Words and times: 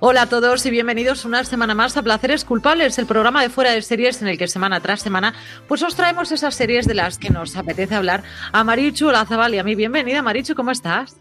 Hola 0.00 0.22
a 0.22 0.28
todos 0.28 0.64
y 0.64 0.70
bienvenidos 0.70 1.24
una 1.24 1.42
semana 1.42 1.74
más 1.74 1.96
a 1.96 2.04
Placeres 2.04 2.44
Culpables, 2.44 3.00
el 3.00 3.06
programa 3.06 3.42
de 3.42 3.50
fuera 3.50 3.72
de 3.72 3.82
series 3.82 4.22
en 4.22 4.28
el 4.28 4.38
que 4.38 4.46
semana 4.46 4.78
tras 4.78 5.02
semana 5.02 5.34
pues 5.66 5.82
os 5.82 5.96
traemos 5.96 6.30
esas 6.30 6.54
series 6.54 6.86
de 6.86 6.94
las 6.94 7.18
que 7.18 7.30
nos 7.30 7.56
apetece 7.56 7.96
hablar 7.96 8.22
a 8.52 8.62
Marichu 8.62 9.10
Lazabal 9.10 9.56
y 9.56 9.58
a 9.58 9.64
mí. 9.64 9.74
Bienvenida 9.74 10.22
Marichu, 10.22 10.54
¿cómo 10.54 10.70
estás? 10.70 11.16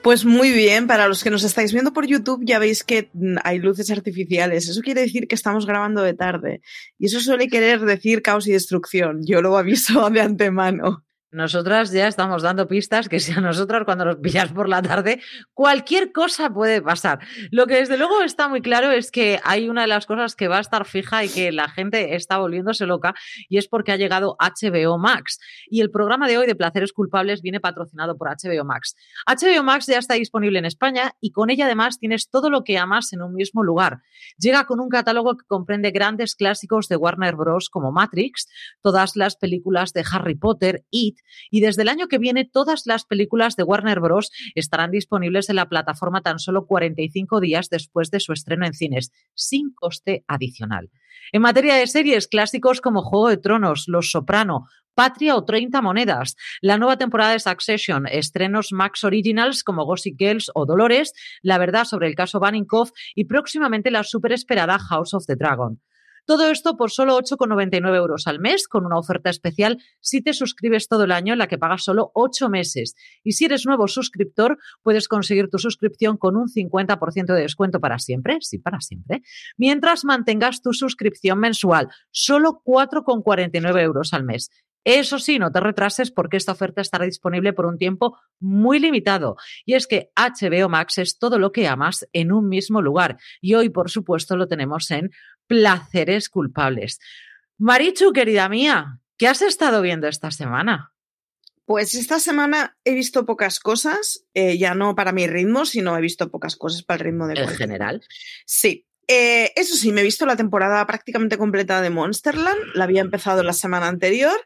Pues 0.00 0.24
muy 0.24 0.50
bien, 0.50 0.86
para 0.86 1.08
los 1.08 1.22
que 1.22 1.28
nos 1.28 1.44
estáis 1.44 1.74
viendo 1.74 1.92
por 1.92 2.06
YouTube 2.06 2.40
ya 2.42 2.58
veis 2.58 2.84
que 2.84 3.10
hay 3.44 3.58
luces 3.58 3.90
artificiales, 3.90 4.66
eso 4.66 4.80
quiere 4.80 5.02
decir 5.02 5.28
que 5.28 5.34
estamos 5.34 5.66
grabando 5.66 6.00
de 6.00 6.14
tarde 6.14 6.62
y 6.98 7.08
eso 7.08 7.20
suele 7.20 7.48
querer 7.48 7.80
decir 7.80 8.22
caos 8.22 8.46
y 8.46 8.52
destrucción, 8.52 9.26
yo 9.26 9.42
lo 9.42 9.58
aviso 9.58 10.08
de 10.10 10.22
antemano. 10.22 11.04
Nosotras 11.32 11.90
ya 11.90 12.08
estamos 12.08 12.42
dando 12.42 12.68
pistas 12.68 13.08
que 13.08 13.18
si 13.18 13.32
a 13.32 13.40
nosotras 13.40 13.84
cuando 13.86 14.04
nos 14.04 14.16
pillas 14.16 14.52
por 14.52 14.68
la 14.68 14.82
tarde, 14.82 15.22
cualquier 15.54 16.12
cosa 16.12 16.50
puede 16.50 16.82
pasar. 16.82 17.20
Lo 17.50 17.66
que 17.66 17.76
desde 17.76 17.96
luego 17.96 18.20
está 18.20 18.48
muy 18.48 18.60
claro 18.60 18.90
es 18.90 19.10
que 19.10 19.40
hay 19.42 19.70
una 19.70 19.80
de 19.80 19.86
las 19.86 20.04
cosas 20.04 20.36
que 20.36 20.46
va 20.46 20.58
a 20.58 20.60
estar 20.60 20.84
fija 20.84 21.24
y 21.24 21.30
que 21.30 21.50
la 21.50 21.70
gente 21.70 22.16
está 22.16 22.36
volviéndose 22.36 22.84
loca 22.84 23.14
y 23.48 23.56
es 23.56 23.66
porque 23.66 23.92
ha 23.92 23.96
llegado 23.96 24.36
HBO 24.38 24.98
Max. 24.98 25.38
Y 25.70 25.80
el 25.80 25.90
programa 25.90 26.28
de 26.28 26.36
hoy 26.36 26.46
de 26.46 26.54
Placeres 26.54 26.92
Culpables 26.92 27.40
viene 27.40 27.60
patrocinado 27.60 28.18
por 28.18 28.28
HBO 28.28 28.66
Max. 28.66 28.94
HBO 29.26 29.62
Max 29.62 29.86
ya 29.86 29.96
está 29.96 30.12
disponible 30.12 30.58
en 30.58 30.66
España 30.66 31.14
y 31.18 31.30
con 31.30 31.48
ella 31.48 31.64
además 31.64 31.98
tienes 31.98 32.28
todo 32.28 32.50
lo 32.50 32.62
que 32.62 32.76
amas 32.76 33.10
en 33.14 33.22
un 33.22 33.32
mismo 33.32 33.62
lugar. 33.62 34.02
Llega 34.36 34.66
con 34.66 34.80
un 34.80 34.90
catálogo 34.90 35.38
que 35.38 35.46
comprende 35.46 35.92
grandes 35.92 36.34
clásicos 36.34 36.88
de 36.88 36.96
Warner 36.96 37.36
Bros. 37.36 37.70
como 37.70 37.90
Matrix, 37.90 38.48
todas 38.82 39.16
las 39.16 39.36
películas 39.36 39.94
de 39.94 40.04
Harry 40.12 40.34
Potter, 40.34 40.84
It, 40.90 41.21
y 41.50 41.60
desde 41.60 41.82
el 41.82 41.88
año 41.88 42.08
que 42.08 42.18
viene 42.18 42.44
todas 42.44 42.82
las 42.86 43.04
películas 43.04 43.56
de 43.56 43.62
Warner 43.62 44.00
Bros. 44.00 44.30
estarán 44.54 44.90
disponibles 44.90 45.48
en 45.48 45.56
la 45.56 45.68
plataforma 45.68 46.22
tan 46.22 46.38
solo 46.38 46.66
45 46.66 47.40
días 47.40 47.68
después 47.68 48.10
de 48.10 48.20
su 48.20 48.32
estreno 48.32 48.66
en 48.66 48.74
cines, 48.74 49.12
sin 49.34 49.72
coste 49.74 50.24
adicional. 50.28 50.90
En 51.32 51.42
materia 51.42 51.76
de 51.76 51.86
series, 51.86 52.28
clásicos 52.28 52.80
como 52.80 53.02
Juego 53.02 53.28
de 53.28 53.36
Tronos, 53.36 53.84
Los 53.86 54.10
Soprano, 54.10 54.66
Patria 54.94 55.36
o 55.36 55.44
30 55.44 55.80
monedas. 55.80 56.36
La 56.60 56.76
nueva 56.76 56.98
temporada 56.98 57.32
de 57.32 57.40
Succession, 57.40 58.06
estrenos 58.06 58.72
Max 58.72 59.04
Originals 59.04 59.64
como 59.64 59.84
Gossip 59.84 60.16
Girls 60.18 60.50
o 60.54 60.66
Dolores, 60.66 61.12
La 61.42 61.58
verdad 61.58 61.84
sobre 61.84 62.08
el 62.08 62.14
caso 62.14 62.40
Baninkoff 62.40 62.90
y 63.14 63.24
próximamente 63.24 63.90
la 63.90 64.04
super 64.04 64.32
esperada 64.32 64.78
House 64.78 65.14
of 65.14 65.24
the 65.26 65.36
Dragon. 65.36 65.80
Todo 66.24 66.50
esto 66.50 66.76
por 66.76 66.90
solo 66.90 67.18
8,99 67.18 67.96
euros 67.96 68.26
al 68.26 68.38
mes, 68.38 68.68
con 68.68 68.86
una 68.86 68.98
oferta 68.98 69.30
especial 69.30 69.78
si 70.00 70.22
te 70.22 70.32
suscribes 70.32 70.88
todo 70.88 71.04
el 71.04 71.12
año, 71.12 71.32
en 71.32 71.38
la 71.38 71.48
que 71.48 71.58
pagas 71.58 71.82
solo 71.82 72.12
8 72.14 72.48
meses. 72.48 72.94
Y 73.24 73.32
si 73.32 73.46
eres 73.46 73.66
nuevo 73.66 73.88
suscriptor, 73.88 74.58
puedes 74.82 75.08
conseguir 75.08 75.48
tu 75.48 75.58
suscripción 75.58 76.16
con 76.16 76.36
un 76.36 76.48
50% 76.48 77.34
de 77.34 77.40
descuento 77.40 77.80
para 77.80 77.98
siempre, 77.98 78.38
sí, 78.40 78.58
para 78.58 78.80
siempre, 78.80 79.22
mientras 79.56 80.04
mantengas 80.04 80.62
tu 80.62 80.72
suscripción 80.72 81.38
mensual, 81.38 81.88
solo 82.10 82.62
4,49 82.64 83.80
euros 83.82 84.12
al 84.12 84.24
mes. 84.24 84.50
Eso 84.84 85.20
sí, 85.20 85.38
no 85.38 85.52
te 85.52 85.60
retrases 85.60 86.10
porque 86.10 86.36
esta 86.36 86.52
oferta 86.52 86.80
estará 86.80 87.04
disponible 87.04 87.52
por 87.52 87.66
un 87.66 87.78
tiempo 87.78 88.18
muy 88.40 88.80
limitado. 88.80 89.36
Y 89.64 89.74
es 89.74 89.86
que 89.86 90.10
HBO 90.16 90.68
Max 90.68 90.98
es 90.98 91.18
todo 91.18 91.38
lo 91.38 91.52
que 91.52 91.68
amas 91.68 92.08
en 92.12 92.32
un 92.32 92.48
mismo 92.48 92.82
lugar. 92.82 93.16
Y 93.40 93.54
hoy, 93.54 93.68
por 93.68 93.90
supuesto, 93.90 94.36
lo 94.36 94.48
tenemos 94.48 94.90
en 94.90 95.10
placeres 95.46 96.28
culpables. 96.28 97.00
Marichu, 97.58 98.12
querida 98.12 98.48
mía, 98.48 99.00
¿qué 99.18 99.28
has 99.28 99.42
estado 99.42 99.82
viendo 99.82 100.08
esta 100.08 100.30
semana? 100.30 100.92
Pues 101.64 101.94
esta 101.94 102.18
semana 102.18 102.76
he 102.84 102.92
visto 102.92 103.24
pocas 103.24 103.60
cosas, 103.60 104.26
eh, 104.34 104.58
ya 104.58 104.74
no 104.74 104.94
para 104.94 105.12
mi 105.12 105.26
ritmo, 105.26 105.64
sino 105.64 105.96
he 105.96 106.00
visto 106.00 106.30
pocas 106.30 106.56
cosas 106.56 106.82
para 106.82 106.98
el 106.98 107.04
ritmo 107.12 107.28
de 107.28 107.40
En 107.40 107.48
general. 107.48 108.02
Sí. 108.46 108.86
Eh, 109.08 109.52
eso 109.56 109.76
sí, 109.76 109.92
me 109.92 110.00
he 110.00 110.04
visto 110.04 110.26
la 110.26 110.36
temporada 110.36 110.84
prácticamente 110.86 111.38
completa 111.38 111.80
de 111.80 111.90
Monsterland, 111.90 112.60
la 112.74 112.84
había 112.84 113.00
empezado 113.00 113.42
la 113.42 113.52
semana 113.52 113.88
anterior. 113.88 114.38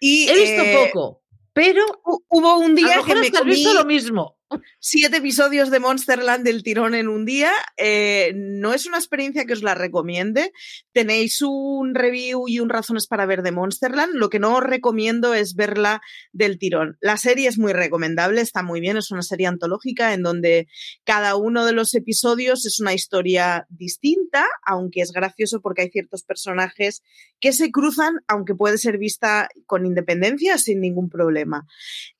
Y, 0.00 0.28
he 0.28 0.34
visto 0.34 0.62
eh, 0.62 0.86
poco, 0.86 1.22
pero 1.52 1.82
hubo 2.04 2.58
un 2.58 2.74
día 2.74 2.94
a 2.94 2.96
lo 2.96 3.04
que 3.04 3.14
me 3.14 3.28
has 3.28 3.30
comí 3.30 3.52
visto 3.52 3.72
lo 3.72 3.84
mismo. 3.84 4.38
Siete 4.78 5.18
episodios 5.18 5.70
de 5.70 5.80
Monsterland 5.80 6.44
del 6.44 6.62
tirón 6.62 6.94
en 6.94 7.08
un 7.08 7.24
día. 7.24 7.50
Eh, 7.76 8.32
no 8.34 8.72
es 8.72 8.86
una 8.86 8.98
experiencia 8.98 9.44
que 9.44 9.52
os 9.52 9.62
la 9.62 9.74
recomiende. 9.74 10.52
Tenéis 10.92 11.42
un 11.42 11.94
review 11.94 12.48
y 12.48 12.60
un 12.60 12.68
razones 12.68 13.06
para 13.06 13.26
ver 13.26 13.42
de 13.42 13.52
Monsterland. 13.52 14.14
Lo 14.14 14.30
que 14.30 14.38
no 14.38 14.56
os 14.56 14.62
recomiendo 14.62 15.34
es 15.34 15.54
verla 15.54 16.00
del 16.32 16.58
tirón. 16.58 16.96
La 17.00 17.16
serie 17.16 17.48
es 17.48 17.58
muy 17.58 17.72
recomendable, 17.72 18.40
está 18.40 18.62
muy 18.62 18.80
bien. 18.80 18.96
Es 18.96 19.10
una 19.10 19.22
serie 19.22 19.46
antológica 19.46 20.14
en 20.14 20.22
donde 20.22 20.68
cada 21.04 21.36
uno 21.36 21.64
de 21.66 21.72
los 21.72 21.94
episodios 21.94 22.66
es 22.66 22.80
una 22.80 22.94
historia 22.94 23.66
distinta, 23.68 24.46
aunque 24.64 25.00
es 25.00 25.12
gracioso 25.12 25.60
porque 25.60 25.82
hay 25.82 25.90
ciertos 25.90 26.22
personajes 26.22 27.02
que 27.40 27.52
se 27.52 27.70
cruzan, 27.70 28.20
aunque 28.28 28.54
puede 28.54 28.78
ser 28.78 28.98
vista 28.98 29.48
con 29.66 29.86
independencia 29.86 30.58
sin 30.58 30.80
ningún 30.80 31.08
problema. 31.08 31.66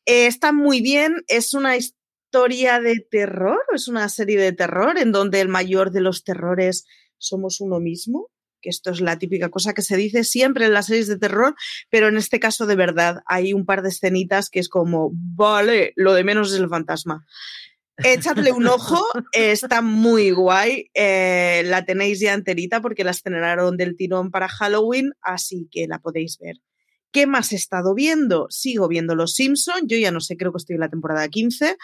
Eh, 0.06 0.26
está 0.26 0.52
muy 0.52 0.80
bien, 0.80 1.22
es 1.28 1.54
una 1.54 1.76
historia 1.76 2.03
historia 2.34 2.80
de 2.80 2.98
terror, 2.98 3.60
es 3.72 3.86
una 3.86 4.08
serie 4.08 4.36
de 4.36 4.52
terror 4.52 4.98
en 4.98 5.12
donde 5.12 5.40
el 5.40 5.46
mayor 5.46 5.92
de 5.92 6.00
los 6.00 6.24
terrores 6.24 6.84
somos 7.16 7.60
uno 7.60 7.78
mismo, 7.78 8.28
que 8.60 8.70
esto 8.70 8.90
es 8.90 9.00
la 9.00 9.20
típica 9.20 9.50
cosa 9.50 9.72
que 9.72 9.82
se 9.82 9.96
dice 9.96 10.24
siempre 10.24 10.66
en 10.66 10.72
las 10.72 10.86
series 10.86 11.06
de 11.06 11.16
terror, 11.16 11.54
pero 11.90 12.08
en 12.08 12.16
este 12.16 12.40
caso 12.40 12.66
de 12.66 12.74
verdad 12.74 13.22
hay 13.26 13.52
un 13.52 13.64
par 13.64 13.82
de 13.82 13.90
escenitas 13.90 14.50
que 14.50 14.58
es 14.58 14.68
como, 14.68 15.12
vale, 15.12 15.92
lo 15.94 16.12
de 16.12 16.24
menos 16.24 16.52
es 16.52 16.58
el 16.58 16.68
fantasma. 16.68 17.24
Echadle 17.98 18.50
un 18.50 18.66
ojo, 18.66 19.00
está 19.32 19.80
muy 19.80 20.32
guay, 20.32 20.90
eh, 20.92 21.62
la 21.66 21.84
tenéis 21.84 22.18
ya 22.18 22.34
enterita 22.34 22.80
porque 22.80 23.04
la 23.04 23.12
estrenaron 23.12 23.76
del 23.76 23.96
tirón 23.96 24.32
para 24.32 24.48
Halloween, 24.48 25.12
así 25.22 25.68
que 25.70 25.86
la 25.86 26.00
podéis 26.00 26.36
ver. 26.38 26.56
¿Qué 27.14 27.28
más 27.28 27.52
he 27.52 27.54
estado 27.54 27.94
viendo? 27.94 28.48
Sigo 28.50 28.88
viendo 28.88 29.14
Los 29.14 29.34
Simpson, 29.34 29.86
yo 29.86 29.96
ya 29.96 30.10
no 30.10 30.18
sé, 30.18 30.36
creo 30.36 30.50
que 30.50 30.56
estoy 30.56 30.74
en 30.74 30.80
la 30.80 30.88
temporada 30.88 31.28
15. 31.28 31.76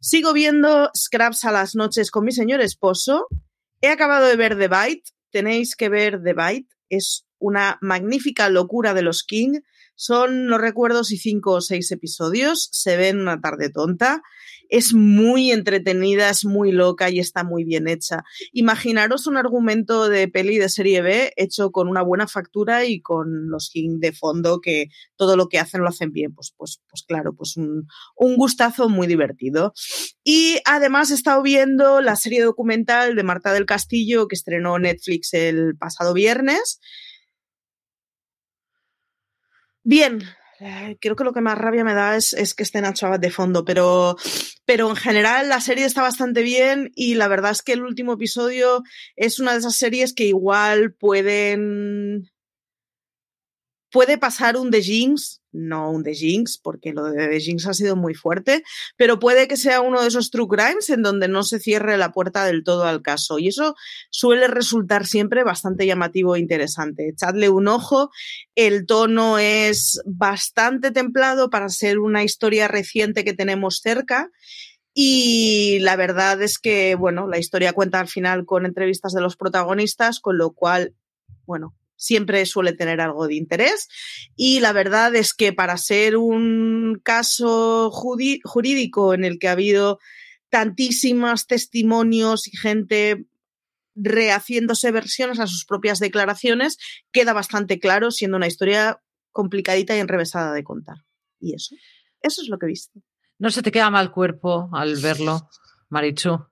Sigo 0.00 0.32
viendo 0.32 0.90
Scraps 0.96 1.44
a 1.44 1.52
las 1.52 1.76
noches 1.76 2.10
con 2.10 2.24
mi 2.24 2.32
señor 2.32 2.60
esposo. 2.60 3.28
He 3.80 3.86
acabado 3.86 4.26
de 4.26 4.34
ver 4.34 4.58
The 4.58 4.66
Bite. 4.66 5.12
Tenéis 5.30 5.76
que 5.76 5.88
ver 5.88 6.20
The 6.24 6.34
Bite. 6.34 6.74
Es 6.88 7.24
una 7.38 7.78
magnífica 7.82 8.48
locura 8.48 8.94
de 8.94 9.02
los 9.02 9.22
King. 9.22 9.60
Son, 9.94 10.46
no 10.46 10.58
recuerdo 10.58 11.04
si 11.04 11.18
cinco 11.18 11.52
o 11.52 11.60
seis 11.60 11.92
episodios. 11.92 12.68
Se 12.72 12.96
ven 12.96 13.20
una 13.20 13.40
tarde 13.40 13.70
tonta. 13.70 14.22
Es 14.76 14.92
muy 14.92 15.52
entretenida, 15.52 16.28
es 16.30 16.44
muy 16.44 16.72
loca 16.72 17.08
y 17.08 17.20
está 17.20 17.44
muy 17.44 17.62
bien 17.62 17.86
hecha. 17.86 18.24
Imaginaros 18.50 19.28
un 19.28 19.36
argumento 19.36 20.08
de 20.08 20.26
peli 20.26 20.58
de 20.58 20.68
serie 20.68 21.00
B 21.00 21.32
hecho 21.36 21.70
con 21.70 21.86
una 21.86 22.02
buena 22.02 22.26
factura 22.26 22.84
y 22.84 23.00
con 23.00 23.48
los 23.50 23.70
King 23.70 24.00
de 24.00 24.10
fondo 24.10 24.60
que 24.60 24.88
todo 25.14 25.36
lo 25.36 25.48
que 25.48 25.60
hacen 25.60 25.82
lo 25.82 25.88
hacen 25.88 26.10
bien. 26.10 26.34
Pues, 26.34 26.52
pues, 26.56 26.82
pues 26.90 27.04
claro, 27.06 27.36
pues 27.36 27.56
un, 27.56 27.86
un 28.16 28.36
gustazo 28.36 28.88
muy 28.88 29.06
divertido. 29.06 29.74
Y 30.24 30.58
además 30.64 31.12
he 31.12 31.14
estado 31.14 31.40
viendo 31.40 32.00
la 32.00 32.16
serie 32.16 32.42
documental 32.42 33.14
de 33.14 33.22
Marta 33.22 33.52
del 33.52 33.66
Castillo 33.66 34.26
que 34.26 34.34
estrenó 34.34 34.80
Netflix 34.80 35.34
el 35.34 35.76
pasado 35.78 36.14
viernes. 36.14 36.80
Bien, 39.84 40.24
creo 41.00 41.16
que 41.16 41.24
lo 41.24 41.32
que 41.32 41.40
más 41.40 41.58
rabia 41.58 41.84
me 41.84 41.94
da 41.94 42.16
es, 42.16 42.32
es 42.32 42.54
que 42.54 42.62
esté 42.62 42.80
Nacho 42.80 43.06
Abad 43.06 43.20
de 43.20 43.30
fondo, 43.30 43.64
pero, 43.64 44.16
pero 44.64 44.88
en 44.88 44.96
general 44.96 45.48
la 45.48 45.60
serie 45.60 45.84
está 45.84 46.02
bastante 46.02 46.42
bien 46.42 46.90
y 46.94 47.14
la 47.14 47.28
verdad 47.28 47.52
es 47.52 47.62
que 47.62 47.72
el 47.72 47.82
último 47.82 48.14
episodio 48.14 48.82
es 49.16 49.40
una 49.40 49.52
de 49.52 49.58
esas 49.58 49.76
series 49.76 50.14
que 50.14 50.24
igual 50.24 50.92
pueden 50.92 52.30
puede 53.94 54.18
pasar 54.18 54.56
un 54.56 54.72
The 54.72 54.82
Jinx, 54.82 55.40
no 55.52 55.88
un 55.88 56.02
The 56.02 56.14
Jinx, 56.14 56.58
porque 56.58 56.92
lo 56.92 57.04
de 57.04 57.28
The 57.28 57.38
Jinx 57.38 57.68
ha 57.68 57.74
sido 57.74 57.94
muy 57.94 58.12
fuerte, 58.12 58.64
pero 58.96 59.20
puede 59.20 59.46
que 59.46 59.56
sea 59.56 59.82
uno 59.82 60.02
de 60.02 60.08
esos 60.08 60.32
true 60.32 60.48
crimes 60.48 60.90
en 60.90 61.00
donde 61.00 61.28
no 61.28 61.44
se 61.44 61.60
cierre 61.60 61.96
la 61.96 62.10
puerta 62.10 62.44
del 62.44 62.64
todo 62.64 62.82
al 62.82 63.02
caso. 63.02 63.38
Y 63.38 63.46
eso 63.46 63.76
suele 64.10 64.48
resultar 64.48 65.06
siempre 65.06 65.44
bastante 65.44 65.86
llamativo 65.86 66.34
e 66.34 66.40
interesante. 66.40 67.08
Echadle 67.08 67.50
un 67.50 67.68
ojo, 67.68 68.10
el 68.56 68.84
tono 68.84 69.38
es 69.38 70.02
bastante 70.04 70.90
templado 70.90 71.48
para 71.48 71.68
ser 71.68 72.00
una 72.00 72.24
historia 72.24 72.66
reciente 72.66 73.24
que 73.24 73.32
tenemos 73.32 73.78
cerca. 73.80 74.32
Y 74.92 75.78
la 75.82 75.94
verdad 75.94 76.42
es 76.42 76.58
que, 76.58 76.96
bueno, 76.96 77.28
la 77.28 77.38
historia 77.38 77.72
cuenta 77.72 78.00
al 78.00 78.08
final 78.08 78.44
con 78.44 78.66
entrevistas 78.66 79.12
de 79.12 79.20
los 79.20 79.36
protagonistas, 79.36 80.18
con 80.18 80.36
lo 80.36 80.50
cual, 80.50 80.96
bueno, 81.46 81.76
siempre 81.96 82.44
suele 82.46 82.72
tener 82.72 83.00
algo 83.00 83.26
de 83.26 83.34
interés. 83.34 83.88
Y 84.36 84.60
la 84.60 84.72
verdad 84.72 85.14
es 85.14 85.34
que 85.34 85.52
para 85.52 85.76
ser 85.76 86.16
un 86.16 87.00
caso 87.02 87.90
jurídico 87.90 89.14
en 89.14 89.24
el 89.24 89.38
que 89.38 89.48
ha 89.48 89.52
habido 89.52 89.98
tantísimos 90.50 91.46
testimonios 91.46 92.46
y 92.48 92.56
gente 92.56 93.26
rehaciéndose 93.96 94.90
versiones 94.90 95.38
a 95.38 95.46
sus 95.46 95.64
propias 95.64 95.98
declaraciones, 95.98 96.78
queda 97.12 97.32
bastante 97.32 97.78
claro, 97.78 98.10
siendo 98.10 98.36
una 98.36 98.46
historia 98.46 99.00
complicadita 99.32 99.96
y 99.96 100.00
enrevesada 100.00 100.52
de 100.52 100.64
contar. 100.64 100.98
Y 101.40 101.54
eso, 101.54 101.74
eso 102.20 102.42
es 102.42 102.48
lo 102.48 102.58
que 102.58 102.66
he 102.66 102.68
visto. 102.68 103.00
¿No 103.38 103.50
se 103.50 103.62
te 103.62 103.72
queda 103.72 103.90
mal 103.90 104.12
cuerpo 104.12 104.68
al 104.72 104.96
verlo, 104.96 105.48
Marichu? 105.88 106.46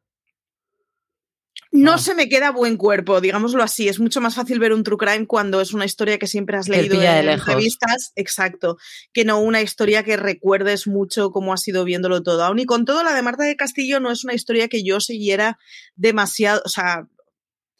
No 1.75 1.97
se 1.97 2.15
me 2.15 2.29
queda 2.29 2.51
buen 2.51 2.77
cuerpo, 2.77 3.23
digámoslo 3.23 3.63
así. 3.63 3.89
Es 3.89 3.99
mucho 3.99 4.21
más 4.21 4.35
fácil 4.35 4.59
ver 4.59 4.75
un 4.75 4.85
true 4.85 4.99
crime 4.99 5.27
cuando 5.27 5.59
es 5.63 5.73
una 5.73 5.87
historia 5.87 6.19
que 6.19 6.27
siempre 6.27 6.59
has 6.59 6.69
leído 6.69 7.01
en 7.01 7.31
entrevistas, 7.31 8.13
exacto, 8.15 8.77
que 9.15 9.25
no 9.25 9.41
una 9.41 9.63
historia 9.63 10.03
que 10.03 10.19
recuerdes 10.19 10.87
mucho 10.87 11.31
cómo 11.31 11.55
has 11.55 11.67
ido 11.67 11.85
viéndolo 11.85 12.23
todo. 12.23 12.45
Aún 12.45 12.59
y 12.59 12.67
con 12.67 12.85
todo, 12.85 13.03
la 13.03 13.15
de 13.15 13.23
Marta 13.23 13.45
de 13.45 13.57
Castillo 13.57 14.01
no 14.01 14.11
es 14.11 14.23
una 14.23 14.35
historia 14.35 14.69
que 14.69 14.85
yo 14.85 15.01
siguiera 15.01 15.59
demasiado, 15.97 16.61
o 16.67 16.69
sea, 16.69 17.09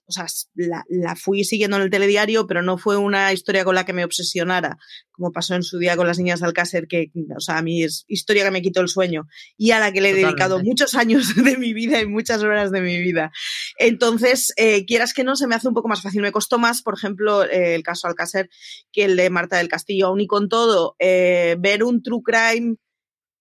o 0.07 0.13
sea, 0.13 0.27
la, 0.55 0.85
la, 0.89 1.17
fui 1.17 1.45
siguiendo 1.45 1.77
en 1.77 1.85
el 1.85 1.91
telediario, 1.91 2.47
pero 2.47 2.63
no 2.63 2.79
fue 2.79 2.97
una 2.97 3.33
historia 3.33 3.65
con 3.65 3.75
la 3.75 3.85
que 3.85 3.93
me 3.93 4.05
obsesionara, 4.05 4.77
como 5.11 5.33
pasó 5.33 5.55
en 5.55 5.63
su 5.63 5.79
día 5.79 5.97
con 5.97 6.07
las 6.07 6.19
niñas 6.19 6.41
de 6.41 6.47
Alcácer, 6.47 6.87
que, 6.89 7.11
o 7.37 7.41
sea, 7.41 7.59
a 7.59 7.63
mí 7.63 7.83
es 7.83 8.05
historia 8.09 8.45
que 8.45 8.51
me 8.51 8.63
quitó 8.63 8.81
el 8.81 8.89
sueño 8.89 9.27
y 9.57 9.71
a 9.71 9.81
la 9.81 9.93
que 9.93 10.01
le 10.01 10.11
he 10.11 10.15
dedicado 10.15 10.59
muchos 10.61 10.95
años 10.95 11.35
de 11.37 11.57
mi 11.57 11.73
vida 11.73 12.01
y 12.01 12.07
muchas 12.07 12.43
horas 12.43 12.71
de 12.73 12.81
mi 12.81 12.99
vida. 12.99 13.33
Entonces, 13.79 14.53
eh, 14.57 14.85
quieras 14.85 15.15
que 15.15 15.25
no, 15.25 15.37
se 15.37 15.47
me 15.47 15.55
hace 15.55 15.69
un 15.69 15.75
poco 15.75 15.89
más 15.89 16.03
fácil. 16.03 16.23
Me 16.23 16.33
costó 16.33 16.59
más, 16.59 16.83
por 16.83 16.95
ejemplo, 16.95 17.45
eh, 17.45 17.75
el 17.75 17.83
caso 17.83 18.09
Alcácer 18.09 18.51
que 18.93 19.05
el 19.05 19.17
de 19.17 19.31
Marta 19.31 19.59
del 19.59 19.69
Castillo. 19.69 20.09
Aún 20.09 20.21
y 20.21 20.27
con 20.27 20.49
todo, 20.49 20.97
eh, 20.99 21.57
ver 21.59 21.85
un 21.85 22.03
true 22.03 22.23
crime 22.25 22.77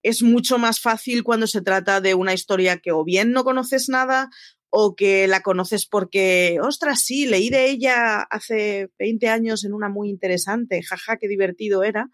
es 0.04 0.24
mucho 0.24 0.58
más 0.58 0.80
fácil 0.80 1.24
cuando 1.24 1.48
se 1.48 1.62
trata 1.62 2.02
de 2.02 2.16
una 2.16 2.34
historia 2.34 2.78
que 2.78 2.92
o 2.92 3.04
bien 3.04 3.32
no 3.32 3.44
conoces 3.44 3.90
nada 3.90 4.30
o 4.74 4.96
que 4.96 5.28
la 5.28 5.42
conoces 5.42 5.86
porque, 5.86 6.58
ostras, 6.62 7.02
sí, 7.04 7.26
leí 7.26 7.50
de 7.50 7.70
ella 7.70 8.22
hace 8.22 8.90
20 8.98 9.28
años 9.28 9.66
en 9.66 9.74
una 9.74 9.90
muy 9.90 10.10
interesante, 10.10 10.82
jaja, 10.82 11.18
qué 11.18 11.28
divertido 11.28 11.84
era, 11.84 12.10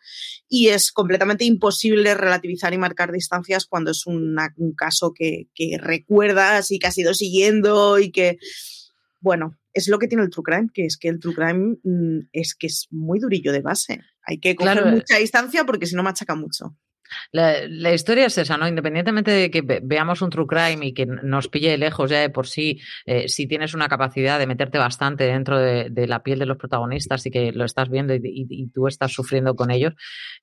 y 0.50 0.70
es 0.70 0.92
completamente 0.92 1.46
imposible 1.46 2.16
relativizar 2.16 2.74
y 2.74 2.80
marcar 2.80 3.12
distancias 3.12 3.68
cuando 3.68 3.92
es 3.92 4.08
un 4.08 4.36
caso 4.76 5.14
que, 5.14 5.48
que 5.54 5.78
recuerdas 5.80 6.72
y 6.72 6.80
que 6.80 6.88
has 6.88 6.98
ido 6.98 7.14
siguiendo 7.14 8.00
y 8.00 8.12
que, 8.12 8.38
bueno, 9.20 9.56
es 9.74 9.88
lo 9.88 10.00
que 10.00 10.08
tiene 10.08 10.24
el 10.24 10.32
True 10.32 10.44
Crime, 10.44 10.70
que 10.74 10.86
es 10.86 10.98
que 10.98 11.10
el 11.10 11.20
True 11.20 11.36
Crime 11.36 11.78
mm, 11.84 12.30
es 12.32 12.56
que 12.56 12.66
es 12.66 12.88
muy 12.90 13.20
durillo 13.20 13.52
de 13.52 13.62
base. 13.62 14.02
Hay 14.24 14.40
que 14.40 14.56
coger 14.56 14.84
mucha 14.88 15.18
distancia 15.18 15.64
porque 15.66 15.86
si 15.86 15.96
no 15.96 16.02
machaca 16.02 16.34
mucho. 16.34 16.76
La, 17.32 17.94
historia 17.94 18.26
es 18.26 18.38
esa, 18.38 18.58
¿no? 18.58 18.68
Independientemente 18.68 19.32
de 19.32 19.52
que 19.52 19.62
veamos 19.84 20.22
un 20.22 20.30
true 20.30 20.48
crime 20.48 20.88
y 20.88 20.94
que 20.94 21.06
nos 21.06 21.48
pille 21.48 21.78
lejos 21.78 22.10
ya 22.10 22.20
de 22.20 22.30
por 22.30 22.48
sí, 22.48 22.80
eh, 23.06 23.28
si 23.28 23.48
tienes 23.48 23.74
una 23.74 23.88
capacidad 23.88 24.40
de 24.40 24.48
meterte 24.48 24.78
bastante 24.78 25.26
dentro 25.26 25.60
de, 25.60 26.08
la 26.08 26.24
piel 26.24 26.40
de 26.40 26.46
los 26.46 26.58
protagonistas 26.58 27.26
y 27.26 27.32
que 27.32 27.52
lo 27.52 27.66
estás 27.66 27.90
viendo 27.90 28.14
y, 28.14 28.70
tú 28.74 28.88
estás 28.88 29.12
sufriendo 29.12 29.56
con 29.56 29.72
ellos, 29.72 29.94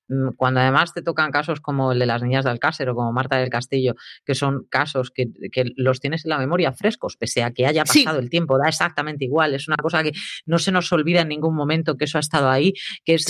mm, 0.07 0.29
cuando 0.35 0.59
además 0.59 0.93
te 0.93 1.01
tocan 1.01 1.31
casos 1.31 1.59
como 1.59 1.91
el 1.91 1.99
de 1.99 2.05
las 2.05 2.21
niñas 2.21 2.45
de 2.45 2.51
Alcácer 2.51 2.89
o 2.89 2.95
como 2.95 3.11
Marta 3.11 3.37
del 3.37 3.49
Castillo, 3.49 3.95
que 4.25 4.35
son 4.35 4.65
casos 4.69 5.11
que, 5.11 5.27
los 5.75 5.99
tienes 5.99 6.25
en 6.25 6.29
la 6.29 6.37
memoria 6.37 6.71
frescos, 6.71 7.17
pese 7.17 7.43
a 7.43 7.51
que 7.51 7.65
haya 7.65 7.83
pasado 7.83 8.19
el 8.19 8.29
tiempo, 8.29 8.57
da 8.57 8.67
exactamente 8.67 9.25
igual, 9.25 9.53
es 9.53 9.67
una 9.67 9.77
cosa 9.77 10.03
que 10.03 10.11
no 10.45 10.59
se 10.59 10.71
nos 10.71 10.91
olvida 10.91 11.21
en 11.21 11.29
ningún 11.29 11.55
momento 11.55 11.97
que 11.97 12.05
eso 12.05 12.17
ha 12.17 12.21
estado 12.21 12.49
ahí, 12.49 12.73
que 13.03 13.15
es 13.15 13.25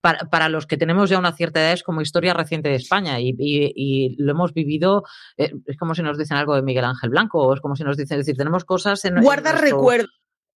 para, 0.00 0.48
los 0.48 0.66
que 0.66 0.76
tenemos 0.76 1.10
ya 1.10 1.18
una 1.18 1.32
cierta 1.32 1.60
edad 1.60 1.72
es 1.72 1.82
como 1.82 2.00
historia 2.00 2.34
reciente 2.34 2.68
de 2.68 2.76
España 2.76 3.18
y, 3.20 4.16
lo 4.18 4.32
hemos 4.32 4.54
vivido, 4.54 5.04
eh, 5.36 5.52
es 5.66 5.76
como 5.76 5.94
si 5.94 6.02
nos 6.02 6.18
dicen 6.18 6.36
algo 6.36 6.54
de 6.54 6.62
Miguel 6.62 6.84
Ángel 6.84 7.10
Blanco, 7.10 7.42
o 7.42 7.54
es 7.54 7.60
como 7.60 7.76
si 7.76 7.84
nos 7.84 7.96
dicen, 7.96 8.18
es 8.18 8.26
decir, 8.26 8.36
tenemos 8.36 8.64
cosas 8.64 9.04
en... 9.04 9.20
Guarda 9.20 9.52
recuerdos. 9.52 10.10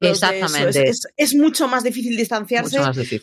Exactamente. 0.08 0.90
Es, 1.16 1.34
mucho 1.34 1.68
más 1.68 1.84
difícil 1.84 2.16
distanciarse 2.16 2.78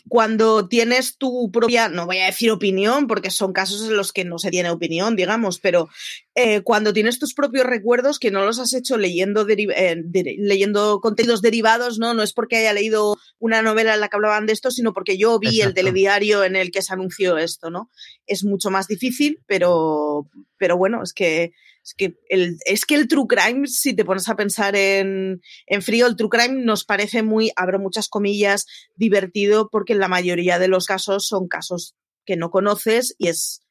cuando 0.08 0.68
tienes 0.68 1.18
tu 1.18 1.52
propia, 1.52 1.90
no 1.90 2.06
voy 2.06 2.20
a 2.20 2.26
decir 2.26 2.52
opinión, 2.52 3.08
porque 3.08 3.30
son 3.30 3.54
casos 3.54 3.88
en 3.88 3.96
los 3.96 4.12
que 4.14 4.26
no 4.26 4.40
se 4.40 4.52
tiene 4.52 4.70
opinión, 4.70 5.16
digamos, 5.16 5.60
pero 5.60 5.90
eh, 6.36 6.62
cuando 6.62 6.94
tienes 6.94 7.20
tus 7.20 7.34
propios 7.34 7.66
recuerdos 7.66 8.20
que 8.20 8.32
no 8.32 8.46
los 8.46 8.60
has 8.60 8.74
hecho 8.74 8.98
leyendo, 8.98 9.46
eh, 9.48 10.04
leyendo 10.38 11.00
contenidos 11.02 11.42
derivados, 11.42 12.00
¿no? 12.00 12.14
No 12.14 12.24
es 12.24 12.34
porque 12.34 12.58
haya 12.58 12.74
leído 12.74 13.18
una 13.40 13.62
novela 13.62 13.94
en 13.94 14.00
la 14.00 14.08
que 14.08 14.16
hablaban 14.16 14.46
de 14.46 14.54
esto, 14.54 14.72
sino 14.72 14.94
porque 14.94 15.18
yo 15.18 15.38
vi 15.40 15.62
el 15.62 15.74
telediario 15.74 16.44
en 16.44 16.56
el 16.56 16.72
que 16.72 16.82
se 16.82 16.94
anunció 16.94 17.38
esto, 17.38 17.70
¿no? 17.70 17.90
Es 18.26 18.44
mucho 18.44 18.72
más 18.72 18.88
difícil, 18.88 19.40
pero, 19.46 20.28
pero 20.58 20.78
bueno, 20.78 21.04
es 21.04 21.14
que 21.14 21.52
es 21.84 21.94
que, 21.94 22.20
el, 22.30 22.58
es 22.66 22.86
que 22.86 22.96
el 22.96 23.08
true 23.08 23.28
crime, 23.28 23.68
si 23.68 23.96
te 23.96 24.06
pones 24.06 24.28
a 24.30 24.36
pensar 24.36 24.76
en, 24.76 25.42
en 25.66 25.82
frío, 25.82 26.08
el 26.08 26.16
true 26.16 26.30
crime 26.30 26.64
nos 26.64 26.84
parece 26.86 27.24
muy, 27.24 27.52
abro 27.56 27.80
muchas 27.80 28.10
comillas, 28.10 28.66
divertido 28.96 29.70
porque 29.72 29.94
en 29.94 30.00
la 30.00 30.08
mayoría 30.08 30.60
de 30.60 30.68
los 30.68 30.86
casos 30.86 31.28
son 31.28 31.48
casos 31.48 31.96
que 32.26 32.36
no 32.36 32.52
conoces 32.52 33.16
y 33.18 33.30
es, 33.30 33.62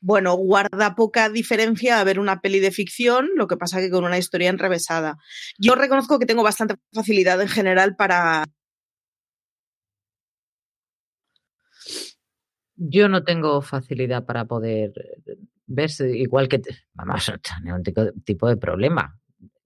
bueno, 0.00 0.36
guarda 0.36 0.94
poca 0.94 1.28
diferencia 1.28 1.98
a 1.98 2.04
ver 2.04 2.20
una 2.20 2.40
peli 2.40 2.60
de 2.60 2.70
ficción, 2.70 3.28
lo 3.34 3.48
que 3.48 3.56
pasa 3.56 3.80
que 3.80 3.90
con 3.90 4.04
una 4.04 4.18
historia 4.18 4.50
enrevesada. 4.50 5.16
Yo 5.58 5.74
reconozco 5.74 6.18
que 6.18 6.26
tengo 6.26 6.42
bastante 6.42 6.76
facilidad 6.92 7.40
en 7.40 7.48
general 7.48 7.96
para... 7.96 8.44
Yo 12.76 13.08
no 13.08 13.24
tengo 13.24 13.62
facilidad 13.62 14.26
para 14.26 14.44
poder 14.46 14.92
ves 15.66 16.00
igual 16.00 16.48
que, 16.48 16.60
vamos, 16.94 17.32
un 17.64 17.82
tipo 18.24 18.48
de 18.48 18.56
problema 18.56 19.18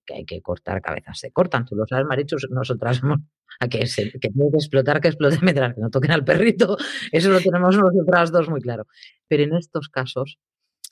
que 0.09 0.15
hay 0.15 0.25
que 0.25 0.41
cortar 0.41 0.81
cabezas, 0.81 1.19
se 1.19 1.31
cortan, 1.31 1.65
tú 1.65 1.75
lo 1.75 1.85
sabes, 1.85 2.05
Marichu, 2.05 2.37
nosotras 2.49 3.01
a 3.59 3.67
que, 3.67 3.85
se, 3.85 4.11
que 4.11 4.29
tiene 4.29 4.49
que 4.51 4.57
explotar, 4.57 5.01
que 5.01 5.09
explote 5.09 5.37
mientras 5.43 5.75
que 5.75 5.81
no 5.81 5.89
toquen 5.89 6.11
al 6.11 6.23
perrito, 6.23 6.77
eso 7.11 7.29
lo 7.29 7.39
tenemos 7.39 7.77
nosotras 7.77 8.31
dos 8.31 8.49
muy 8.49 8.61
claro. 8.61 8.87
Pero 9.27 9.43
en 9.43 9.55
estos 9.55 9.89
casos, 9.89 10.39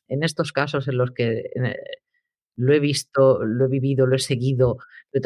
en 0.07 0.23
estos 0.23 0.51
casos 0.51 0.87
en 0.87 0.97
los 0.97 1.11
que 1.11 1.39
eh, 1.39 1.75
lo 2.57 2.73
he 2.73 2.79
visto, 2.79 3.43
lo 3.43 3.65
he 3.65 3.69
vivido, 3.69 4.05
lo 4.05 4.15
he 4.15 4.19
seguido, 4.19 4.77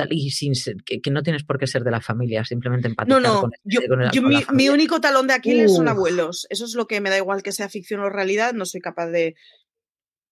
y 0.10 0.31
sin 0.31 0.54
que, 0.86 1.12
no 1.12 1.24
tienes 1.24 1.44
por 1.44 1.57
qué 1.57 1.68
ser 1.68 1.83
de 1.83 1.92
la 1.92 2.01
familia, 2.01 2.45
simplemente 2.45 2.88
empatizar 2.88 3.22
no, 3.22 3.28
no, 3.28 3.42
con, 3.42 3.51
yo, 3.63 3.81
yo 4.13 4.22
mi, 4.22 4.38
mi, 4.54 4.69
único 4.69 5.02
talón 5.02 5.28
de 5.28 5.33
Aquiles 5.33 5.76
son 5.76 5.90
abuelos. 5.90 6.47
Eso 6.50 6.66
es 6.66 6.76
lo 6.76 6.88
que 6.88 7.02
me 7.02 7.09
da 7.09 7.18
igual 7.18 7.44
que 7.44 7.52
sea 7.52 7.68
ficción 7.68 8.00
o 8.02 8.09
realidad, 8.09 8.54
no 8.54 8.66
soy 8.66 8.80
capaz 8.80 9.07
de 9.07 9.35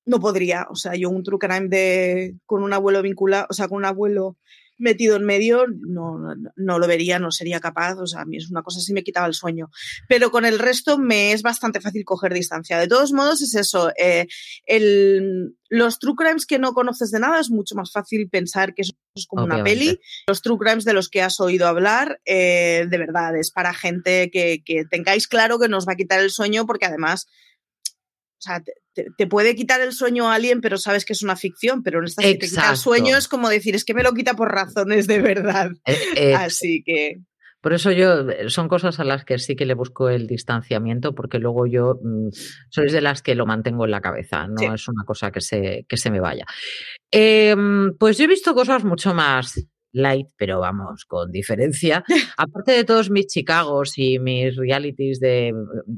no 0.10 0.20
podría. 0.20 0.68
O 0.70 0.75
sea, 0.75 0.96
yo 0.96 1.10
un 1.10 1.24
true 1.24 1.39
crime 1.39 1.70
de, 1.70 2.36
con 2.46 2.63
un 2.63 2.74
abuelo 2.74 3.01
vinculado, 3.01 3.46
o 3.50 3.54
sea, 3.54 3.68
con 3.68 3.78
un 3.78 3.86
abuelo 3.86 4.38
metido 4.80 5.18
en 5.18 5.25
medio, 5.25 5.66
no, 5.68 6.18
no, 6.56 6.80
lo 6.80 6.88
vería, 6.88 7.20
no 7.20 7.32
sería 7.32 7.60
capaz. 7.60 8.00
O 8.00 8.08
sea, 8.08 8.22
a 8.22 8.25
mí 8.25 8.38
es 8.38 8.50
una 8.50 8.63
cosa 8.63 8.80
así 8.80 8.94
me 8.94 9.04
quitaba 9.04 9.28
el 9.28 9.34
sueño. 9.34 9.70
Pero 10.08 10.32
con 10.32 10.46
el 10.46 10.58
resto 10.58 10.98
me 10.98 11.34
es 11.34 11.44
bastante 11.44 11.82
fácil 11.82 12.06
coger 12.06 12.34
distancia. 12.34 12.80
De 12.80 12.88
todos 12.88 13.12
modos, 13.12 13.42
es 13.42 13.54
eso. 13.56 13.92
Eh, 14.00 14.25
el, 14.66 15.56
los 15.70 16.00
true 16.00 16.16
crimes 16.16 16.46
que 16.46 16.60
no 16.60 16.74
conoces 16.74 17.12
de 17.12 17.20
nada 17.20 17.39
es 17.39 17.51
mucho 17.51 17.75
más 17.75 17.92
fácil 17.92 18.30
pensar 18.30 18.74
que 18.74 18.84
eso 18.84 18.94
es 19.13 19.28
como 19.28 19.44
una 19.44 19.63
peli. 19.63 20.00
Los 20.28 20.42
true 20.42 20.58
crimes 20.58 20.86
de 20.86 20.94
los 20.94 21.10
que 21.10 21.22
has 21.22 21.39
oído 21.39 21.68
hablar, 21.68 22.22
eh, 22.25 22.88
de 22.89 22.98
verdad, 22.98 23.38
es 23.38 23.51
para 23.51 23.74
gente 23.74 24.32
que, 24.32 24.63
que 24.66 24.86
tengáis 24.86 25.28
claro 25.28 25.60
que 25.60 25.68
nos 25.68 25.88
va 25.88 25.94
a 25.94 25.98
quitar 25.98 26.22
el 26.22 26.32
sueño 26.32 26.66
porque 26.66 26.86
además 26.86 27.28
o 28.39 28.41
sea, 28.41 28.63
te, 28.93 29.27
puede 29.27 29.53
quitar 29.53 29.81
el 29.81 29.91
sueño 29.91 30.29
a 30.29 30.36
alguien, 30.36 30.62
pero 30.62 30.77
sabes 30.77 31.03
que 31.03 31.12
es 31.12 31.22
una 31.24 31.36
ficción, 31.36 31.84
pero 31.84 32.00
en 32.00 32.05
esta 32.05 32.22
si 32.22 32.38
te 32.38 32.48
quita 32.48 32.72
el 32.72 32.77
sueño 32.77 33.17
es 33.17 33.27
como 33.27 33.50
decir, 33.50 33.75
es 33.75 33.84
que 33.84 33.93
me 33.93 34.01
lo 34.01 34.13
quita 34.13 34.34
por 34.34 34.50
razones 34.50 35.08
de 35.08 35.19
verdad. 35.19 35.72
Eh, 36.15 36.34
Así 36.34 36.81
que... 36.86 37.17
Por 37.62 37.74
eso 37.74 37.91
yo, 37.91 38.29
eh, 38.29 38.50
son 38.50 38.69
cosas 38.69 39.01
a 39.01 39.03
las 39.03 39.25
que 39.25 39.38
sí 39.38 39.58
que 39.58 39.65
le 39.65 39.74
busco 39.74 40.08
el 40.08 40.27
distanciamiento, 40.27 41.13
porque 41.13 41.39
luego 41.39 41.67
yo 41.67 42.00
mm, 42.01 42.29
soy 42.69 42.89
de 42.89 43.01
las 43.01 43.22
que 43.22 43.36
lo 43.36 43.46
mantengo 43.46 43.84
en 43.84 43.91
la 43.91 44.00
cabeza, 44.00 44.48
no 44.48 44.74
es 44.74 44.88
una 44.88 45.03
cosa 45.05 45.31
que 45.31 45.41
se, 45.41 45.86
que 45.89 45.98
se 45.98 46.10
me 46.10 46.22
vaya. 46.22 46.46
Em, 47.12 47.93
pues 47.98 48.17
yo 48.17 48.24
he 48.24 48.27
visto 48.27 48.53
cosas 48.53 48.86
mucho 48.86 49.13
más 49.13 49.62
light, 49.91 50.27
pero 50.38 50.60
vamos, 50.60 51.05
con 51.05 51.31
diferencia. 51.31 52.03
Aparte 52.38 52.72
de 52.72 52.84
todos 52.84 53.10
mis 53.10 53.27
Chicagos 53.27 53.98
y 53.98 54.19
mis 54.19 54.55
realities 54.55 55.19
de, 55.19 55.53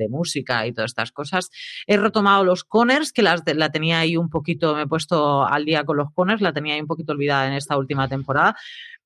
música 0.09 0.65
y 0.67 0.73
todas 0.73 0.91
estas 0.91 1.11
cosas, 1.11 1.49
he 1.87 1.97
retomado 1.97 2.43
los 2.43 2.63
Conners, 2.63 3.11
que 3.11 3.21
las, 3.21 3.41
la 3.55 3.71
tenía 3.71 3.99
ahí 3.99 4.17
un 4.17 4.29
poquito, 4.29 4.75
me 4.75 4.83
he 4.83 4.87
puesto 4.87 5.45
al 5.45 5.65
día 5.65 5.83
con 5.83 5.97
los 5.97 6.11
Conners, 6.13 6.41
la 6.41 6.53
tenía 6.53 6.75
ahí 6.75 6.81
un 6.81 6.87
poquito 6.87 7.13
olvidada 7.13 7.47
en 7.47 7.53
esta 7.53 7.77
última 7.77 8.07
temporada. 8.07 8.55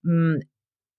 Mm, 0.03 0.35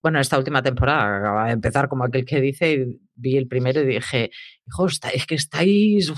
bueno, 0.03 0.21
esta 0.21 0.39
última 0.39 0.63
temporada 0.63 1.19
acaba 1.19 1.47
de 1.47 1.53
empezar 1.53 1.89
como 1.89 2.05
aquel 2.05 2.25
que 2.25 2.41
dice, 2.41 2.87
vi 3.15 3.37
el 3.37 3.49
primero 3.49 3.81
y 3.81 3.87
dije, 3.87 4.31
hijo, 4.67 4.87
es 4.87 5.27
que 5.27 5.35
estáis... 5.35 6.13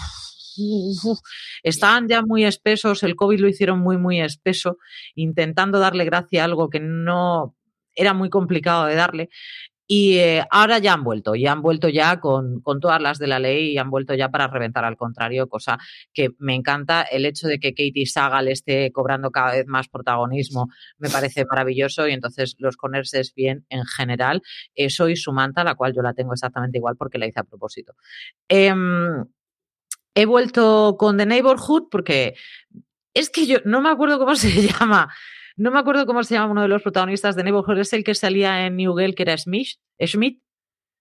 estaban 1.63 2.09
ya 2.09 2.23
muy 2.23 2.45
espesos, 2.45 3.03
el 3.03 3.17
COVID 3.17 3.41
lo 3.41 3.49
hicieron 3.49 3.79
muy, 3.79 3.97
muy 3.97 4.21
espeso, 4.21 4.77
intentando 5.15 5.79
darle 5.79 6.05
gracia 6.05 6.43
a 6.43 6.45
algo 6.45 6.69
que 6.69 6.81
no 6.81 7.57
era 7.99 8.15
muy 8.15 8.31
complicado 8.31 8.87
de 8.87 8.95
darle. 8.95 9.29
Y 9.91 10.19
eh, 10.19 10.45
ahora 10.51 10.79
ya 10.81 10.93
han 10.93 11.03
vuelto, 11.03 11.35
y 11.35 11.47
han 11.47 11.63
vuelto 11.63 11.89
ya 11.89 12.21
con, 12.21 12.61
con, 12.61 12.79
todas 12.79 13.01
las 13.01 13.19
de 13.19 13.27
la 13.27 13.39
ley 13.39 13.73
y 13.73 13.79
han 13.79 13.89
vuelto 13.89 14.13
ya 14.13 14.29
para 14.29 14.47
reventar 14.47 14.85
al 14.85 14.99
contrario, 14.99 15.49
cosa 15.49 15.79
que 16.13 16.29
me 16.39 16.55
encanta. 16.55 17.01
El 17.01 17.25
hecho 17.25 17.49
de 17.49 17.59
que 17.59 17.71
Katie 17.71 18.05
Sagal 18.05 18.49
esté 18.49 18.93
cobrando 18.93 19.31
cada 19.31 19.53
vez 19.53 19.67
más 19.67 19.89
protagonismo 19.89 20.69
me 20.99 21.09
parece 21.09 21.47
maravilloso 21.47 22.07
y 22.07 22.13
entonces 22.13 22.55
los 22.59 22.77
Conners 22.77 23.13
bien 23.35 23.65
en 23.71 23.87
general. 23.87 24.43
Eh, 24.75 24.91
soy 24.91 25.17
Sumanta, 25.17 25.65
la 25.65 25.75
cual 25.75 25.95
yo 25.95 26.03
la 26.03 26.13
tengo 26.13 26.35
exactamente 26.35 26.77
igual 26.77 26.97
porque 26.99 27.17
la 27.17 27.27
hice 27.27 27.41
a 27.41 27.45
propósito. 27.45 27.95
Em, 28.47 29.25
he 30.15 30.27
vuelto 30.27 30.97
con 30.99 31.17
The 31.17 31.25
Neighborhood 31.25 31.89
porque 31.91 32.35
es 33.15 33.31
que 33.31 33.47
yo 33.47 33.59
no 33.65 33.81
me 33.81 33.89
acuerdo 33.89 34.19
cómo 34.19 34.35
se 34.37 34.51
llama. 34.51 35.09
No 35.59 35.73
me 35.73 35.81
acuerdo 35.81 36.07
cómo 36.07 36.23
se 36.23 36.35
llama 36.35 36.53
uno 36.53 36.63
de 36.63 36.69
los 36.69 36.83
protagonistas 36.83 37.35
de 37.35 37.43
Neighborhood. 37.43 37.79
Es 37.79 37.93
el 37.93 38.05
que 38.05 38.15
salía 38.15 38.65
en 38.65 38.77
New 38.77 38.97
Girl, 38.97 39.15
que 39.15 39.25
era 39.25 39.37
Smith. 39.37 39.79
Schmidt. 40.01 40.41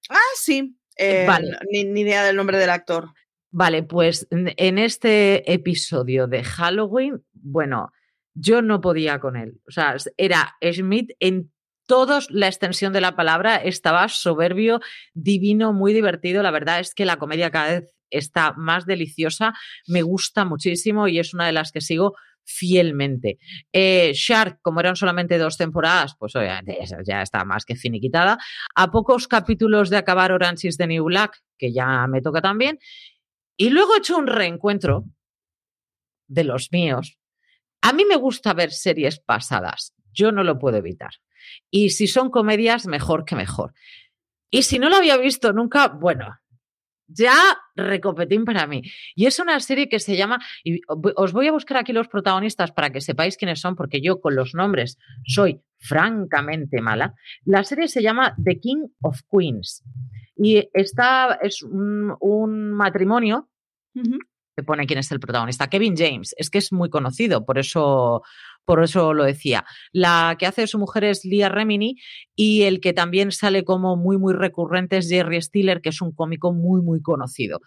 Ah, 0.09 0.17
sí. 0.35 0.75
Eh, 0.97 1.27
ni, 1.71 2.01
idea 2.01 2.23
del 2.23 2.35
nombre 2.35 2.57
del 2.57 2.71
actor. 2.71 3.13
Vale, 3.51 3.83
pues 3.83 4.27
en 4.31 4.77
este 4.79 5.53
episodio 5.53 6.27
de 6.27 6.43
Halloween, 6.43 7.23
bueno, 7.33 7.91
yo 8.33 8.63
no 8.63 8.81
podía 8.81 9.19
con 9.19 9.35
él. 9.35 9.61
O 9.67 9.71
sea, 9.71 9.95
era 10.17 10.55
Schmidt 10.61 11.11
en 11.19 11.51
toda 11.85 12.19
la 12.29 12.47
extensión 12.47 12.93
de 12.93 13.01
la 13.01 13.15
palabra, 13.15 13.57
estaba 13.57 14.09
soberbio, 14.09 14.81
divino, 15.13 15.71
muy 15.71 15.93
divertido. 15.93 16.43
La 16.43 16.51
verdad 16.51 16.79
es 16.79 16.93
que 16.93 17.05
la 17.05 17.17
comedia 17.17 17.51
cada 17.51 17.79
vez 17.79 17.93
está 18.09 18.53
más 18.53 18.85
deliciosa, 18.85 19.53
me 19.87 20.01
gusta 20.01 20.45
muchísimo 20.45 21.07
y 21.07 21.19
es 21.19 21.33
una 21.33 21.45
de 21.45 21.53
las 21.53 21.71
que 21.71 21.81
sigo 21.81 22.15
fielmente. 22.47 23.37
Eh, 23.71 24.13
Shark, 24.13 24.59
como 24.61 24.79
eran 24.79 24.95
solamente 24.95 25.37
dos 25.37 25.57
temporadas, 25.57 26.15
pues 26.17 26.35
obviamente 26.35 26.79
ya 27.05 27.21
está 27.21 27.43
más 27.43 27.65
que 27.65 27.75
finiquitada. 27.75 28.37
A 28.73 28.89
pocos 28.89 29.27
capítulos 29.27 29.89
de 29.89 29.97
acabar 29.97 30.31
Orange 30.31 30.69
is 30.69 30.77
the 30.77 30.87
New 30.87 31.03
Black, 31.05 31.43
que 31.57 31.73
ya 31.73 32.07
me 32.07 32.21
toca 32.21 32.41
también. 32.41 32.79
Y 33.57 33.69
luego 33.69 33.95
he 33.95 33.99
hecho 33.99 34.17
un 34.17 34.27
reencuentro 34.27 35.03
de 36.27 36.43
los 36.45 36.71
míos. 36.71 37.17
A 37.81 37.93
mí 37.93 38.05
me 38.05 38.15
gusta 38.15 38.53
ver 38.53 38.71
series 38.71 39.19
pasadas, 39.19 39.93
yo 40.11 40.31
no 40.31 40.43
lo 40.43 40.57
puedo 40.57 40.77
evitar. 40.77 41.11
Y 41.69 41.91
si 41.91 42.07
son 42.07 42.29
comedias, 42.29 42.87
mejor 42.87 43.25
que 43.25 43.35
mejor. 43.35 43.73
Y 44.49 44.63
si 44.63 44.79
no 44.79 44.89
lo 44.89 44.95
había 44.95 45.17
visto 45.17 45.51
nunca, 45.53 45.87
bueno, 45.87 46.37
ya 47.07 47.35
recopetín 47.75 48.45
para 48.45 48.67
mí. 48.67 48.81
Y 49.15 49.25
es 49.25 49.39
una 49.39 49.59
serie 49.59 49.89
que 49.89 49.99
se 49.99 50.15
llama, 50.17 50.39
os 51.15 51.33
voy 51.33 51.47
a 51.47 51.51
buscar 51.51 51.77
aquí 51.77 51.93
los 51.93 52.07
protagonistas 52.07 52.71
para 52.71 52.89
que 52.89 53.01
sepáis 53.01 53.37
quiénes 53.37 53.59
son, 53.59 53.75
porque 53.75 54.01
yo 54.01 54.19
con 54.19 54.35
los 54.35 54.53
nombres 54.53 54.97
soy 55.25 55.61
francamente 55.79 56.81
mala. 56.81 57.13
La 57.45 57.63
serie 57.63 57.87
se 57.87 58.01
llama 58.01 58.35
The 58.43 58.59
King 58.59 58.87
of 59.01 59.21
Queens 59.31 59.83
y 60.35 60.69
está, 60.73 61.39
es 61.41 61.63
un, 61.63 62.71
matrimonio. 62.73 63.49
Que 64.57 64.63
pone 64.63 64.87
quién 64.87 64.97
es 64.97 65.11
el 65.11 65.19
protagonista, 65.19 65.67
Kevin 65.67 65.95
James, 65.95 66.33
es 66.35 66.49
que 66.49 66.57
es 66.57 66.73
muy 66.73 66.89
conocido, 66.89 67.45
por 67.45 67.59
eso, 67.59 68.23
por 68.65 68.83
eso 68.83 69.13
lo 69.13 69.23
decía. 69.23 69.65
La 69.91 70.35
que 70.39 70.47
hace 70.47 70.61
de 70.61 70.67
su 70.67 70.79
mujer 70.79 71.03
es 71.03 71.23
Leah 71.23 71.49
Remini 71.49 71.97
y 72.35 72.63
el 72.63 72.81
que 72.81 72.91
también 72.91 73.31
sale 73.31 73.63
como 73.63 73.95
muy, 73.95 74.17
muy 74.17 74.33
recurrente 74.33 74.97
es 74.97 75.09
Jerry 75.09 75.39
Stiller, 75.43 75.79
que 75.79 75.89
es 75.89 76.01
un 76.01 76.11
cómico 76.11 76.53
muy, 76.53 76.81
muy 76.81 77.03
conocido. 77.03 77.59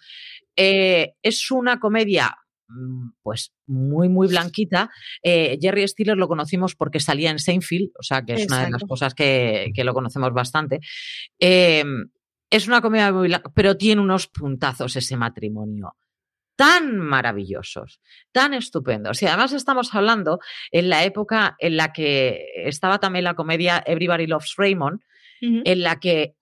Eh, 0.56 1.12
es 1.23 1.52
una 1.52 1.78
comedia 1.78 2.37
mm, 2.66 3.11
pues 3.23 3.52
muy, 3.68 4.09
muy 4.09 4.26
blanquita. 4.26 4.90
Eh, 5.23 5.59
Jerry 5.61 5.87
Stiller 5.87 6.16
lo 6.16 6.26
conocimos 6.26 6.75
porque 6.75 6.99
salía 6.99 7.30
en 7.30 7.38
Seinfeld, 7.38 7.90
o 8.00 8.02
sea 8.02 8.25
que 8.25 8.32
es 8.32 8.47
una 8.49 8.64
de 8.64 8.73
las 8.73 8.82
cosas 8.82 9.14
que, 9.14 9.73
lo 9.76 9.94
conocemos 9.94 10.32
bastante. 10.32 10.80
Eh, 11.38 11.85
es 12.50 12.66
una 12.66 12.80
comedia 12.80 13.12
muy 13.12 13.28
blanca, 13.28 13.52
pero 13.54 13.76
tiene 13.76 14.02
unos 14.02 14.26
puntazos 14.26 14.97
ese 14.97 15.16
matrimonio 15.16 15.94
tan 16.61 16.99
maravillosos, 16.99 18.02
tan 18.33 18.52
estupendos. 18.52 19.23
Y 19.23 19.26
además 19.26 19.55
estamos 19.55 19.95
hablando 19.95 20.40
en 20.71 20.90
la 20.90 21.05
época 21.05 21.57
en 21.59 21.79
la 21.79 21.90
que 21.90 22.49
estaba 22.55 23.00
también 23.00 23.25
la 23.25 23.33
comedia 23.33 23.83
Everybody 23.87 24.26
Loves 24.26 24.57
Raymond, 24.59 25.00
en 25.40 25.83
la 25.83 25.99
que 26.00 26.35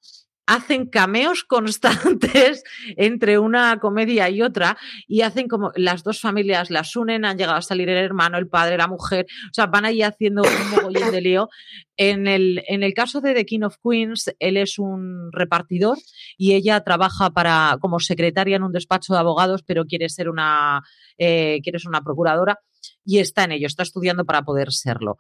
hacen 0.49 0.87
cameos 0.87 1.45
constantes 1.45 2.65
entre 2.97 3.39
una 3.39 3.79
comedia 3.79 4.31
y 4.31 4.41
otra 4.41 4.79
y 5.07 5.21
hacen 5.21 5.47
como 5.47 5.73
las 5.77 6.03
dos 6.03 6.21
familias 6.21 6.71
las 6.71 6.97
unen, 6.97 7.27
han 7.27 7.37
llegado 7.37 7.59
a 7.59 7.63
salir 7.63 7.89
el 7.91 7.99
hermano, 7.99 8.39
el 8.39 8.49
padre, 8.49 8.79
la 8.79 8.89
mujer, 8.89 9.27
o 9.51 9.53
sea, 9.55 9.67
van 9.67 9.85
ahí 9.85 10.03
haciendo 10.03 10.43
un 10.43 10.71
mogollón 10.71 11.13
de 11.13 11.21
lío. 11.21 11.49
En 11.99 12.27
el, 12.27 12.63
en 12.67 12.83
el 12.83 12.95
caso 12.95 13.21
de 13.21 13.35
The 13.35 13.45
King 13.45 13.63
of 13.63 13.77
Queens, 13.83 14.33
él 14.39 14.57
es 14.57 14.79
un 14.79 15.31
repartidor 15.33 15.99
y 16.39 16.55
ella 16.55 16.81
trabaja 16.83 17.31
para, 17.31 17.77
como 17.81 18.01
secretaria 18.01 18.57
en 18.57 18.63
un 18.63 18.73
despacho 18.73 19.13
de 19.13 19.19
abogados, 19.19 19.63
pero 19.65 19.85
quiere 19.85 20.09
ser 20.09 20.31
una, 20.31 20.83
eh, 21.19 21.61
quiere 21.63 21.79
ser 21.79 21.91
una 21.91 22.03
procuradora 22.03 22.59
y 23.05 23.19
está 23.19 23.45
en 23.45 23.53
ello, 23.53 23.67
está 23.67 23.83
estudiando 23.83 24.25
para 24.25 24.43
poder 24.43 24.73
serlo 24.73 25.19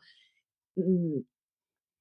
mm, 0.77 1.19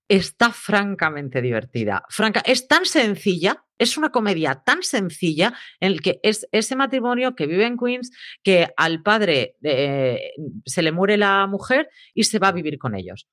está 0.08 0.52
francamente 0.52 1.42
divertida. 1.42 2.04
Franca, 2.10 2.42
es 2.46 2.68
tan 2.68 2.86
sencilla, 2.86 3.64
es 3.78 3.98
una 3.98 4.12
comedia 4.12 4.62
tan 4.66 4.84
sencilla 4.84 5.54
en 5.80 5.92
el 5.92 6.02
que 6.02 6.20
es 6.24 6.48
ese 6.52 6.76
matrimonio 6.76 7.36
que 7.36 7.48
vive 7.48 7.66
en 7.66 7.78
Queens, 7.78 8.12
que 8.44 8.70
al 8.78 9.04
padre 9.04 9.56
eh, 9.64 10.32
se 10.66 10.82
le 10.82 10.92
muere 10.92 11.18
la 11.18 11.46
mujer 11.48 11.90
y 12.14 12.24
se 12.24 12.40
va 12.40 12.50
a 12.50 12.54
vivir 12.54 12.78
con 12.78 12.96
ellos. 12.96 13.28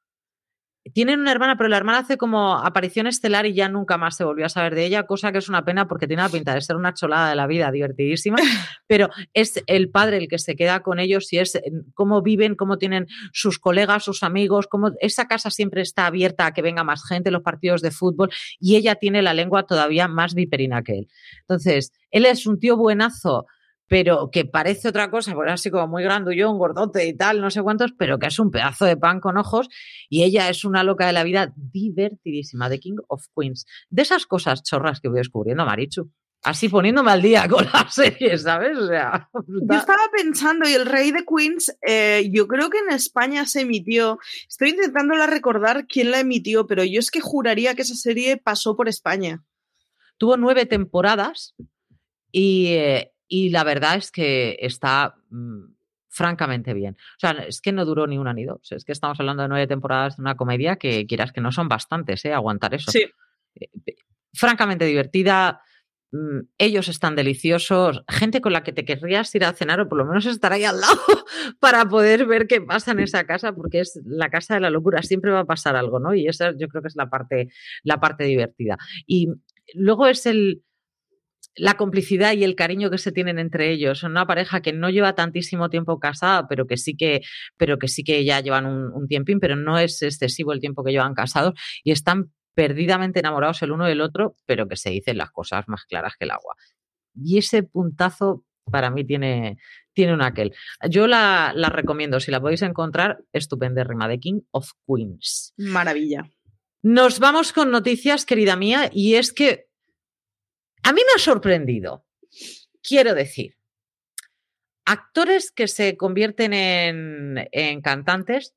Tienen 0.93 1.21
una 1.21 1.33
hermana, 1.33 1.57
pero 1.57 1.71
la 1.71 1.79
hermana 1.79 2.01
hace 2.01 2.19
como 2.19 2.59
aparición 2.59 3.07
estelar 3.07 3.47
y 3.47 3.55
ya 3.55 3.71
nunca 3.71 3.97
más 3.97 4.17
se 4.17 4.25
volvió 4.25 4.45
a 4.45 4.51
saber 4.51 4.75
de 4.75 4.85
ella, 4.85 5.05
cosa 5.05 5.33
que 5.33 5.39
es 5.39 5.49
una 5.49 5.65
pena 5.65 5.89
porque 5.89 6.07
tiene 6.07 6.23
la 6.23 6.29
pinta 6.29 6.55
de 6.55 6.61
ser 6.61 6.77
una 6.77 6.93
cholada 6.93 7.31
de 7.31 7.37
la 7.37 7.47
vida, 7.47 7.71
divertidísima, 7.71 8.37
pero 8.87 9.09
es 9.33 9.63
el 9.67 9.89
padre 9.89 10.19
el 10.19 10.29
que 10.29 10.39
se 10.39 10.57
queda 10.57 10.81
con 10.81 11.01
ellos 11.01 11.33
y 11.33 11.39
es 11.39 11.59
cómo 11.95 12.21
viven, 12.21 12.55
cómo 12.55 12.77
tienen 12.77 13.07
sus 13.33 13.59
colegas, 13.59 14.05
sus 14.05 14.23
amigos, 14.23 14.67
cómo 14.67 14.91
esa 15.01 15.27
casa 15.27 15.51
siempre 15.51 15.81
está 15.81 16.07
abierta 16.07 16.45
a 16.47 16.53
que 16.53 16.61
venga 16.61 16.85
más 16.85 17.03
gente, 17.09 17.31
los 17.31 17.43
partidos 17.43 17.81
de 17.81 17.91
fútbol, 17.91 18.31
y 18.61 18.77
ella 18.77 18.97
tiene 18.97 19.23
la 19.23 19.33
lengua 19.33 19.65
todavía 19.65 20.07
más 20.07 20.35
viperina 20.35 20.83
que 20.83 20.99
él. 20.99 21.09
Entonces, 21.41 21.93
él 22.11 22.27
es 22.27 22.47
un 22.47 22.61
tío 22.61 22.77
buenazo, 22.77 23.47
pero 23.89 24.31
que 24.31 24.45
parece 24.45 24.89
otra 24.89 25.11
cosa, 25.11 25.35
por 25.35 25.49
así 25.49 25.71
como 25.71 25.87
muy 25.87 26.03
grandullón, 26.03 26.59
gordote 26.59 27.07
y 27.07 27.17
tal, 27.17 27.41
no 27.41 27.51
sé 27.51 27.63
cuántos, 27.63 27.93
pero 27.93 28.19
que 28.19 28.27
es 28.27 28.39
un 28.39 28.51
pedazo 28.51 28.85
de 28.87 28.97
pan 28.97 29.21
con 29.21 29.37
ojos 29.37 29.69
y 30.09 30.23
ella 30.23 30.49
es 30.49 30.65
una 30.65 30.83
loca 30.83 31.07
de 31.07 31.13
la 31.13 31.25
vida 31.25 31.53
divertidísima, 31.57 32.71
The 32.71 32.81
King 32.81 32.97
of 33.09 33.27
Queens. 33.37 33.67
De 33.91 34.03
esas 34.03 34.27
cosas 34.27 34.63
chorras 34.63 35.01
que 35.01 35.09
voy 35.09 35.19
descubriendo, 35.19 35.65
Marichu. 35.65 36.11
Así 36.43 36.69
poniéndome 36.69 37.11
al 37.11 37.23
día 37.23 37.49
con 37.49 37.65
la 37.65 37.89
serie, 37.91 38.37
¿sabes? 38.39 38.77
O 38.77 38.87
sea, 38.87 39.31
yo 39.49 39.77
estaba 39.77 40.03
pensando, 40.15 40.69
y 40.69 40.75
el 40.75 40.87
Rey 40.87 41.11
de 41.11 41.25
Queens, 41.25 41.77
eh, 41.87 42.29
yo 42.31 42.47
creo 42.47 42.69
que 42.71 42.79
en 42.79 42.91
España 42.91 43.47
se 43.47 43.63
emitió. 43.63 44.19
Estoy 44.49 44.71
intentando 44.71 45.15
recordar 45.27 45.87
quién 45.87 46.11
la 46.11 46.21
emitió, 46.21 46.67
pero 46.67 46.85
yo 46.85 47.01
es 47.01 47.11
que 47.11 47.21
juraría 47.21 47.75
que 47.75 47.83
esa 47.83 47.95
serie 47.95 48.37
pasó 48.37 48.77
por 48.77 48.89
España. 48.89 49.43
Tuvo 50.19 50.37
nueve 50.37 50.67
temporadas 50.67 51.55
y, 52.31 52.67
eh, 52.75 53.14
y 53.29 53.51
la 53.51 53.65
verdad 53.65 53.97
es 53.97 54.11
que 54.11 54.57
está 54.61 55.17
mm, 55.31 55.75
francamente 56.09 56.75
bien. 56.75 56.97
O 57.17 57.19
sea, 57.19 57.33
es 57.33 57.61
que 57.61 57.73
no 57.73 57.85
duró 57.85 58.07
ni 58.07 58.19
una 58.19 58.33
ni 58.33 58.45
dos. 58.45 58.71
Es 58.71 58.85
que 58.85 58.93
estamos 58.93 59.19
hablando 59.19 59.43
de 59.43 59.49
nueve 59.49 59.67
temporadas 59.67 60.17
de 60.17 60.23
una 60.23 60.37
comedia 60.37 60.77
que 60.77 61.07
quieras 61.07 61.33
que 61.33 61.41
no 61.41 61.53
son 61.53 61.69
bastantes, 61.69 62.25
¿eh? 62.25 62.33
Aguantar 62.33 62.75
eso. 62.75 62.91
Sí. 62.91 63.05
Eh, 63.57 63.69
francamente 64.33 64.85
divertida. 64.85 65.61
Mm, 66.13 66.47
ellos 66.59 66.89
están 66.89 67.17
deliciosos. 67.17 68.05
Gente 68.09 68.41
con 68.41 68.53
la 68.53 68.63
que 68.63 68.73
te 68.73 68.85
querrías 68.85 69.35
ir 69.35 69.45
a 69.45 69.53
cenar 69.53 69.81
o 69.81 69.89
por 69.89 69.99
lo 69.99 70.05
menos 70.05 70.27
estar 70.27 70.53
ahí 70.53 70.65
al 70.65 70.81
lado 70.81 71.01
para 71.59 71.85
poder 71.87 72.27
ver 72.27 72.47
qué 72.47 72.61
pasa 72.61 72.93
en 72.93 73.01
esa 73.01 73.25
casa, 73.25 73.53
porque 73.53 73.81
es 73.81 74.01
la 74.05 74.31
casa 74.31 74.55
de 74.55 74.61
la 74.61 74.71
locura. 74.71 75.03
Siempre 75.03 75.33
va 75.33 75.41
a 75.41 75.47
pasar 75.47 75.75
algo, 75.75 75.99
¿no? 75.99 76.15
Y 76.15 76.29
esa 76.29 76.53
yo 76.57 76.69
creo 76.69 76.83
que 76.83 76.89
es 76.89 76.97
la 76.97 77.11
parte, 77.11 77.49
la 77.83 77.99
parte 77.99 78.25
divertida. 78.25 78.77
Y 79.07 79.29
luego 79.75 80.07
es 80.07 80.27
el 80.27 80.63
la 81.57 81.75
complicidad 81.75 82.33
y 82.35 82.45
el 82.45 82.55
cariño 82.55 82.91
que 82.91 82.99
se 82.99 83.13
tienen 83.13 83.39
entre 83.39 83.71
ellos. 83.71 83.99
Son 84.01 84.13
una 84.13 84.27
pareja 84.27 84.61
que 84.61 84.73
no 84.73 84.91
lleva 84.91 85.15
tantísimo 85.15 85.71
tiempo 85.71 85.99
casada, 85.99 86.49
pero 86.49 86.67
que 86.67 86.77
sí 86.77 86.97
que, 86.97 87.23
pero 87.57 87.79
que 87.79 87.89
sí 87.89 88.05
que 88.05 88.25
ya 88.25 88.41
llevan 88.41 88.67
un, 88.67 88.93
un 88.93 89.09
tiempín, 89.09 89.41
pero 89.41 89.57
no 89.57 89.79
es 89.79 90.03
excesivo 90.03 90.53
el 90.53 90.61
tiempo 90.61 90.85
que 90.85 90.93
llevan 90.93 91.15
casados 91.15 91.55
y 91.83 91.93
están 91.93 92.33
perdidamente 92.55 93.21
enamorados 93.21 93.63
el 93.63 93.73
uno 93.73 93.87
del 93.87 94.01
otro, 94.01 94.37
pero 94.47 94.69
que 94.69 94.77
se 94.77 94.91
dicen 94.91 95.19
las 95.19 95.31
cosas 95.31 95.65
más 95.69 95.85
claras 95.85 96.15
que 96.19 96.25
el 96.25 96.31
agua. 96.31 96.57
Y 97.15 97.39
ese 97.39 97.63
puntazo 97.63 98.45
para 98.71 98.91
mí 98.91 99.05
tiene, 99.05 99.59
tiene 99.93 100.15
un 100.15 100.23
aquel. 100.23 100.55
Yo 100.89 101.07
la, 101.07 101.53
la 101.55 101.69
recomiendo, 101.69 102.21
si 102.21 102.31
la 102.31 102.41
podéis 102.41 102.63
encontrar, 102.63 103.19
estupenda 103.33 103.85
de 103.85 104.19
King 104.19 104.41
of 104.51 104.71
Queens. 104.87 105.53
Maravilla. 105.57 106.31
Nos 106.83 107.19
vamos 107.19 107.53
con 107.53 107.71
noticias, 107.71 108.25
querida 108.25 108.57
mía, 108.57 108.91
y 108.93 109.15
es 109.15 109.33
que 109.33 109.69
a 110.85 110.93
mí 110.93 111.01
me 111.01 111.17
ha 111.17 111.19
sorprendido, 111.19 112.05
quiero 112.83 113.15
decir, 113.15 113.57
actores 114.85 115.51
que 115.51 115.67
se 115.67 115.97
convierten 115.97 116.53
en, 116.53 117.81
cantantes 117.83 118.55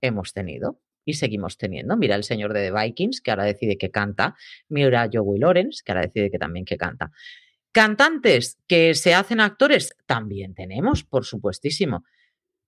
hemos 0.00 0.32
tenido. 0.32 0.80
y 1.06 1.14
seguimos 1.14 1.56
teniendo. 1.56 1.96
Mira 1.96 2.14
el 2.14 2.24
señor 2.24 2.52
de 2.52 2.70
The 2.70 2.78
Vikings, 2.78 3.22
que 3.22 3.30
ahora 3.30 3.44
decide 3.44 3.78
que 3.78 3.90
canta. 3.90 4.36
Mira 4.68 5.08
Joey 5.10 5.40
Lawrence, 5.40 5.82
que 5.84 5.92
ahora 5.92 6.06
decide 6.06 6.30
que 6.30 6.38
también 6.38 6.66
que 6.66 6.76
canta. 6.76 7.10
Cantantes 7.72 8.58
que 8.68 8.94
se 8.94 9.14
hacen 9.14 9.40
actores, 9.40 9.96
también 10.06 10.54
tenemos, 10.54 11.02
por 11.02 11.24
supuestísimo. 11.24 12.04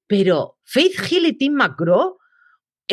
Pero 0.07 0.59
Faith 0.65 0.95
Hill 1.11 1.27
y 1.27 1.33
Tim 1.35 1.53
McGraw 1.53 2.19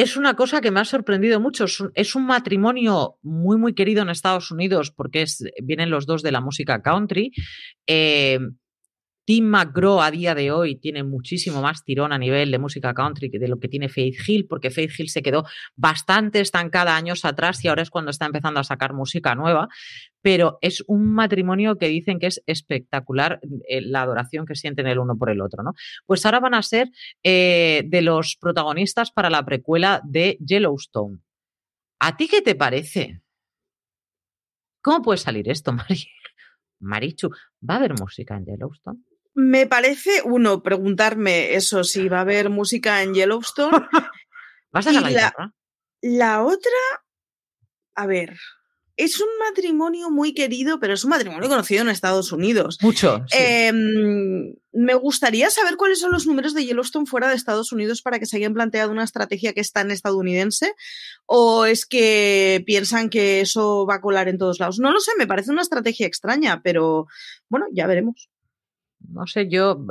es 0.02 0.16
una 0.16 0.34
cosa 0.36 0.62
que 0.62 0.72
me 0.72 0.80
ha 0.80 0.86
sorprendido 0.86 1.42
mucho. 1.42 1.66
Es 1.94 2.16
un, 2.16 2.26
matrimonio 2.26 3.18
muy, 3.22 3.58
muy 3.58 3.74
querido 3.74 4.02
en 4.02 4.10
Estados 4.10 4.50
Unidos 4.50 4.92
porque 4.92 5.24
es, 5.24 5.44
vienen 5.62 5.90
los 5.90 6.06
dos 6.06 6.24
de 6.24 6.32
la 6.32 6.40
música 6.40 6.82
country. 6.82 7.34
Eh, 7.86 8.40
Tim 9.30 9.46
McGraw 9.46 10.02
a 10.02 10.10
día 10.10 10.34
de 10.34 10.52
hoy 10.52 10.78
tiene 10.78 11.04
muchísimo 11.04 11.62
más 11.62 11.84
tirón 11.84 12.12
a 12.14 12.18
nivel 12.18 12.50
de 12.50 12.58
música 12.58 12.96
country 12.96 13.30
que 13.30 13.38
de 13.38 13.48
lo 13.48 13.60
que 13.60 13.68
tiene 13.68 13.88
Faith 13.88 14.28
Hill, 14.28 14.48
porque 14.48 14.72
Faith 14.72 14.90
Hill 14.98 15.10
se 15.10 15.22
quedó 15.22 15.46
bastante 15.76 16.40
estancada 16.40 16.96
años 16.96 17.24
atrás 17.26 17.64
y 17.64 17.68
ahora 17.68 17.84
es 17.84 17.92
cuando 17.92 18.10
está 18.10 18.26
empezando 18.26 18.60
a 18.60 18.64
sacar 18.64 18.94
música 18.94 19.36
nueva. 19.36 19.70
Pero 20.24 20.58
es 20.62 20.84
un 20.88 21.14
matrimonio 21.14 21.78
que 21.78 21.90
dicen 21.90 22.18
que 22.18 22.26
es 22.26 22.42
espectacular 22.48 23.40
eh, 23.68 23.82
la 23.82 24.02
adoración 24.02 24.48
que 24.48 24.56
sienten 24.56 24.88
el 24.88 24.98
uno 24.98 25.16
por 25.16 25.30
el 25.30 25.42
otro, 25.42 25.62
¿no? 25.62 25.76
Pues 26.08 26.26
ahora 26.26 26.40
van 26.40 26.56
a 26.56 26.64
ser 26.64 26.90
eh, 27.22 27.84
de 27.86 28.02
los 28.02 28.36
protagonistas 28.36 29.12
para 29.12 29.30
la 29.30 29.46
precuela 29.46 30.02
de 30.06 30.40
Yellowstone. 30.44 31.20
¿A 32.00 32.18
ti 32.18 32.28
qué 32.28 32.42
te 32.42 32.56
parece? 32.56 33.22
¿Cómo 34.82 35.04
puede 35.04 35.20
salir 35.20 35.48
esto, 35.52 35.72
Mari? 35.72 36.08
Marichu, 36.80 37.30
¿va 37.62 37.76
a 37.76 37.78
haber 37.78 37.94
música 37.94 38.36
en 38.36 38.46
Yellowstone? 38.46 39.04
Me 39.34 39.68
parece, 39.68 40.22
uno, 40.24 40.64
preguntarme 40.64 41.54
eso, 41.54 41.84
si 41.84 42.10
va 42.10 42.18
a 42.18 42.22
haber 42.22 42.50
música 42.50 43.04
en 43.04 43.14
Yellowstone. 43.14 43.72
¿Vas 44.72 44.88
a 44.88 44.92
la, 44.92 45.54
la 46.02 46.44
otra, 46.44 46.72
a 47.96 48.06
ver, 48.06 48.38
es 49.00 49.22
un 49.22 49.30
matrimonio 49.40 50.10
muy 50.10 50.34
querido, 50.34 50.78
pero 50.82 50.94
es 50.94 51.06
un 51.06 51.12
matrimonio 51.12 51.48
conocido 51.48 51.84
en 51.84 51.90
Estados 51.90 52.34
Unidos. 52.34 52.78
Mucho. 52.82 53.24
Em, 53.32 54.54
me 54.74 54.94
gustaría 54.96 55.50
saber 55.50 55.78
cuáles 55.78 56.02
son 56.02 56.12
los 56.12 56.28
números 56.28 56.54
de 56.54 56.66
Yellowstone 56.66 57.06
fuera 57.06 57.30
de 57.30 57.36
Estados 57.36 57.72
Unidos 57.72 58.02
para 58.02 58.20
que 58.20 58.26
se 58.26 58.36
hayan 58.36 58.54
planteado 58.54 58.92
una 58.92 59.06
estrategia 59.06 59.54
que 59.54 59.62
es 59.62 59.72
tan 59.72 59.90
estadounidense. 59.92 60.74
¿O 61.26 61.66
es 61.66 61.86
que 61.86 62.62
piensan 62.66 63.10
que 63.10 63.40
eso 63.40 63.86
va 63.86 63.96
a 63.96 64.02
colar 64.02 64.28
en 64.28 64.38
todos 64.38 64.60
lados? 64.60 64.80
No 64.80 64.92
lo 64.92 65.00
sé, 65.00 65.12
me 65.18 65.28
parece 65.28 65.52
una 65.52 65.62
estrategia 65.62 66.06
extraña, 66.06 66.62
pero 66.62 67.08
bueno, 67.48 67.68
ya 67.72 67.88
veremos 67.88 68.30
no 69.00 69.28
sé, 69.28 69.50
yo, 69.50 69.86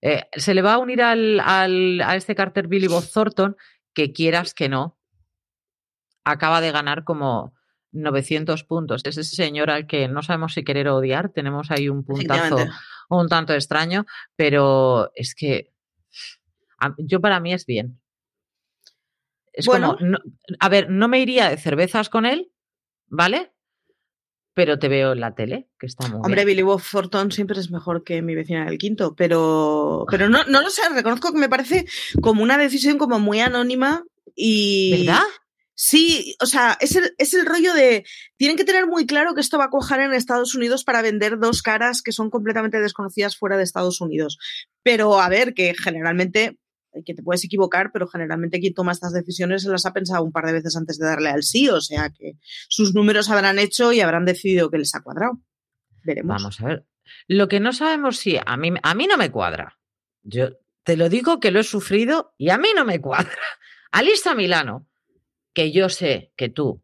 eh, 0.00 0.24
se 0.32 0.54
le 0.54 0.62
va 0.62 0.74
a 0.74 0.78
unir 0.78 1.02
al, 1.02 1.40
al, 1.40 2.00
a 2.00 2.16
este 2.16 2.34
Carter 2.34 2.68
Billy 2.68 2.88
Bob 2.88 3.04
Thornton, 3.12 3.56
que 3.94 4.12
quieras 4.12 4.54
que 4.54 4.68
no, 4.68 4.98
acaba 6.24 6.60
de 6.60 6.72
ganar 6.72 7.04
como 7.04 7.54
900 7.92 8.64
puntos. 8.64 9.02
Es 9.04 9.16
ese 9.16 9.34
señor 9.34 9.70
al 9.70 9.86
que 9.86 10.08
no 10.08 10.22
sabemos 10.22 10.54
si 10.54 10.64
querer 10.64 10.88
odiar, 10.88 11.30
tenemos 11.30 11.70
ahí 11.70 11.88
un 11.88 12.04
puntazo 12.04 12.58
un 13.08 13.28
tanto 13.28 13.54
extraño, 13.54 14.06
pero 14.36 15.10
es 15.14 15.34
que 15.34 15.72
yo 16.98 17.20
para 17.20 17.40
mí 17.40 17.52
es 17.52 17.66
bien. 17.66 18.00
Es 19.52 19.66
bueno. 19.66 19.96
como, 19.98 20.18
a 20.60 20.68
ver, 20.68 20.90
no 20.90 21.08
me 21.08 21.20
iría 21.20 21.48
de 21.48 21.56
cervezas 21.56 22.08
con 22.08 22.26
él, 22.26 22.52
¿vale? 23.06 23.52
Pero 24.58 24.76
te 24.76 24.88
veo 24.88 25.12
en 25.12 25.20
la 25.20 25.36
tele, 25.36 25.68
que 25.78 25.86
está 25.86 26.08
muy 26.08 26.18
Hombre, 26.20 26.44
Billy 26.44 26.62
Bob 26.62 26.82
Thornton 26.82 27.30
siempre 27.30 27.60
es 27.60 27.70
mejor 27.70 28.02
que 28.02 28.22
mi 28.22 28.34
vecina 28.34 28.64
del 28.64 28.76
quinto, 28.76 29.14
pero, 29.14 30.04
pero 30.10 30.28
no, 30.28 30.42
no 30.46 30.62
lo 30.62 30.68
sé, 30.68 30.82
reconozco 30.92 31.32
que 31.32 31.38
me 31.38 31.48
parece 31.48 31.86
como 32.20 32.42
una 32.42 32.58
decisión 32.58 32.98
como 32.98 33.20
muy 33.20 33.38
anónima 33.38 34.02
y... 34.34 35.04
¿Verdad? 35.06 35.22
Sí, 35.76 36.34
o 36.40 36.46
sea, 36.46 36.76
es 36.80 36.96
el, 36.96 37.14
es 37.18 37.34
el 37.34 37.46
rollo 37.46 37.72
de. 37.72 38.04
Tienen 38.36 38.56
que 38.56 38.64
tener 38.64 38.88
muy 38.88 39.06
claro 39.06 39.32
que 39.32 39.40
esto 39.40 39.58
va 39.58 39.66
a 39.66 39.70
cuajar 39.70 40.00
en 40.00 40.12
Estados 40.12 40.56
Unidos 40.56 40.82
para 40.82 41.02
vender 41.02 41.38
dos 41.38 41.62
caras 41.62 42.02
que 42.02 42.10
son 42.10 42.30
completamente 42.30 42.80
desconocidas 42.80 43.36
fuera 43.36 43.56
de 43.56 43.62
Estados 43.62 44.00
Unidos. 44.00 44.38
Pero 44.82 45.20
a 45.20 45.28
ver, 45.28 45.54
que 45.54 45.76
generalmente 45.80 46.58
que 47.04 47.14
te 47.14 47.22
puedes 47.22 47.44
equivocar, 47.44 47.90
pero 47.92 48.06
generalmente 48.06 48.60
quien 48.60 48.74
toma 48.74 48.92
estas 48.92 49.12
decisiones 49.12 49.62
se 49.62 49.70
las 49.70 49.86
ha 49.86 49.92
pensado 49.92 50.24
un 50.24 50.32
par 50.32 50.46
de 50.46 50.52
veces 50.52 50.76
antes 50.76 50.98
de 50.98 51.06
darle 51.06 51.30
al 51.30 51.42
sí, 51.42 51.68
o 51.68 51.80
sea 51.80 52.10
que 52.10 52.34
sus 52.68 52.94
números 52.94 53.30
habrán 53.30 53.58
hecho 53.58 53.92
y 53.92 54.00
habrán 54.00 54.24
decidido 54.24 54.70
que 54.70 54.78
les 54.78 54.94
ha 54.94 55.02
cuadrado. 55.02 55.40
Veremos. 56.04 56.42
Vamos 56.42 56.60
a 56.60 56.66
ver. 56.66 56.86
Lo 57.26 57.48
que 57.48 57.60
no 57.60 57.72
sabemos 57.72 58.18
si 58.18 58.38
a 58.44 58.56
mí, 58.56 58.72
a 58.82 58.94
mí 58.94 59.06
no 59.06 59.16
me 59.16 59.30
cuadra. 59.30 59.78
Yo 60.22 60.58
te 60.82 60.96
lo 60.96 61.08
digo 61.08 61.40
que 61.40 61.50
lo 61.50 61.60
he 61.60 61.64
sufrido 61.64 62.34
y 62.38 62.50
a 62.50 62.58
mí 62.58 62.68
no 62.74 62.84
me 62.84 63.00
cuadra. 63.00 63.38
Alisa 63.92 64.34
Milano, 64.34 64.86
que 65.52 65.72
yo 65.72 65.88
sé 65.88 66.32
que 66.36 66.48
tú, 66.48 66.82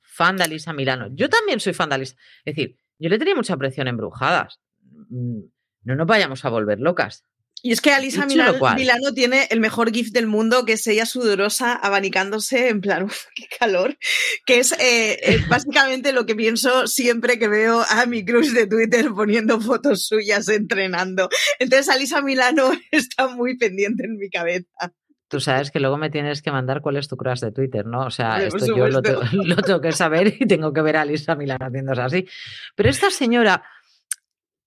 fan 0.00 0.36
de 0.36 0.44
Alisa 0.44 0.72
Milano, 0.72 1.08
yo 1.12 1.28
también 1.28 1.60
soy 1.60 1.72
fan 1.72 1.88
de 1.88 1.94
Alisa. 1.96 2.16
Es 2.44 2.54
decir, 2.56 2.76
yo 2.98 3.08
le 3.08 3.18
tenía 3.18 3.34
mucha 3.34 3.56
presión 3.56 3.88
en 3.88 3.96
Brujadas. 3.96 4.60
Mm, 5.08 5.40
no 5.84 5.96
nos 5.96 6.06
vayamos 6.06 6.44
a 6.44 6.50
volver 6.50 6.78
locas. 6.78 7.24
Y 7.64 7.70
es 7.70 7.80
que 7.80 7.92
Alisa 7.92 8.26
Milano, 8.26 9.14
tiene 9.14 9.46
el 9.50 9.60
mejor 9.60 9.92
GIF 9.92 10.10
del 10.10 10.26
mundo, 10.26 10.64
que 10.64 10.72
es 10.72 10.86
ella 10.88 11.06
sudorosa, 11.06 11.74
abanicándose, 11.74 12.68
en 12.68 12.80
plan, 12.80 13.08
qué 13.36 13.46
calor, 13.58 13.96
que 14.44 14.58
es 14.58 14.74
eh, 14.80 15.38
básicamente 15.48 16.12
lo 16.12 16.26
que 16.26 16.34
pienso 16.34 16.88
siempre 16.88 17.38
que 17.38 17.46
veo 17.46 17.84
a 17.88 18.04
mi 18.06 18.24
cruz 18.24 18.52
de 18.52 18.66
Twitter 18.66 19.10
poniendo 19.14 19.60
fotos 19.60 20.06
suyas 20.06 20.48
entrenando. 20.48 21.28
Entonces 21.60 21.88
Alisa 21.88 22.20
Milano 22.20 22.72
está 22.90 23.28
muy 23.28 23.56
pendiente 23.56 24.06
en 24.06 24.16
mi 24.16 24.28
cabeza. 24.28 24.92
Tú 25.28 25.40
sabes 25.40 25.70
que 25.70 25.80
luego 25.80 25.96
me 25.96 26.10
tienes 26.10 26.42
que 26.42 26.50
mandar 26.50 26.82
cuál 26.82 26.96
es 26.96 27.08
tu 27.08 27.16
crush 27.16 27.40
de 27.40 27.52
Twitter, 27.52 27.86
¿no? 27.86 28.06
O 28.06 28.10
sea, 28.10 28.42
esto 28.42 28.66
yo 28.66 28.88
lo, 28.88 29.00
lo, 29.32 29.56
tengo 29.56 29.80
que 29.80 29.92
saber 29.92 30.36
y 30.38 30.46
tengo 30.46 30.72
que 30.72 30.82
ver 30.82 30.96
a 30.96 31.02
Alisa 31.02 31.36
Milano 31.36 31.66
haciéndose 31.66 32.02
así. 32.02 32.28
Pero 32.74 32.90
esta 32.90 33.08
señora, 33.08 33.62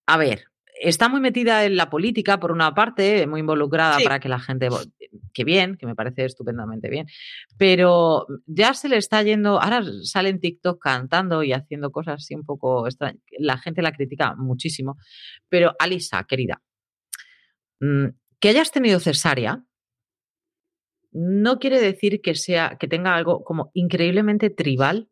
a 0.08 0.18
ver, 0.18 0.46
está 0.80 1.10
muy 1.10 1.22
metida 1.22 1.66
en 1.66 1.78
la 1.78 1.90
política, 1.90 2.40
por 2.40 2.52
una 2.52 2.74
parte, 2.74 3.26
muy 3.28 3.40
involucrada 3.40 3.98
para 4.04 4.20
que 4.20 4.30
la 4.30 4.40
gente, 4.40 4.70
que 5.34 5.44
bien, 5.44 5.78
que 5.78 5.86
me 5.86 5.96
parece 5.96 6.26
estupendamente 6.26 6.90
bien, 6.90 7.08
pero 7.58 8.28
ya 8.46 8.74
se 8.74 8.90
le 8.90 8.98
está 8.98 9.24
yendo, 9.24 9.62
ahora 9.62 9.84
sale 10.04 10.30
en 10.30 10.40
TikTok 10.40 10.82
cantando 10.82 11.44
y 11.44 11.54
haciendo 11.54 11.92
cosas 11.92 12.16
así 12.22 12.36
un 12.36 12.44
poco 12.44 12.88
extrañas, 12.88 13.22
la 13.40 13.58
gente 13.58 13.82
la 13.82 13.94
critica 13.94 14.36
muchísimo, 14.36 14.98
pero 15.50 15.74
Alisa, 15.80 16.24
querida, 16.26 16.62
mm, 17.80 18.08
que 18.40 18.50
hayas 18.50 18.72
tenido 18.72 19.00
cesárea 19.00 19.64
no 21.18 21.60
quiere 21.60 21.80
decir 21.80 22.20
que 22.22 22.36
sea, 22.36 22.76
que 22.78 22.90
tenga 22.90 23.16
algo 23.16 23.46
como 23.46 23.72
increíblemente 23.74 24.50
tribal 24.50 25.10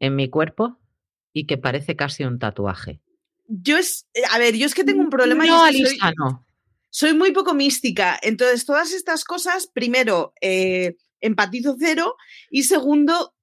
en 0.00 0.16
mi 0.16 0.30
cuerpo 0.30 0.78
y 1.34 1.46
que 1.46 1.58
parece 1.58 1.96
casi 1.96 2.24
un 2.24 2.38
tatuaje 2.38 3.02
yo 3.48 3.78
es, 3.78 4.06
eh, 4.14 4.22
a 4.30 4.38
ver, 4.38 4.56
yo 4.56 4.66
es 4.66 4.74
que 4.74 4.84
tengo 4.84 5.00
un 5.00 5.10
problema. 5.10 5.44
No, 5.44 5.68
y 5.70 5.84
soy, 5.84 5.98
no. 6.16 6.46
soy 6.90 7.14
muy 7.14 7.32
poco 7.32 7.54
mística. 7.54 8.18
Entonces, 8.22 8.64
todas 8.64 8.92
estas 8.92 9.24
cosas, 9.24 9.66
primero, 9.66 10.32
eh, 10.40 10.96
empatizo 11.20 11.76
cero 11.78 12.14
y 12.50 12.62
segundo, 12.62 13.34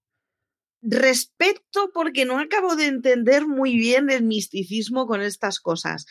respeto 0.85 1.89
porque 1.93 2.25
no 2.25 2.39
acabo 2.39 2.75
de 2.75 2.85
entender 2.85 3.47
muy 3.47 3.75
bien 3.75 4.09
el 4.09 4.23
misticismo 4.23 5.07
con 5.07 5.21
estas 5.21 5.59
cosas. 5.59 6.05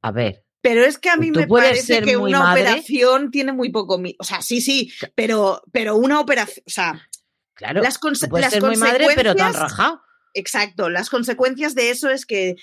A 0.00 0.10
ver. 0.10 0.44
Pero 0.60 0.84
es 0.84 0.98
que 0.98 1.10
a 1.10 1.16
mí 1.16 1.30
me 1.30 1.46
parece 1.46 2.02
que 2.02 2.16
una 2.16 2.52
operación 2.52 3.30
tiene 3.30 3.52
muy 3.52 3.70
poco. 3.70 4.00
O 4.18 4.24
sea, 4.24 4.42
sí, 4.42 4.60
sí, 4.60 4.92
pero, 5.14 5.62
pero 5.70 5.96
una 5.96 6.18
operación. 6.18 6.64
O 6.66 6.70
sea, 6.70 7.08
claro, 7.54 7.80
las, 7.80 7.98
consecuencias 7.98 8.54
ser 8.54 8.62
muy 8.62 8.76
madre, 8.76 9.06
pero 9.14 9.36
tan 9.36 9.54
rajado. 9.54 10.02
Exacto, 10.34 10.90
las 10.90 11.10
consecuencias 11.10 11.74
de 11.74 11.90
eso 11.90 12.10
es 12.10 12.26
que, 12.26 12.56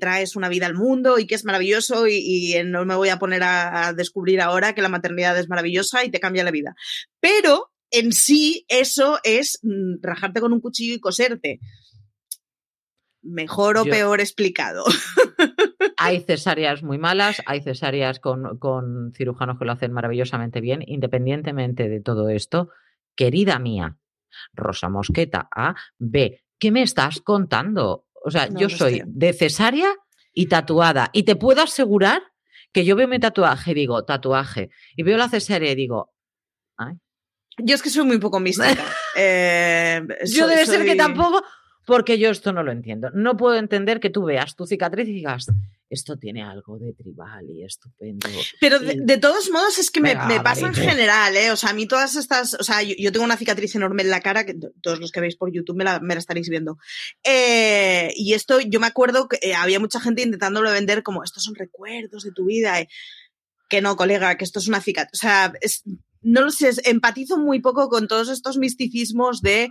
traes 0.00 0.36
una 0.36 0.48
vida 0.48 0.66
al 0.66 0.74
mundo 0.74 1.18
y 1.18 1.26
que 1.26 1.34
es 1.34 1.44
maravilloso 1.44 2.06
y, 2.08 2.54
no 2.64 2.84
me 2.84 2.94
voy 2.94 3.08
a 3.08 3.18
poner 3.18 3.42
a, 3.42 3.92
descubrir 3.92 4.40
ahora 4.40 4.74
que 4.74 4.82
la 4.82 4.88
maternidad 4.88 5.38
es 5.38 5.48
maravillosa 5.48 6.04
y 6.04 6.10
te 6.10 6.20
cambia 6.20 6.44
la 6.44 6.50
vida. 6.50 6.74
Pero 7.20 7.70
en 7.90 8.12
sí 8.12 8.64
eso 8.68 9.18
es 9.22 9.58
mm, 9.62 10.02
rajarte 10.02 10.40
con 10.40 10.52
un 10.52 10.60
cuchillo 10.60 10.94
y 10.94 11.00
coserte. 11.00 11.60
Mejor 13.22 13.76
o 13.76 13.84
peor 13.84 14.20
explicado. 14.20 14.84
Hay 15.96 16.20
cesáreas 16.20 16.82
muy 16.82 16.98
malas, 16.98 17.40
hay 17.46 17.62
cesáreas 17.62 18.18
con, 18.18 18.58
con 18.58 19.12
cirujanos 19.14 19.56
que 19.56 19.64
lo 19.64 19.70
hacen 19.70 19.92
maravillosamente 19.92 20.60
bien, 20.60 20.82
independientemente 20.84 21.88
de 21.88 22.00
todo 22.00 22.28
esto. 22.28 22.70
Querida 23.14 23.60
mía, 23.60 23.98
Rosa 24.52 24.88
Mosqueta, 24.88 25.48
A, 25.54 25.74
B, 25.98 26.42
¿qué 26.62 26.70
me 26.70 26.82
estás 26.82 27.20
contando? 27.20 28.06
O 28.24 28.30
sea, 28.30 28.48
yo 28.48 28.68
soy 28.68 29.02
de 29.04 29.32
cesárea 29.32 29.92
y 30.32 30.46
tatuada. 30.46 31.10
Y 31.12 31.24
te 31.24 31.34
puedo 31.34 31.60
asegurar 31.60 32.22
que 32.72 32.84
yo 32.84 32.94
veo 32.94 33.08
mi 33.08 33.18
tatuaje 33.18 33.72
y 33.72 33.74
digo, 33.74 34.04
tatuaje. 34.04 34.70
Y 34.94 35.02
veo 35.02 35.18
la 35.18 35.28
cesárea 35.28 35.72
y 35.72 35.74
digo, 35.74 36.12
ay. 36.76 36.94
Yo 37.58 37.74
es 37.74 37.82
que 37.82 37.90
soy 37.90 38.06
muy 38.06 38.18
poco 38.18 38.38
mística. 38.46 38.84
Eh, 39.16 40.02
yo 40.24 40.46
debe 40.46 40.64
ser 40.64 40.84
que 40.84 40.94
tampoco, 40.94 41.42
porque 41.84 42.16
yo 42.16 42.30
esto 42.30 42.52
no 42.52 42.62
lo 42.62 42.70
entiendo. 42.70 43.10
No 43.12 43.36
puedo 43.36 43.56
entender 43.56 43.98
que 43.98 44.10
tú 44.10 44.22
veas 44.22 44.54
tu 44.54 44.64
cicatriz 44.64 45.08
y 45.08 45.14
digas, 45.14 45.50
esto 45.92 46.16
tiene 46.16 46.42
algo 46.42 46.78
de 46.78 46.94
tribal 46.94 47.44
y 47.50 47.64
estupendo. 47.64 48.26
Pero 48.60 48.78
de, 48.78 49.18
todos 49.18 49.50
modos 49.50 49.78
es 49.78 49.90
que 49.90 50.00
me, 50.00 50.14
pasa 50.42 50.66
en 50.66 50.74
general, 50.74 51.36
¿eh? 51.36 51.50
O 51.50 51.56
sea, 51.56 51.70
a 51.70 51.74
mí 51.74 51.86
todas 51.86 52.16
estas, 52.16 52.54
o 52.54 52.64
sea, 52.64 52.82
yo, 52.82 53.12
tengo 53.12 53.24
una 53.24 53.36
cicatriz 53.36 53.74
enorme 53.74 54.02
en 54.02 54.08
la 54.08 54.20
cara, 54.20 54.46
que 54.46 54.54
todos 54.80 55.00
los 55.00 55.12
que 55.12 55.20
veis 55.20 55.36
por 55.36 55.52
YouTube 55.52 55.76
me 55.76 55.84
la, 55.84 56.00
estaréis 56.16 56.48
viendo. 56.48 56.78
Eh, 57.24 58.10
y 58.16 58.32
esto, 58.32 58.60
yo 58.60 58.80
me 58.80 58.86
acuerdo 58.86 59.28
que 59.28 59.38
eh, 59.42 59.54
había 59.54 59.80
mucha 59.80 60.00
gente 60.00 60.22
intentándolo 60.22 60.70
vender 60.72 61.02
como, 61.02 61.22
estos 61.24 61.44
son 61.44 61.54
recuerdos 61.54 62.24
de 62.24 62.32
tu 62.32 62.46
vida. 62.46 62.80
Eh". 62.80 62.88
Que 63.68 63.82
no, 63.82 63.96
colega, 63.96 64.36
que 64.36 64.44
esto 64.44 64.60
es 64.60 64.68
una 64.68 64.80
cicatriz. 64.80 65.12
O 65.12 65.20
sea, 65.20 65.52
no 66.22 66.40
lo 66.40 66.50
sé, 66.50 66.70
empatizo 66.84 67.38
muy 67.38 67.60
poco 67.60 67.88
con 67.88 68.08
todos 68.08 68.30
estos 68.30 68.56
misticismos 68.56 69.42
de, 69.42 69.68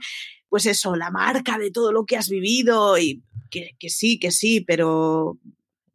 pues 0.49 0.67
eso, 0.67 0.95
la 0.95 1.09
marca 1.09 1.57
de 1.57 1.71
todo 1.71 1.91
lo 1.91 2.05
que 2.05 2.17
has 2.17 2.29
vivido 2.29 2.97
y 2.99 3.23
que, 3.49 3.71
que 3.79 3.89
sí, 3.89 4.19
que 4.19 4.31
sí, 4.31 4.61
pero 4.61 5.39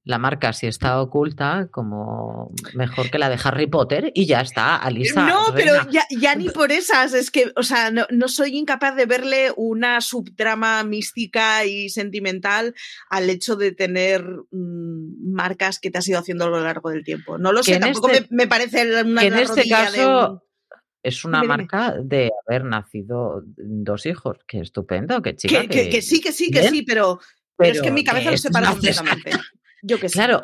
la 0.07 0.19
marca 0.19 0.53
si 0.53 0.69
está 0.69 1.01
oculta, 1.01 1.67
como 1.73 2.53
mejor 2.75 3.11
que 3.11 3.19
la 3.19 3.29
de 3.29 3.41
Harry 3.43 3.67
Potter 3.67 4.13
y 4.15 4.25
ya 4.25 4.41
está, 4.41 4.77
Alisa. 4.77 5.27
No, 5.27 5.47
pero 5.53 5.75
ya, 5.91 6.35
ni 6.37 6.49
por 6.49 6.71
esas, 6.71 7.13
es 7.13 7.33
que, 7.33 7.51
o 7.57 7.65
sea, 7.65 7.91
no, 7.91 8.29
soy 8.29 8.57
incapaz 8.57 8.95
de 8.95 9.05
verle 9.05 9.53
una 9.57 10.01
subtrama 10.01 10.85
mística 10.85 11.65
y 11.65 11.89
sentimental 11.89 12.77
al 13.11 13.29
hecho 13.29 13.57
de 13.57 13.73
tener 13.73 14.23
mm, 14.53 15.33
marcas 15.35 15.81
que 15.81 15.91
te 15.91 15.99
has 15.99 16.07
ido 16.07 16.21
haciendo 16.21 16.45
a 16.45 16.51
lo 16.51 16.61
largo 16.61 16.91
del 16.91 17.03
tiempo. 17.03 17.37
No 17.37 17.51
lo 17.51 17.65
sé, 17.65 17.81
tampoco 17.81 18.09
este 18.11 18.29
me, 18.31 18.47
parece 18.47 19.03
una 19.03 19.23
que 19.23 19.27
en 19.27 19.35
este 19.35 19.69
caso 19.69 20.41
es 21.03 21.25
una 21.25 21.43
marca 21.43 21.97
de 22.01 22.31
haber 22.47 22.65
nacido 22.65 23.43
dos 23.57 24.07
hijos. 24.07 24.39
Qué 24.47 24.61
estupendo, 24.61 25.21
qué 25.21 25.35
chica. 25.35 25.67
Que, 25.67 26.01
sí, 26.01 26.21
que 26.21 26.31
sí, 26.31 26.53
que 26.53 26.69
sí, 26.69 26.83
pero, 26.83 27.19
pero, 27.57 27.73
es 27.73 27.83
que 27.83 27.89
en 27.89 27.95
mi 27.95 28.05
cabeza 28.05 28.31
lo 28.31 28.39
separa 28.39 28.71
completamente. 28.71 29.33
Yo 29.83 29.99
que 29.99 30.09
sé. 30.09 30.15
Claro, 30.15 30.43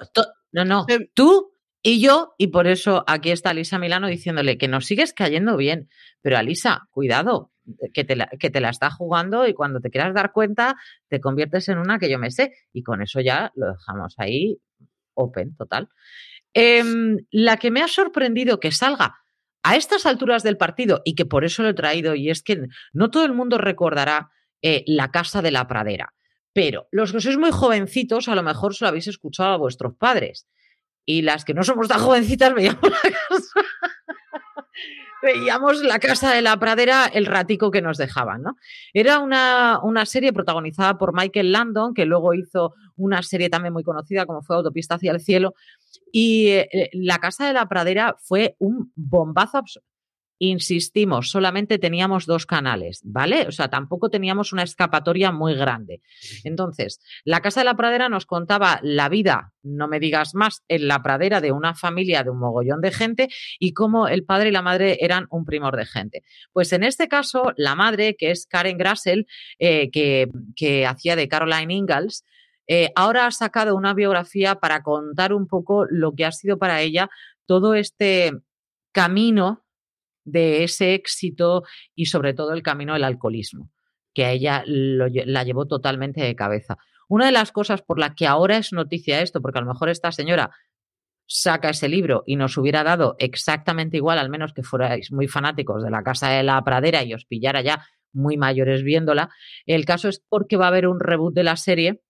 no, 0.52 0.64
no. 0.64 0.84
Em, 0.88 1.08
Tú 1.14 1.52
y 1.82 2.00
yo, 2.00 2.34
y 2.38 2.48
por 2.48 2.66
eso 2.66 3.04
aquí 3.06 3.30
está 3.30 3.50
Alisa 3.50 3.78
Milano 3.78 4.06
diciéndole 4.06 4.56
que 4.56 4.68
nos 4.68 4.86
sigues 4.86 5.12
cayendo 5.12 5.56
bien. 5.56 5.88
Pero 6.20 6.38
Alisa, 6.38 6.88
cuidado, 6.90 7.50
que 7.92 8.04
te, 8.04 8.16
la, 8.16 8.26
que 8.38 8.50
te 8.50 8.60
la 8.60 8.70
está 8.70 8.90
jugando 8.90 9.46
y 9.46 9.54
cuando 9.54 9.80
te 9.80 9.90
quieras 9.90 10.14
dar 10.14 10.32
cuenta, 10.32 10.76
te 11.08 11.20
conviertes 11.20 11.68
en 11.68 11.78
una 11.78 11.98
que 11.98 12.10
yo 12.10 12.18
me 12.18 12.30
sé. 12.30 12.52
Y 12.72 12.82
con 12.82 13.02
eso 13.02 13.20
ya 13.20 13.50
lo 13.56 13.72
dejamos 13.72 14.14
ahí 14.18 14.58
open, 15.14 15.56
total. 15.56 15.88
Em, 16.54 17.18
la 17.30 17.56
que 17.56 17.70
me 17.70 17.82
ha 17.82 17.88
sorprendido 17.88 18.60
que 18.60 18.72
salga 18.72 19.16
a 19.62 19.76
estas 19.76 20.06
alturas 20.06 20.42
del 20.42 20.56
partido 20.56 21.02
y 21.04 21.14
que 21.14 21.24
por 21.24 21.44
eso 21.44 21.62
lo 21.62 21.70
he 21.70 21.74
traído, 21.74 22.14
y 22.14 22.30
es 22.30 22.42
que 22.42 22.66
no 22.92 23.10
todo 23.10 23.24
el 23.24 23.32
mundo 23.32 23.58
recordará 23.58 24.30
eh, 24.60 24.84
la 24.86 25.10
casa 25.10 25.40
de 25.40 25.50
la 25.50 25.66
pradera. 25.66 26.12
Pero 26.52 26.86
los 26.90 27.12
que 27.12 27.20
sois 27.20 27.38
muy 27.38 27.50
jovencitos, 27.50 28.28
a 28.28 28.34
lo 28.34 28.42
mejor 28.42 28.74
se 28.74 28.84
lo 28.84 28.88
habéis 28.88 29.08
escuchado 29.08 29.52
a 29.52 29.56
vuestros 29.56 29.94
padres. 29.94 30.46
Y 31.04 31.22
las 31.22 31.44
que 31.44 31.54
no 31.54 31.64
somos 31.64 31.88
tan 31.88 32.00
jovencitas 32.00 32.54
veíamos 32.54 32.82
la 32.82 33.10
casa. 33.10 33.60
veíamos 35.22 35.82
la 35.82 35.98
casa 35.98 36.32
de 36.34 36.42
la 36.42 36.58
pradera 36.58 37.06
el 37.06 37.26
ratico 37.26 37.70
que 37.70 37.80
nos 37.80 37.96
dejaban, 37.96 38.42
¿no? 38.42 38.56
Era 38.92 39.20
una, 39.20 39.78
una, 39.82 40.04
serie 40.04 40.32
protagonizada 40.32 40.98
por 40.98 41.14
Michael 41.14 41.52
Landon, 41.52 41.94
que 41.94 42.04
luego 42.04 42.34
hizo 42.34 42.74
una 42.96 43.22
serie 43.22 43.48
también 43.48 43.72
muy 43.72 43.84
conocida 43.84 44.26
como 44.26 44.42
fue 44.42 44.56
Autopista 44.56 44.96
hacia 44.96 45.12
el 45.12 45.20
cielo. 45.20 45.54
Y 46.12 46.48
eh, 46.48 46.90
la 46.92 47.18
casa 47.18 47.46
de 47.46 47.52
la 47.52 47.68
pradera 47.68 48.16
fue 48.18 48.56
un 48.58 48.92
bombazo 48.94 49.58
absoluto 49.58 49.91
insistimos, 50.44 51.30
solamente 51.30 51.78
teníamos 51.78 52.26
dos 52.26 52.46
canales, 52.46 53.00
¿vale? 53.04 53.46
O 53.46 53.52
sea, 53.52 53.68
tampoco 53.68 54.10
teníamos 54.10 54.52
una 54.52 54.64
escapatoria 54.64 55.30
muy 55.30 55.54
grande. 55.54 56.02
Entonces, 56.42 57.00
la 57.24 57.40
Casa 57.40 57.60
de 57.60 57.66
la 57.66 57.76
Pradera 57.76 58.08
nos 58.08 58.26
contaba 58.26 58.80
la 58.82 59.08
vida, 59.08 59.52
no 59.62 59.86
me 59.86 60.00
digas 60.00 60.34
más, 60.34 60.64
en 60.66 60.88
la 60.88 61.00
pradera 61.00 61.40
de 61.40 61.52
una 61.52 61.74
familia 61.74 62.24
de 62.24 62.30
un 62.30 62.40
mogollón 62.40 62.80
de 62.80 62.90
gente 62.90 63.28
y 63.60 63.72
cómo 63.72 64.08
el 64.08 64.24
padre 64.24 64.48
y 64.48 64.52
la 64.52 64.62
madre 64.62 64.98
eran 65.00 65.28
un 65.30 65.44
primor 65.44 65.76
de 65.76 65.86
gente. 65.86 66.24
Pues 66.52 66.72
en 66.72 66.82
este 66.82 67.06
caso, 67.06 67.52
la 67.56 67.76
madre, 67.76 68.16
que 68.16 68.32
es 68.32 68.46
Karen 68.46 68.78
Grassel, 68.78 69.28
eh, 69.60 69.90
que, 69.92 70.28
que 70.56 70.86
hacía 70.86 71.14
de 71.14 71.28
Caroline 71.28 71.72
Ingalls, 71.72 72.24
eh, 72.66 72.90
ahora 72.96 73.26
ha 73.26 73.30
sacado 73.30 73.76
una 73.76 73.94
biografía 73.94 74.56
para 74.56 74.82
contar 74.82 75.32
un 75.32 75.46
poco 75.46 75.86
lo 75.88 76.16
que 76.16 76.24
ha 76.24 76.32
sido 76.32 76.58
para 76.58 76.80
ella 76.80 77.10
todo 77.46 77.74
este 77.74 78.32
camino 78.92 79.61
de 80.24 80.64
ese 80.64 80.94
éxito 80.94 81.64
y 81.94 82.06
sobre 82.06 82.34
todo 82.34 82.52
el 82.52 82.62
camino 82.62 82.94
del 82.94 83.04
alcoholismo, 83.04 83.70
que 84.14 84.24
a 84.24 84.32
ella 84.32 84.62
la 84.66 85.44
llevó 85.44 85.66
totalmente 85.66 86.22
de 86.22 86.36
cabeza. 86.36 86.78
Una 87.08 87.26
de 87.26 87.32
las 87.32 87.52
cosas 87.52 87.82
por 87.82 87.98
la 87.98 88.14
que 88.14 88.26
ahora 88.26 88.56
es 88.56 88.72
noticia 88.72 89.20
esto, 89.20 89.40
porque 89.40 89.58
a 89.58 89.62
lo 89.62 89.68
mejor 89.68 89.88
esta 89.88 90.12
señora 90.12 90.50
saca 91.26 91.70
ese 91.70 91.88
libro 91.88 92.24
y 92.26 92.36
nos 92.36 92.56
hubiera 92.56 92.84
dado 92.84 93.16
exactamente 93.18 93.96
igual, 93.96 94.18
al 94.18 94.28
menos 94.28 94.52
que 94.52 94.62
fuerais 94.62 95.12
muy 95.12 95.28
fanáticos 95.28 95.82
de 95.82 95.90
la 95.90 96.02
Casa 96.02 96.28
de 96.28 96.42
la 96.42 96.62
Pradera 96.62 97.04
y 97.04 97.14
os 97.14 97.24
pillara 97.24 97.62
ya 97.62 97.86
muy 98.12 98.36
mayores 98.36 98.82
viéndola, 98.82 99.30
el 99.66 99.84
caso 99.84 100.08
es 100.08 100.22
porque 100.28 100.56
va 100.56 100.66
a 100.66 100.68
haber 100.68 100.86
un 100.86 101.00
reboot 101.00 101.34
de 101.34 101.44
la 101.44 101.56
serie 101.56 102.02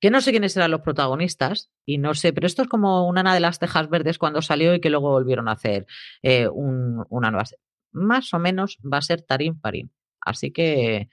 que 0.00 0.10
no 0.10 0.20
sé 0.20 0.30
quiénes 0.30 0.56
eran 0.56 0.70
los 0.70 0.80
protagonistas 0.80 1.70
y 1.84 1.98
no 1.98 2.14
sé, 2.14 2.32
pero 2.32 2.46
esto 2.46 2.62
es 2.62 2.68
como 2.68 3.06
una 3.06 3.34
de 3.34 3.40
las 3.40 3.58
Tejas 3.58 3.88
Verdes 3.90 4.18
cuando 4.18 4.42
salió 4.42 4.74
y 4.74 4.80
que 4.80 4.90
luego 4.90 5.10
volvieron 5.10 5.48
a 5.48 5.52
hacer 5.52 5.86
eh, 6.22 6.48
una 6.48 7.30
nueva. 7.30 7.44
Más 7.92 8.32
o 8.32 8.38
menos 8.38 8.78
va 8.80 8.98
a 8.98 9.02
ser 9.02 9.22
Tarín 9.22 9.60
Parín. 9.60 9.92
Así 10.20 10.52
que 10.52 11.08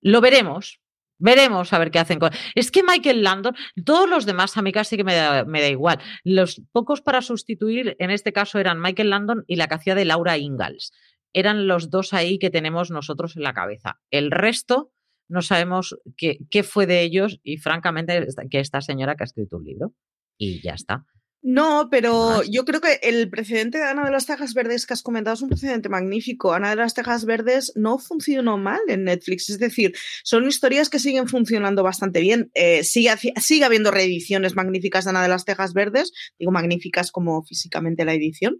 lo 0.00 0.20
veremos. 0.20 0.80
Veremos 1.22 1.74
a 1.74 1.78
ver 1.78 1.90
qué 1.90 1.98
hacen 1.98 2.18
con. 2.18 2.30
Es 2.54 2.70
que 2.70 2.82
Michael 2.82 3.22
Landon, 3.22 3.54
todos 3.84 4.08
los 4.08 4.24
demás 4.24 4.56
a 4.56 4.62
mí 4.62 4.72
casi 4.72 4.96
que 4.96 5.04
me 5.04 5.14
da, 5.14 5.44
me 5.44 5.60
da 5.60 5.68
igual. 5.68 5.98
Los 6.24 6.62
pocos 6.72 7.02
para 7.02 7.20
sustituir, 7.20 7.94
en 7.98 8.10
este 8.10 8.32
caso, 8.32 8.58
eran 8.58 8.80
Michael 8.80 9.10
Landon 9.10 9.44
y 9.46 9.56
la 9.56 9.68
que 9.68 9.74
hacía 9.74 9.94
de 9.94 10.06
Laura 10.06 10.38
Ingalls. 10.38 10.92
Eran 11.34 11.66
los 11.66 11.90
dos 11.90 12.14
ahí 12.14 12.38
que 12.38 12.48
tenemos 12.48 12.90
nosotros 12.90 13.36
en 13.36 13.42
la 13.42 13.52
cabeza. 13.52 14.00
El 14.10 14.30
resto, 14.30 14.92
no 15.30 15.42
sabemos 15.42 15.96
qué, 16.16 16.38
qué 16.50 16.62
fue 16.62 16.86
de 16.86 17.02
ellos 17.02 17.40
y 17.42 17.56
francamente 17.56 18.26
que 18.50 18.60
esta 18.60 18.80
señora 18.80 19.14
que 19.14 19.22
ha 19.22 19.26
escrito 19.26 19.56
un 19.56 19.64
libro 19.64 19.94
y 20.36 20.60
ya 20.62 20.74
está. 20.74 21.06
No, 21.42 21.88
pero 21.90 22.42
yo 22.42 22.66
creo 22.66 22.82
que 22.82 23.00
el 23.02 23.30
precedente 23.30 23.78
de 23.78 23.84
Ana 23.84 24.04
de 24.04 24.10
las 24.10 24.26
Tejas 24.26 24.52
Verdes 24.52 24.84
que 24.84 24.92
has 24.92 25.02
comentado 25.02 25.34
es 25.34 25.40
un 25.40 25.48
precedente 25.48 25.88
magnífico. 25.88 26.52
Ana 26.52 26.68
de 26.68 26.76
las 26.76 26.92
Tejas 26.92 27.24
Verdes 27.24 27.72
no 27.76 27.98
funcionó 27.98 28.58
mal 28.58 28.80
en 28.88 29.04
Netflix, 29.04 29.48
es 29.48 29.58
decir, 29.58 29.94
son 30.22 30.46
historias 30.46 30.90
que 30.90 30.98
siguen 30.98 31.28
funcionando 31.28 31.82
bastante 31.82 32.20
bien. 32.20 32.50
Eh, 32.52 32.84
sigue, 32.84 33.10
sigue 33.40 33.64
habiendo 33.64 33.90
reediciones 33.90 34.54
magníficas 34.54 35.04
de 35.04 35.10
Ana 35.10 35.22
de 35.22 35.28
las 35.28 35.46
Tejas 35.46 35.72
Verdes, 35.72 36.12
digo 36.38 36.52
magníficas 36.52 37.10
como 37.10 37.42
físicamente 37.42 38.04
la 38.04 38.12
edición. 38.12 38.58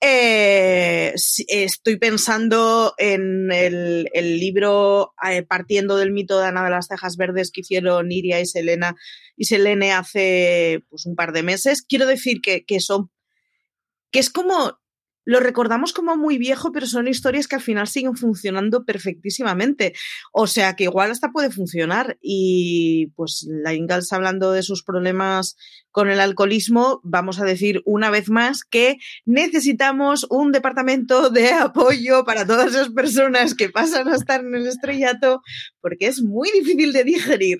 Eh, 0.00 1.14
estoy 1.48 1.96
pensando 1.96 2.94
en 2.96 3.50
el, 3.52 4.08
libro 4.14 5.14
eh, 5.26 5.42
partiendo 5.42 5.96
del 5.96 6.12
mito 6.12 6.40
de 6.40 6.46
Ana 6.46 6.64
de 6.64 6.70
las 6.70 6.88
Tejas 6.88 7.16
Verdes 7.16 7.50
que 7.50 7.60
hicieron 7.60 8.10
Iria 8.12 8.40
y 8.40 8.46
Selena 8.46 8.96
y 9.36 9.46
Selene 9.46 9.92
hace 9.92 10.82
pues, 10.90 11.06
un 11.06 11.16
par 11.16 11.32
de 11.32 11.42
meses. 11.42 11.82
Quiero 11.82 12.06
decir 12.06 12.13
que, 12.42 12.64
que 12.64 12.80
son 12.80 13.10
que 14.10 14.20
es 14.20 14.30
como 14.30 14.78
lo 15.24 15.40
recordamos 15.40 15.92
como 15.92 16.16
muy 16.16 16.38
viejo, 16.38 16.72
pero 16.72 16.86
son 16.86 17.08
historias 17.08 17.48
que 17.48 17.56
al 17.56 17.62
final 17.62 17.88
siguen 17.88 18.16
funcionando 18.16 18.84
perfectísimamente. 18.84 19.94
O 20.32 20.46
sea 20.46 20.76
que 20.76 20.84
igual 20.84 21.10
hasta 21.10 21.32
puede 21.32 21.50
funcionar. 21.50 22.18
Y 22.20 23.08
pues 23.16 23.46
la 23.48 23.74
Ingalls 23.74 24.12
hablando 24.12 24.52
de 24.52 24.62
sus 24.62 24.82
problemas 24.82 25.56
con 25.94 26.10
el 26.10 26.18
alcoholismo, 26.18 27.00
vamos 27.04 27.40
a 27.40 27.44
decir 27.44 27.80
una 27.84 28.10
vez 28.10 28.28
más 28.28 28.64
que 28.64 28.96
necesitamos 29.26 30.26
un 30.28 30.50
departamento 30.50 31.30
de 31.30 31.52
apoyo 31.52 32.24
para 32.24 32.44
todas 32.44 32.70
esas 32.70 32.88
personas 32.90 33.54
que 33.54 33.68
pasan 33.68 34.08
a 34.08 34.16
estar 34.16 34.40
en 34.40 34.56
el 34.56 34.66
estrellato, 34.66 35.40
porque 35.80 36.08
es 36.08 36.20
muy 36.20 36.50
difícil 36.50 36.92
de 36.92 37.04
digerir. 37.04 37.58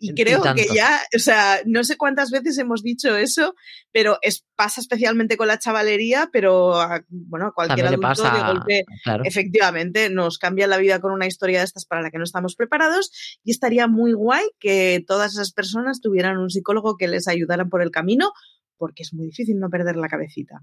y 0.00 0.14
creo 0.14 0.42
que 0.54 0.66
ya, 0.74 0.98
o 1.14 1.18
sea, 1.18 1.60
no 1.66 1.84
sé 1.84 1.98
cuántas 1.98 2.30
veces 2.30 2.56
hemos 2.56 2.82
dicho 2.82 3.14
eso, 3.18 3.54
pero 3.92 4.16
es, 4.22 4.46
pasa 4.56 4.80
especialmente 4.80 5.36
con 5.36 5.48
la 5.48 5.58
chavalería, 5.58 6.30
pero 6.32 6.71
a, 6.80 7.04
bueno, 7.08 7.48
a 7.48 7.52
cualquier 7.52 7.86
adulto 7.86 8.22
de 8.22 8.42
golpe, 8.42 8.84
efectivamente, 9.24 10.08
nos 10.08 10.38
cambia 10.38 10.66
la 10.66 10.78
vida 10.78 11.00
con 11.00 11.12
una 11.12 11.26
historia 11.26 11.58
de 11.58 11.64
estas 11.64 11.84
para 11.84 12.02
la 12.02 12.10
que 12.10 12.18
no 12.18 12.24
estamos 12.24 12.56
preparados 12.56 13.38
y 13.44 13.50
estaría 13.50 13.88
muy 13.88 14.14
guay 14.14 14.44
que 14.58 15.04
todas 15.06 15.32
esas 15.32 15.52
personas 15.52 16.00
tuvieran 16.00 16.38
un 16.38 16.48
psicólogo 16.48 16.96
que 16.96 17.08
les 17.08 17.28
ayude 17.28 17.42
ayudaran 17.42 17.68
por 17.68 17.82
el 17.82 17.90
camino, 17.90 18.32
porque 18.76 19.02
es 19.02 19.12
muy 19.12 19.26
difícil 19.26 19.58
no 19.58 19.68
perder 19.68 19.96
la 19.96 20.08
cabecita. 20.08 20.62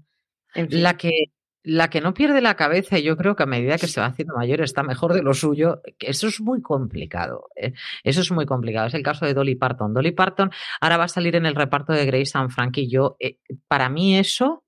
La 0.54 0.96
que 0.96 1.26
la 1.62 1.90
que 1.90 2.00
no 2.00 2.14
pierde 2.14 2.40
la 2.40 2.56
cabeza, 2.56 2.98
y 2.98 3.02
yo 3.02 3.18
creo 3.18 3.36
que 3.36 3.42
a 3.42 3.46
medida 3.46 3.76
que 3.76 3.86
se 3.86 4.00
va 4.00 4.06
haciendo 4.06 4.34
mayor 4.34 4.62
está 4.62 4.82
mejor 4.82 5.12
de 5.12 5.22
lo 5.22 5.34
suyo, 5.34 5.82
eso 5.98 6.28
es 6.28 6.40
muy 6.40 6.62
complicado. 6.62 7.48
¿eh? 7.54 7.74
Eso 8.02 8.22
es 8.22 8.30
muy 8.30 8.46
complicado. 8.46 8.86
Es 8.86 8.94
el 8.94 9.02
caso 9.02 9.26
de 9.26 9.34
Dolly 9.34 9.56
Parton. 9.56 9.92
Dolly 9.92 10.12
Parton 10.12 10.50
ahora 10.80 10.96
va 10.96 11.04
a 11.04 11.08
salir 11.08 11.36
en 11.36 11.44
el 11.44 11.54
reparto 11.54 11.92
de 11.92 12.06
Grace 12.06 12.30
and 12.32 12.48
Frank 12.48 12.78
y 12.78 12.88
yo, 12.88 13.16
eh, 13.20 13.36
para 13.68 13.90
mí 13.90 14.16
eso, 14.16 14.64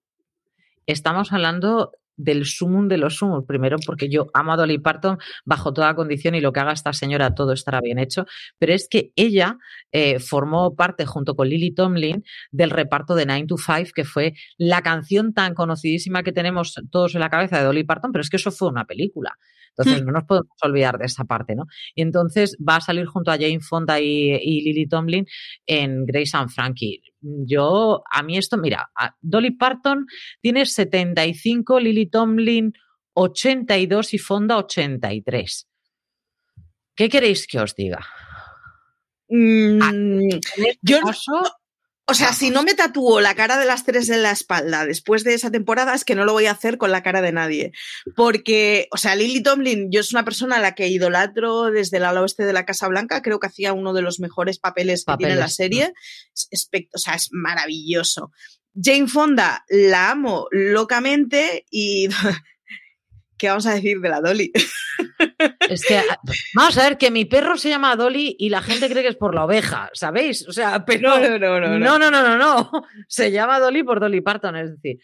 estamos 0.87 1.33
hablando 1.33 1.93
del 2.17 2.45
sumum 2.45 2.89
de 2.89 2.99
los 2.99 3.17
sumos. 3.17 3.45
Primero, 3.47 3.79
porque 3.85 4.09
yo 4.09 4.27
amo 4.35 4.53
a 4.53 4.57
Dolly 4.57 4.79
Parton 4.79 5.19
bajo 5.45 5.73
toda 5.73 5.95
condición 5.95 6.35
y 6.35 6.41
lo 6.41 6.53
que 6.53 6.61
haga 6.61 6.73
esta 6.73 6.93
señora 6.93 7.35
todo 7.35 7.53
estará 7.53 7.81
bien 7.81 7.99
hecho. 7.99 8.27
Pero 8.59 8.73
es 8.73 8.89
que 8.89 9.13
ella 9.17 9.59
eh, 9.93 10.19
formó 10.19 10.75
parte, 10.75 11.07
junto 11.07 11.35
con 11.35 11.49
Lily 11.49 11.75
Tomlin, 11.75 12.25
del 12.51 12.71
reparto 12.71 13.15
de 13.15 13.27
Nine 13.27 13.47
to 13.47 13.57
Five, 13.57 13.93
que 13.95 14.05
fue 14.05 14.35
la 14.59 14.83
canción 14.83 15.33
tan 15.35 15.55
conocidísima 15.55 16.23
que 16.23 16.33
tenemos 16.33 16.75
todos 16.91 17.15
en 17.15 17.21
la 17.21 17.31
cabeza 17.31 17.59
de 17.59 17.65
Dolly 17.65 17.85
Parton, 17.85 18.13
pero 18.13 18.23
es 18.23 18.31
que 18.31 18.37
eso 18.37 18.51
fue 18.51 18.69
una 18.69 18.85
película. 18.85 19.39
Entonces, 19.77 20.03
hmm. 20.03 20.07
no 20.07 20.13
nos 20.13 20.25
podemos 20.25 20.51
olvidar 20.63 20.99
de 20.99 21.07
esa 21.07 21.25
parte, 21.25 21.55
¿no? 21.55 21.65
Y 21.95 22.03
entonces 22.03 22.57
va 22.67 22.77
a 22.77 22.81
salir 22.81 23.07
junto 23.07 23.31
a 23.31 23.37
Jane 23.37 23.61
Fonda 23.61 24.01
y, 24.01 24.61
Lily 24.63 24.87
Tomlin 24.87 25.27
en 25.67 26.05
Grace 26.05 26.37
and 26.37 26.51
Frankie. 26.51 27.03
Yo, 27.21 28.03
a 28.11 28.23
mí 28.23 28.37
esto, 28.37 28.57
mira, 28.57 28.91
Dolly 29.21 29.53
Parton 29.53 30.07
tiene 30.41 30.67
75, 30.67 31.81
Lily 31.81 32.07
Tomlin 32.07 32.73
82 33.15 34.15
y 34.15 34.19
Fonda 34.19 34.59
83. 34.59 35.69
¿Qué 36.95 37.09
queréis 37.09 37.47
que 37.47 37.59
os 37.59 37.75
diga? 37.75 38.05
Mm, 39.29 39.83
ah, 39.83 39.93
este 40.57 40.79
yo, 40.83 41.01
o 42.07 42.15
sea, 42.15 42.33
si 42.33 42.51
no 42.51 42.63
me 42.65 42.75
tatúo 42.75 43.21
la 43.21 43.35
cara 43.35 43.59
de 43.59 43.65
las 43.65 43.85
tres 43.85 44.09
en 44.09 44.23
la 44.23 44.33
espalda 44.33 44.85
después 44.85 45.23
de 45.23 45.35
esa 45.35 45.51
temporada, 45.51 45.95
es 45.95 46.05
que 46.05 46.17
no 46.17 46.25
lo 46.25 46.33
voy 46.33 46.47
a 46.47 46.53
hacer 46.53 46.77
con 46.77 46.91
la 46.91 47.03
cara 47.03 47.23
de 47.23 47.33
nadie. 47.33 47.73
Porque, 48.17 48.89
o 48.91 48.97
sea, 48.97 49.15
Lily 49.15 49.43
Tomlin, 49.43 49.91
yo 49.91 50.01
es 50.01 50.13
una 50.13 50.25
persona 50.25 50.57
a 50.57 50.61
la 50.61 50.75
que 50.75 50.89
idolatro 50.89 51.71
desde 51.71 51.99
el 51.99 52.05
ala 52.05 52.23
oeste 52.23 52.45
de 52.45 52.53
la 52.53 52.67
Casa 52.67 52.89
Blanca. 52.89 53.23
Creo 53.23 53.39
que 53.39 53.47
hacía 53.47 53.73
uno 53.73 53.93
de 53.93 54.03
los 54.03 54.19
mejores 54.19 54.59
papeles, 54.59 55.05
que 55.05 55.17
tiene 55.17 55.37
la 55.37 55.49
serie. 55.49 55.93
o 56.93 56.99
sea, 56.99 57.15
es 57.15 57.29
maravilloso. 57.31 58.33
Jane 58.75 59.07
Fonda 59.07 59.65
la 59.69 60.11
amo 60.11 60.49
locamente 60.51 61.67
y 61.71 62.09
¿qué 63.43 63.49
vamos 63.49 63.67
a 63.67 63.75
decir 63.75 63.99
de 63.99 64.09
la 64.09 64.21
Dolly? 64.21 64.53
Es 65.69 65.85
que, 65.85 65.97
ah, 65.97 66.21
vamos 66.55 66.79
a 66.79 66.85
ver, 66.85 66.99
que 66.99 67.11
mi 67.11 67.25
perro 67.25 67.57
se 67.57 67.69
llama 67.69 67.97
Dolly 67.97 68.37
y 68.39 68.51
la 68.51 68.63
gente 68.63 68.89
cree 68.89 69.03
que 69.03 69.09
es 69.09 69.17
por 69.17 69.35
la 69.35 69.45
oveja, 69.45 69.91
¿sabéis? 69.95 70.47
O 70.47 70.53
sea, 70.53 70.85
pero. 70.85 71.19
No, 71.19 71.39
no, 71.39 71.39
no, 71.39 71.79
no. 71.79 71.99
No, 71.99 72.11
no, 72.11 72.39
no, 72.39 72.71
Se 73.09 73.33
llama 73.33 73.59
Dolly 73.59 73.83
por 73.83 73.99
Dolly 73.99 74.21
Parton, 74.21 74.57
es 74.57 74.71
decir, 74.71 74.99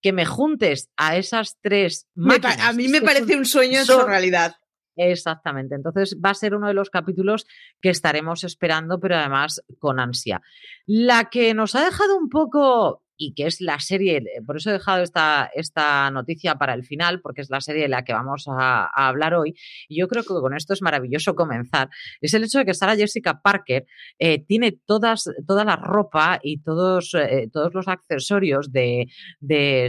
que 0.00 0.12
me 0.12 0.24
juntes 0.24 0.90
a 0.96 1.16
esas 1.16 1.58
tres. 1.60 2.06
a 2.16 2.72
mí 2.72 2.86
me 2.86 3.02
parece 3.02 3.36
un 3.36 3.44
sueño 3.44 3.80
hecho 3.80 4.06
realidad. 4.06 4.54
Exactamente. 4.94 5.74
Entonces 5.74 6.16
va 6.24 6.30
a 6.30 6.34
ser 6.34 6.54
uno 6.54 6.68
de 6.68 6.74
los 6.74 6.90
capítulos 6.90 7.46
que 7.80 7.90
estaremos 7.90 8.44
esperando, 8.44 9.00
pero 9.00 9.16
además 9.16 9.62
con 9.78 9.98
ansia. 9.98 10.42
La 10.86 11.30
que 11.30 11.54
nos 11.54 11.74
ha 11.74 11.84
dejado 11.84 12.16
un 12.16 12.28
poco 12.28 13.02
y 13.20 13.34
que 13.34 13.46
es 13.46 13.60
la 13.60 13.78
serie, 13.80 14.24
por 14.46 14.56
eso 14.56 14.70
he 14.70 14.72
dejado 14.72 15.02
esta, 15.02 15.50
esta 15.54 16.10
noticia 16.10 16.54
para 16.54 16.72
el 16.72 16.84
final, 16.84 17.20
porque 17.20 17.42
es 17.42 17.50
la 17.50 17.60
serie 17.60 17.82
de 17.82 17.88
la 17.88 18.02
que 18.02 18.14
vamos 18.14 18.46
a, 18.48 18.86
hablar 18.86 19.34
hoy, 19.34 19.54
y 19.88 20.00
yo 20.00 20.08
creo 20.08 20.22
que 20.22 20.28
con 20.28 20.56
esto 20.56 20.72
es 20.72 20.80
maravilloso 20.80 21.34
comenzar, 21.34 21.90
es 22.22 22.32
el 22.32 22.44
hecho 22.44 22.60
de 22.60 22.64
que 22.64 22.72
Sarah 22.72 22.96
Jessica 22.96 23.42
Parker 23.42 23.84
eh, 24.18 24.42
tiene 24.46 24.72
todas, 24.72 25.24
toda 25.46 25.66
la 25.66 25.76
ropa 25.76 26.40
y 26.42 26.62
todos, 26.62 27.12
eh, 27.12 27.50
todos 27.52 27.74
los 27.74 27.88
accesorios 27.88 28.72
de, 28.72 29.06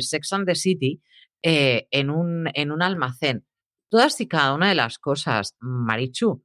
Sex 0.02 0.34
and 0.34 0.46
the 0.46 0.56
City 0.56 1.02
eh, 1.42 1.88
en, 1.90 2.10
un, 2.10 2.50
en 2.54 2.72
un 2.74 2.82
almacén. 2.82 3.46
Todas 3.88 4.20
y 4.20 4.28
cada 4.28 4.54
una 4.54 4.68
de 4.68 4.76
las 4.76 5.00
cosas, 5.00 5.56
Marichu, 5.62 6.44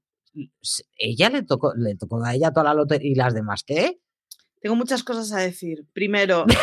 ella 0.96 1.30
le 1.30 1.42
tocó, 1.42 1.74
le 1.74 1.96
tocó 1.96 2.24
a 2.24 2.34
ella 2.34 2.52
toda 2.52 2.64
la 2.64 2.74
lotería 2.74 3.10
y 3.10 3.14
las 3.16 3.34
demás, 3.34 3.64
¿qué? 3.66 3.98
Tengo 4.60 4.76
muchas 4.76 5.02
cosas 5.02 5.32
a 5.32 5.40
decir. 5.40 5.84
Primero, 5.92 6.46
eh, 6.48 6.54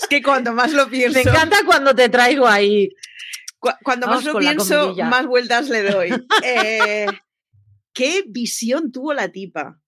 es 0.00 0.08
que 0.08 0.22
cuando 0.22 0.52
más 0.52 0.72
lo 0.72 0.88
pienso. 0.88 1.14
Me 1.14 1.22
encanta 1.22 1.64
cuando 1.64 1.94
te 1.94 2.08
traigo 2.08 2.46
ahí. 2.46 2.90
cuando 3.82 4.06
más 4.06 4.24
lo 4.24 4.38
pienso, 4.38 4.94
más 4.96 5.26
vueltas 5.26 5.68
le 5.68 5.82
doy. 5.82 6.10
Eh, 6.44 7.06
¿Qué 7.92 8.24
visión 8.26 8.90
tuvo 8.90 9.14
la 9.14 9.30
tipa? 9.30 9.80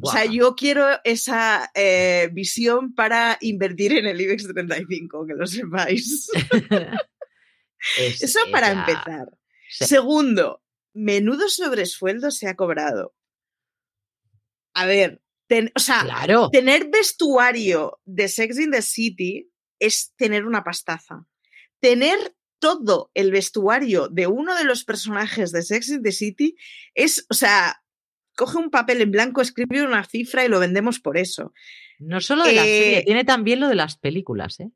O 0.00 0.10
sea, 0.10 0.24
yo 0.24 0.54
quiero 0.54 0.86
esa 1.04 1.70
eh, 1.74 2.28
visión 2.32 2.94
para 2.94 3.38
invertir 3.40 3.92
en 3.92 4.06
el 4.06 4.20
IBEX 4.20 4.48
35, 4.48 5.26
que 5.26 5.34
lo 5.34 5.46
sepáis. 5.46 6.28
Eso 7.98 8.40
para 8.50 8.72
empezar. 8.72 9.28
Segundo, 9.68 10.62
menudo 10.92 11.48
sobresueldo 11.48 12.30
se 12.30 12.48
ha 12.48 12.56
cobrado 12.56 13.14
a 14.76 14.84
ver, 14.84 15.22
o 15.74 15.78
sea, 15.78 16.06
tener 16.52 16.90
vestuario 16.90 17.98
de 18.04 18.28
Sex 18.28 18.58
in 18.58 18.70
the 18.70 18.82
City 18.82 19.50
es 19.78 20.12
tener 20.16 20.44
una 20.44 20.62
pastaza. 20.62 21.26
Tener 21.80 22.36
todo 22.58 23.10
el 23.14 23.30
vestuario 23.30 24.08
de 24.08 24.26
uno 24.26 24.54
de 24.54 24.64
los 24.64 24.84
personajes 24.84 25.50
de 25.50 25.62
Sex 25.62 25.88
in 25.88 26.02
the 26.02 26.12
City 26.12 26.56
es, 26.94 27.26
o 27.30 27.34
sea, 27.34 27.82
coge 28.36 28.58
un 28.58 28.70
papel 28.70 29.00
en 29.00 29.10
blanco, 29.10 29.40
escribe 29.40 29.82
una 29.82 30.04
cifra 30.04 30.44
y 30.44 30.48
lo 30.48 30.60
vendemos 30.60 31.00
por 31.00 31.16
eso. 31.16 31.54
No 31.98 32.20
solo 32.20 32.44
de 32.44 32.52
la 32.52 32.62
serie, 32.62 32.98
eh, 32.98 33.02
tiene 33.04 33.24
también 33.24 33.60
lo 33.60 33.68
de 33.68 33.76
las 33.76 33.96
películas, 33.96 34.60
¿eh? 34.60 34.70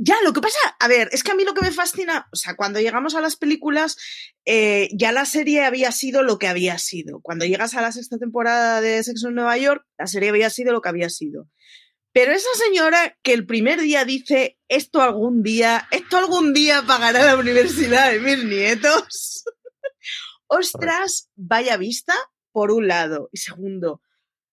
Ya, 0.00 0.14
lo 0.22 0.32
que 0.32 0.40
pasa, 0.40 0.56
a 0.78 0.86
ver, 0.86 1.08
es 1.10 1.24
que 1.24 1.32
a 1.32 1.34
mí 1.34 1.44
lo 1.44 1.54
que 1.54 1.62
me 1.62 1.72
fascina, 1.72 2.28
o 2.32 2.36
sea, 2.36 2.54
cuando 2.54 2.78
llegamos 2.78 3.16
a 3.16 3.20
las 3.20 3.34
películas, 3.34 3.96
eh, 4.44 4.88
ya 4.92 5.10
la 5.10 5.24
serie 5.24 5.64
había 5.64 5.90
sido 5.90 6.22
lo 6.22 6.38
que 6.38 6.46
había 6.46 6.78
sido. 6.78 7.20
Cuando 7.20 7.44
llegas 7.44 7.74
a 7.74 7.82
la 7.82 7.90
sexta 7.90 8.16
temporada 8.16 8.80
de 8.80 9.02
Sexo 9.02 9.26
en 9.26 9.34
Nueva 9.34 9.58
York, 9.58 9.84
la 9.98 10.06
serie 10.06 10.28
había 10.28 10.50
sido 10.50 10.72
lo 10.72 10.82
que 10.82 10.88
había 10.88 11.10
sido. 11.10 11.48
Pero 12.12 12.30
esa 12.30 12.48
señora 12.64 13.18
que 13.24 13.32
el 13.32 13.44
primer 13.44 13.80
día 13.80 14.04
dice, 14.04 14.56
esto 14.68 15.02
algún 15.02 15.42
día, 15.42 15.88
esto 15.90 16.16
algún 16.16 16.52
día 16.54 16.84
pagará 16.86 17.24
la 17.24 17.36
universidad 17.36 18.12
de 18.12 18.20
mis 18.20 18.44
nietos. 18.44 19.44
Ostras, 20.46 21.28
vaya 21.34 21.76
vista, 21.76 22.14
por 22.52 22.70
un 22.70 22.86
lado. 22.86 23.30
Y 23.32 23.38
segundo, 23.38 24.00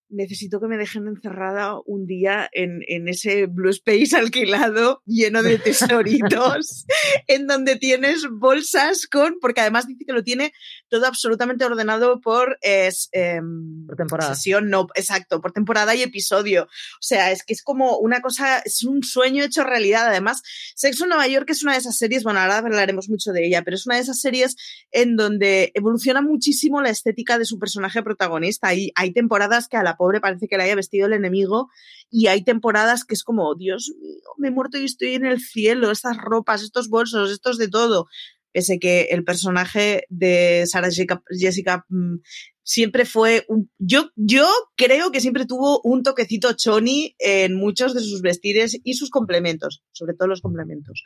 necesito 0.08 0.60
que 0.60 0.68
me 0.68 0.76
dejen 0.76 1.08
encerrada 1.08 1.74
un 1.84 2.06
día 2.06 2.48
en, 2.52 2.82
ese 3.08 3.46
Blue 3.46 3.70
Space 3.70 4.16
alquilado 4.16 5.02
lleno 5.06 5.42
de 5.42 5.58
tesoritos, 5.58 6.86
en 7.26 7.46
donde 7.46 7.76
tienes 7.76 8.26
bolsas 8.30 9.06
con, 9.06 9.38
porque 9.40 9.60
además 9.60 9.86
dice 9.86 10.04
que 10.06 10.12
lo 10.12 10.22
tiene 10.22 10.52
todo 10.88 11.06
absolutamente 11.06 11.64
ordenado 11.64 12.20
por, 12.20 12.58
es, 12.62 13.08
em, 13.12 13.86
por 13.86 13.96
temporada. 13.96 14.34
Sesión, 14.34 14.70
no, 14.70 14.86
exacto, 14.94 15.40
por 15.40 15.52
temporada 15.52 15.94
y 15.94 16.02
episodio. 16.02 16.64
O 16.64 17.02
sea, 17.02 17.32
es 17.32 17.44
que 17.44 17.52
es 17.52 17.62
como 17.62 17.98
una 17.98 18.20
cosa, 18.20 18.58
es 18.60 18.84
un 18.84 19.02
sueño 19.02 19.44
hecho 19.44 19.64
realidad. 19.64 20.06
Además, 20.06 20.42
Sexo 20.74 21.04
en 21.04 21.10
Nueva 21.10 21.26
York 21.26 21.48
es 21.50 21.62
una 21.62 21.72
de 21.72 21.78
esas 21.78 21.96
series, 21.96 22.22
bueno, 22.22 22.40
ahora 22.40 22.58
hablaremos 22.58 23.08
mucho 23.08 23.32
de 23.32 23.46
ella, 23.46 23.62
pero 23.62 23.76
es 23.76 23.86
una 23.86 23.96
de 23.96 24.02
esas 24.02 24.20
series 24.20 24.56
en 24.92 25.16
donde 25.16 25.72
evoluciona 25.74 26.22
muchísimo 26.22 26.80
la 26.80 26.90
estética 26.90 27.38
de 27.38 27.44
su 27.44 27.58
personaje 27.58 28.02
protagonista. 28.02 28.74
Y 28.74 28.92
hay 28.94 29.12
temporadas 29.12 29.68
que 29.68 29.76
a 29.76 29.82
la 29.82 29.95
pobre 29.96 30.20
parece 30.20 30.48
que 30.48 30.56
la 30.56 30.64
haya 30.64 30.74
vestido 30.74 31.06
el 31.06 31.12
enemigo 31.12 31.68
y 32.10 32.28
hay 32.28 32.44
temporadas 32.44 33.04
que 33.04 33.14
es 33.14 33.22
como, 33.22 33.54
Dios 33.54 33.92
mío, 34.00 34.20
me 34.38 34.48
he 34.48 34.50
muerto 34.50 34.78
y 34.78 34.84
estoy 34.84 35.14
en 35.14 35.26
el 35.26 35.40
cielo, 35.40 35.90
estas 35.90 36.16
ropas, 36.16 36.62
estos 36.62 36.88
bolsos, 36.88 37.30
estos 37.30 37.58
de 37.58 37.68
todo. 37.68 38.06
Pese 38.52 38.78
que 38.78 39.08
el 39.10 39.22
personaje 39.22 40.06
de 40.08 40.64
Sarah 40.66 40.88
Jessica, 40.90 41.84
mm, 41.88 42.16
siempre 42.62 43.04
fue 43.04 43.44
un, 43.48 43.70
yo, 43.78 44.10
yo 44.16 44.48
creo 44.76 45.12
que 45.12 45.20
siempre 45.20 45.46
tuvo 45.46 45.80
un 45.84 46.02
toquecito 46.02 46.52
choni 46.54 47.14
en 47.18 47.54
muchos 47.54 47.94
de 47.94 48.00
sus 48.00 48.22
vestires 48.22 48.80
y 48.82 48.94
sus 48.94 49.10
complementos, 49.10 49.84
sobre 49.92 50.14
todo 50.14 50.28
los 50.28 50.40
complementos. 50.40 51.04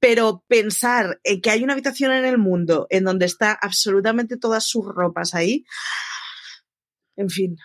Pero 0.00 0.42
pensar 0.48 1.20
en 1.22 1.40
que 1.40 1.50
hay 1.50 1.62
una 1.62 1.74
habitación 1.74 2.12
en 2.12 2.24
el 2.24 2.38
mundo 2.38 2.86
en 2.90 3.04
donde 3.04 3.26
está 3.26 3.52
absolutamente 3.52 4.36
todas 4.36 4.66
sus 4.66 4.84
ropas 4.84 5.34
ahí, 5.34 5.64
en 7.14 7.30
fin, 7.30 7.56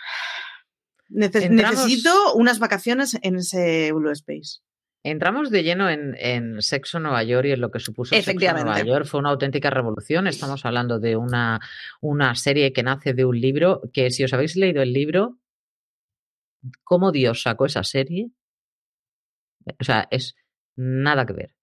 necesito 1.11 2.33
unas 2.35 2.59
vacaciones 2.59 3.17
en 3.21 3.35
ese 3.35 3.91
Blue 3.91 4.11
Space. 4.11 4.59
Entramos 5.03 5.49
de 5.49 5.63
lleno 5.63 5.89
en, 5.89 6.61
Sexo 6.61 6.99
Nueva 6.99 7.23
York 7.23 7.47
y 7.47 7.51
en 7.53 7.61
lo 7.61 7.71
que 7.71 7.79
supuso 7.79 8.15
Sexo 8.15 8.53
Nueva 8.53 8.83
York. 8.83 9.05
Fue 9.05 9.19
una 9.19 9.31
auténtica 9.31 9.69
revolución. 9.69 10.27
Estamos 10.27 10.63
hablando 10.65 10.99
de 10.99 11.15
una, 11.15 11.59
una 12.01 12.35
serie 12.35 12.71
que 12.71 12.83
nace 12.83 13.13
de 13.13 13.25
un 13.25 13.39
libro 13.39 13.81
que, 13.93 14.11
si 14.11 14.23
os 14.23 14.33
habéis 14.33 14.55
leído 14.55 14.81
el 14.81 14.93
libro, 14.93 15.39
cómo 16.83 17.11
Dios 17.11 17.41
sacó 17.41 17.65
esa 17.65 17.83
serie, 17.83 18.29
o 19.79 19.83
sea, 19.83 20.07
es 20.11 20.35
nada 20.75 21.25
que 21.25 21.33
ver 21.33 21.55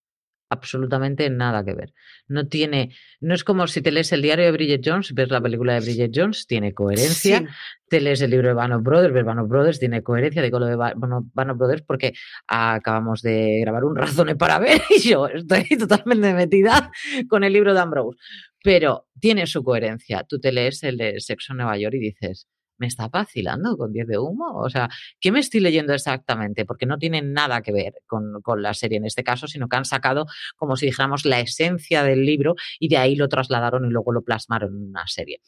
absolutamente 0.51 1.29
nada 1.31 1.65
que 1.65 1.75
ver. 1.75 1.93
No 2.27 2.49
tiene, 2.49 2.95
no 3.21 3.35
es 3.35 3.45
como 3.45 3.67
si 3.67 3.83
te 3.83 3.91
lees 3.91 4.13
el 4.13 4.23
diario 4.23 4.45
de 4.45 4.53
Bridget 4.53 4.83
Jones, 4.85 5.13
ves 5.15 5.31
la 5.31 5.41
película 5.41 5.75
de 5.75 5.81
Bridget 5.81 6.13
Jones, 6.15 6.47
tiene 6.47 6.75
coherencia. 6.75 7.47
Te 7.89 8.01
lees 8.01 8.21
el 8.21 8.31
libro 8.31 8.49
de 8.49 8.55
Band 8.55 8.83
Brothers, 8.83 9.15
ves 9.15 9.25
Band 9.25 9.49
Brothers, 9.49 9.79
tiene 9.79 10.03
coherencia. 10.03 10.43
Digo 10.43 10.59
lo 10.59 10.67
de 10.67 10.77
Band 10.77 11.59
Brothers 11.59 11.83
porque 11.83 12.15
acabamos 12.47 13.23
de 13.23 13.61
grabar 13.61 13.85
un 13.85 13.97
razón 13.97 14.29
para 14.39 14.59
ver 14.59 14.81
y 14.91 15.09
yo 15.09 15.27
estoy 15.27 15.65
totalmente 15.79 16.35
metida 16.35 16.91
con 17.29 17.45
el 17.45 17.53
libro 17.53 17.75
de 17.75 17.81
Ambrose. 17.81 18.19
Pero 18.63 19.09
tiene 19.21 19.47
su 19.47 19.63
coherencia. 19.63 20.25
Tú 20.29 20.41
te 20.41 20.53
lees 20.53 20.83
el 20.83 20.97
de 20.99 21.21
Sexo 21.21 21.53
en 21.53 21.59
Nueva 21.59 21.79
York 21.79 21.95
y 21.95 22.01
dices, 22.01 22.49
¿me 22.79 22.87
está 22.87 23.09
vacilando 23.09 23.77
con 23.77 23.93
10 23.93 24.07
de 24.07 24.19
humo? 24.19 24.59
O 24.59 24.71
sea, 24.71 24.89
¿qué 25.21 25.31
me 25.31 25.41
estoy 25.41 25.61
leyendo 25.61 25.93
exactamente? 25.93 26.65
Porque 26.65 26.87
no 26.87 26.99
tiene 26.99 27.23
nada 27.23 27.61
que 27.63 27.73
ver 27.73 27.95
con, 28.07 28.41
con, 28.43 28.63
la 28.63 28.75
serie 28.75 28.99
en 28.99 29.05
este 29.05 29.23
caso, 29.23 29.47
sino 29.47 29.69
que 29.69 29.77
han 29.77 29.85
sacado, 29.85 30.27
como 30.57 30.77
si 30.77 30.87
dijéramos, 30.87 31.25
la 31.25 31.41
esencia 31.41 32.03
del 32.03 32.25
libro 32.25 32.55
y 32.79 32.89
de 32.89 32.97
ahí 32.97 33.17
lo 33.17 33.29
trasladaron 33.29 33.85
y 33.85 33.91
luego 33.91 34.13
lo 34.13 34.23
plasmaron 34.23 34.75
en 34.75 34.89
una 34.91 35.07
serie. 35.07 35.41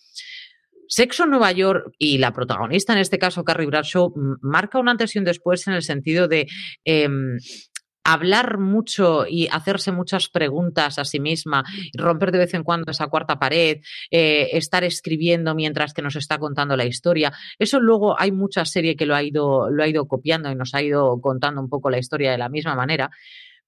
Sexo 0.90 1.22
en 1.22 1.30
Nueva 1.30 1.52
York 1.52 1.94
y 1.98 2.18
la 2.18 2.32
protagonista, 2.32 2.92
en 2.92 2.98
este 2.98 3.16
caso 3.16 3.44
Carrie 3.44 3.68
Bradshaw, 3.68 4.12
marca 4.42 4.80
un 4.80 4.88
antes 4.88 5.14
y 5.14 5.20
un 5.20 5.24
después 5.24 5.68
en 5.68 5.74
el 5.74 5.82
sentido 5.82 6.26
de 6.26 6.48
eh, 6.84 7.08
hablar 8.04 8.58
mucho 8.58 9.26
y 9.26 9.48
hacerse 9.48 9.92
muchas 9.92 10.28
preguntas 10.28 10.98
a 10.98 11.04
sí 11.04 11.20
misma, 11.20 11.64
romper 11.94 12.32
de 12.32 12.38
vez 12.38 12.54
en 12.54 12.64
cuando 12.64 12.90
esa 12.90 13.08
cuarta 13.08 13.38
pared, 13.38 13.80
eh, 14.10 14.48
estar 14.52 14.84
escribiendo 14.84 15.54
mientras 15.54 15.92
que 15.92 16.02
nos 16.02 16.16
está 16.16 16.38
contando 16.38 16.76
la 16.76 16.86
historia. 16.86 17.32
Eso 17.58 17.80
luego 17.80 18.18
hay 18.18 18.32
mucha 18.32 18.64
serie 18.64 18.96
que 18.96 19.06
lo 19.06 19.14
ha 19.14 19.22
ido, 19.22 19.70
lo 19.70 19.82
ha 19.82 19.88
ido 19.88 20.06
copiando 20.06 20.50
y 20.50 20.54
nos 20.54 20.74
ha 20.74 20.82
ido 20.82 21.20
contando 21.20 21.60
un 21.60 21.68
poco 21.68 21.90
la 21.90 21.98
historia 21.98 22.32
de 22.32 22.38
la 22.38 22.48
misma 22.48 22.74
manera. 22.74 23.10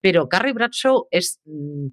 Pero 0.01 0.29
Carrie 0.29 0.53
Bradshaw 0.53 1.07
es 1.11 1.41
mm, 1.45 1.89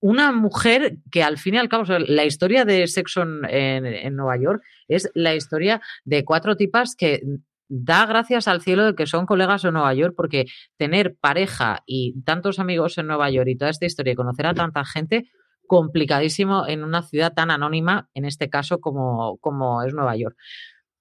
una 0.00 0.32
mujer 0.32 0.98
que 1.10 1.22
al 1.22 1.38
fin 1.38 1.54
y 1.54 1.58
al 1.58 1.68
cabo, 1.68 1.84
la 1.98 2.24
historia 2.24 2.64
de 2.64 2.86
sexo 2.86 3.22
en, 3.22 3.86
en 3.86 4.16
Nueva 4.16 4.36
York 4.36 4.62
es 4.88 5.10
la 5.14 5.34
historia 5.34 5.80
de 6.04 6.24
cuatro 6.24 6.56
tipas 6.56 6.94
que 6.96 7.22
da 7.68 8.06
gracias 8.06 8.48
al 8.48 8.62
cielo 8.62 8.84
de 8.84 8.94
que 8.94 9.06
son 9.06 9.26
colegas 9.26 9.64
en 9.64 9.74
Nueva 9.74 9.94
York, 9.94 10.14
porque 10.16 10.46
tener 10.76 11.16
pareja 11.20 11.82
y 11.86 12.20
tantos 12.22 12.58
amigos 12.58 12.98
en 12.98 13.06
Nueva 13.06 13.30
York 13.30 13.48
y 13.48 13.56
toda 13.56 13.70
esta 13.70 13.86
historia 13.86 14.12
y 14.12 14.16
conocer 14.16 14.46
a 14.46 14.54
tanta 14.54 14.84
gente, 14.84 15.30
complicadísimo 15.66 16.66
en 16.66 16.84
una 16.84 17.02
ciudad 17.02 17.32
tan 17.34 17.50
anónima, 17.50 18.08
en 18.14 18.24
este 18.24 18.48
caso 18.48 18.78
como, 18.78 19.38
como 19.38 19.82
es 19.82 19.92
Nueva 19.94 20.16
York. 20.16 20.36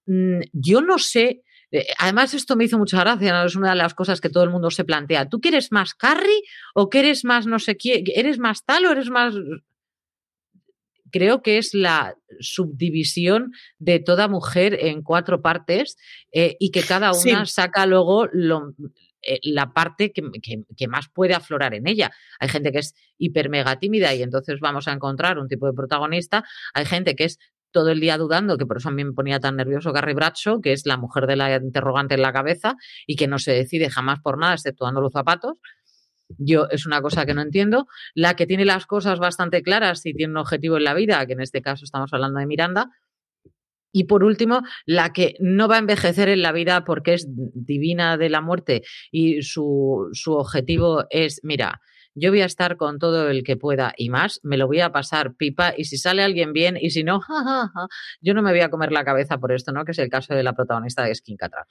Mm, 0.07 0.41
yo 0.53 0.81
no 0.81 0.97
sé, 0.97 1.43
eh, 1.71 1.87
además 1.99 2.33
esto 2.33 2.55
me 2.55 2.65
hizo 2.65 2.77
mucha 2.77 2.99
gracia, 2.99 3.33
¿no? 3.33 3.45
es 3.45 3.55
una 3.55 3.71
de 3.71 3.75
las 3.75 3.93
cosas 3.93 4.21
que 4.21 4.29
todo 4.29 4.43
el 4.43 4.49
mundo 4.49 4.71
se 4.71 4.85
plantea. 4.85 5.29
¿Tú 5.29 5.39
quieres 5.39 5.71
más 5.71 5.93
Carrie 5.93 6.41
o 6.73 6.89
quieres 6.89 7.25
más 7.25 7.47
no 7.47 7.59
sé 7.59 7.75
quién? 7.77 8.03
¿Eres 8.13 8.39
más 8.39 8.65
tal 8.65 8.85
o 8.85 8.91
eres 8.91 9.09
más 9.09 9.35
creo 11.15 11.41
que 11.41 11.57
es 11.57 11.73
la 11.73 12.13
subdivisión 12.41 13.53
de 13.79 14.01
toda 14.01 14.27
mujer 14.27 14.77
en 14.81 15.01
cuatro 15.01 15.41
partes 15.41 15.95
eh, 16.33 16.57
y 16.59 16.71
que 16.71 16.81
cada 16.81 17.13
una 17.13 17.45
saca 17.45 17.85
luego 17.85 18.25
eh, 18.25 19.39
la 19.43 19.71
parte 19.71 20.11
que, 20.11 20.87
más 20.89 21.07
puede 21.07 21.33
aflorar 21.33 21.73
en 21.73 21.87
ella. 21.87 22.11
Hay 22.41 22.49
gente 22.49 22.73
que 22.73 22.79
es 22.79 22.93
hiper 23.17 23.49
mega 23.49 23.79
tímida 23.79 24.13
y 24.13 24.23
entonces 24.23 24.59
vamos 24.59 24.89
a 24.89 24.91
encontrar 24.91 25.39
un 25.39 25.47
tipo 25.47 25.67
de 25.67 25.73
protagonista. 25.73 26.43
Hay 26.73 26.83
gente 26.83 27.15
que 27.15 27.23
es 27.23 27.39
todo 27.71 27.91
el 27.91 28.01
día 28.01 28.17
dudando, 28.17 28.57
que 28.57 28.65
por 28.65 28.77
eso 28.77 28.89
a 28.89 28.91
mí 28.91 29.05
me 29.05 29.13
ponía 29.13 29.39
tan 29.39 29.55
nervioso 29.55 29.93
Carrie 29.93 30.15
Bradshaw, 30.15 30.59
que 30.59 30.73
es 30.73 30.85
la 30.85 30.97
mujer 30.97 31.27
de 31.27 31.37
la 31.37 31.55
interrogante 31.55 32.15
en 32.15 32.23
la 32.23 32.33
cabeza 32.33 32.75
y 33.07 33.15
que 33.15 33.29
no 33.29 33.39
se 33.39 33.53
decide 33.53 33.89
jamás 33.89 34.19
por 34.19 34.37
nada, 34.37 34.55
exceptuando 34.55 34.99
los 34.99 35.13
zapatos. 35.13 35.59
Yo 36.37 36.67
es 36.69 36.85
una 36.85 37.01
cosa 37.01 37.25
que 37.25 37.33
no 37.33 37.41
entiendo. 37.41 37.87
La 38.13 38.35
que 38.35 38.47
tiene 38.47 38.65
las 38.65 38.85
cosas 38.85 39.19
bastante 39.19 39.61
claras 39.61 40.05
y 40.05 40.13
tiene 40.13 40.31
un 40.31 40.37
objetivo 40.37 40.77
en 40.77 40.83
la 40.83 40.93
vida, 40.93 41.25
que 41.25 41.33
en 41.33 41.41
este 41.41 41.61
caso 41.61 41.85
estamos 41.85 42.11
hablando 42.13 42.39
de 42.39 42.45
Miranda. 42.45 42.89
Y 43.91 44.05
por 44.05 44.25
último, 44.25 44.61
la 44.85 45.13
que 45.13 45.35
no 45.39 45.69
va 45.69 45.75
a 45.75 45.79
envejecer 45.79 46.27
en 46.27 46.41
la 46.41 46.51
vida 46.51 46.83
porque 46.83 47.13
es 47.13 47.27
divina 47.29 48.17
de 48.17 48.29
la 48.29 48.41
muerte 48.41 48.83
y 49.09 49.41
su, 49.41 50.09
su 50.11 50.33
objetivo 50.33 51.05
es, 51.09 51.39
mira, 51.43 51.79
yo 52.13 52.29
voy 52.29 52.41
a 52.41 52.45
estar 52.45 52.77
con 52.77 52.97
todo 52.97 53.29
el 53.29 53.43
que 53.43 53.57
pueda 53.57 53.93
y 53.97 54.09
más, 54.09 54.39
me 54.43 54.57
lo 54.57 54.67
voy 54.67 54.79
a 54.79 54.91
pasar 54.91 55.35
pipa 55.35 55.73
y 55.77 55.83
si 55.83 55.97
sale 55.97 56.23
alguien 56.23 56.53
bien 56.53 56.77
y 56.79 56.89
si 56.89 57.03
no, 57.03 57.21
yo 58.21 58.33
no 58.33 58.41
me 58.41 58.51
voy 58.51 58.61
a 58.61 58.69
comer 58.69 58.91
la 58.91 59.03
cabeza 59.03 59.37
por 59.37 59.51
esto, 59.51 59.71
¿no? 59.71 59.85
Que 59.85 59.91
es 59.91 59.99
el 59.99 60.09
caso 60.09 60.33
de 60.33 60.43
la 60.43 60.53
protagonista 60.53 61.03
de 61.03 61.13
Skin 61.13 61.37
Catra. 61.37 61.67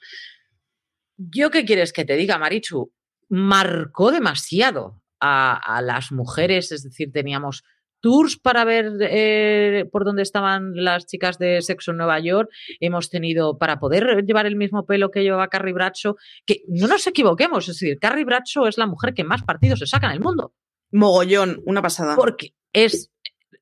¿Yo 1.17 1.49
qué 1.49 1.65
quieres 1.65 1.93
que 1.93 2.05
te 2.05 2.15
diga, 2.15 2.37
Marichu? 2.37 2.91
Marcó 3.29 4.11
demasiado 4.11 5.01
a, 5.19 5.81
las 5.81 6.11
mujeres, 6.11 6.71
es 6.71 6.83
decir, 6.83 7.11
teníamos 7.11 7.63
tours 7.99 8.37
para 8.37 8.63
ver 8.63 8.91
eh, 9.01 9.89
por 9.91 10.05
dónde 10.05 10.21
estaban 10.21 10.73
las 10.75 11.07
chicas 11.07 11.39
de 11.39 11.61
sexo 11.61 11.91
en 11.91 11.97
Nueva 11.97 12.19
York. 12.19 12.49
Hemos 12.79 13.09
tenido 13.09 13.57
para 13.57 13.79
poder 13.79 14.23
llevar 14.25 14.45
el 14.45 14.55
mismo 14.55 14.85
pelo 14.85 15.09
que 15.09 15.23
llevaba 15.23 15.47
Carrie 15.47 15.73
Bradshaw, 15.73 16.15
que 16.45 16.61
no 16.67 16.87
nos 16.87 17.07
equivoquemos, 17.07 17.67
es 17.67 17.79
decir, 17.79 17.97
Carrie 17.99 18.25
Bradshaw 18.25 18.67
es 18.67 18.77
la 18.77 18.85
mujer 18.85 19.13
que 19.15 19.23
más 19.23 19.41
partidos 19.41 19.79
se 19.79 19.87
saca 19.87 20.07
en 20.07 20.13
el 20.13 20.19
mundo. 20.19 20.53
Mogollón, 20.91 21.63
una 21.65 21.81
pasada. 21.81 22.15
Porque 22.15 22.53
es, 22.73 23.11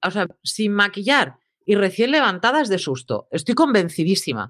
o 0.05 0.11
sea, 0.11 0.27
sin 0.43 0.73
maquillar 0.73 1.37
y 1.65 1.75
recién 1.75 2.11
levantada 2.11 2.61
es 2.61 2.67
de 2.67 2.79
susto. 2.79 3.27
Estoy 3.31 3.55
convencidísima. 3.55 4.49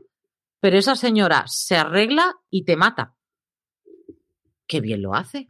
Pero 0.60 0.78
esa 0.78 0.96
señora 0.96 1.44
se 1.48 1.76
arregla 1.76 2.36
y 2.50 2.64
te 2.64 2.78
mata 2.78 3.16
qué 4.74 4.82
bien 4.82 5.02
lo 5.02 5.14
hace. 5.14 5.50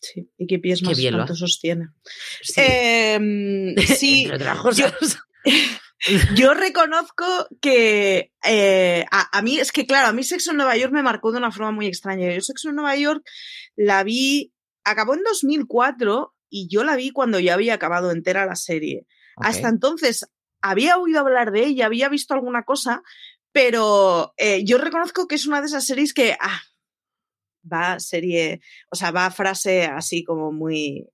Sí, 0.00 0.30
y 0.36 0.46
qué 0.46 0.58
pies 0.58 0.82
más 0.82 0.96
bien 0.96 1.14
sostiene. 1.34 1.88
Sí, 2.42 2.60
em, 2.60 3.74
sí 3.98 4.28
yo, 6.36 6.54
reconozco 6.54 7.24
que 7.60 8.32
eh, 8.44 9.04
a, 9.10 9.42
mí, 9.42 9.58
es 9.58 9.72
que 9.72 9.86
claro, 9.86 10.08
a 10.08 10.12
mí 10.12 10.22
Sexo 10.22 10.52
en 10.52 10.58
Nueva 10.58 10.76
York 10.76 10.92
me 10.92 11.02
marcó 11.02 11.32
de 11.32 11.38
una 11.38 11.50
forma 11.50 11.72
muy 11.72 11.86
extraña. 11.86 12.32
Yo 12.32 12.40
Sexo 12.40 12.68
en 12.68 12.76
Nueva 12.76 12.94
York 12.96 13.24
la 13.74 14.04
vi, 14.04 14.52
acabó 14.84 15.14
en 15.14 15.24
2004 15.24 16.34
y 16.50 16.68
yo 16.68 16.84
la 16.84 16.94
vi 16.94 17.10
cuando 17.10 17.40
ya 17.40 17.54
había 17.54 17.74
acabado 17.74 18.12
entera 18.12 18.46
la 18.46 18.56
serie. 18.56 19.06
Hasta 19.36 19.68
entonces 19.68 20.26
había 20.60 20.98
oído 20.98 21.20
hablar 21.20 21.52
de 21.52 21.64
ella, 21.64 21.86
había 21.86 22.08
visto 22.08 22.34
alguna 22.34 22.64
cosa, 22.64 23.02
pero 23.52 24.34
eh, 24.36 24.64
yo 24.64 24.78
reconozco 24.78 25.26
que 25.26 25.36
es 25.36 25.46
una 25.46 25.60
de 25.60 25.68
esas 25.68 25.86
series 25.86 26.12
que, 26.12 26.36
ah, 26.40 26.60
va 27.62 28.00
serie, 28.00 28.60
o 28.90 28.96
sea, 28.96 29.10
va 29.10 29.30
frase 29.30 29.84
así 29.84 30.24
como 30.24 30.52
muy, 30.52 31.06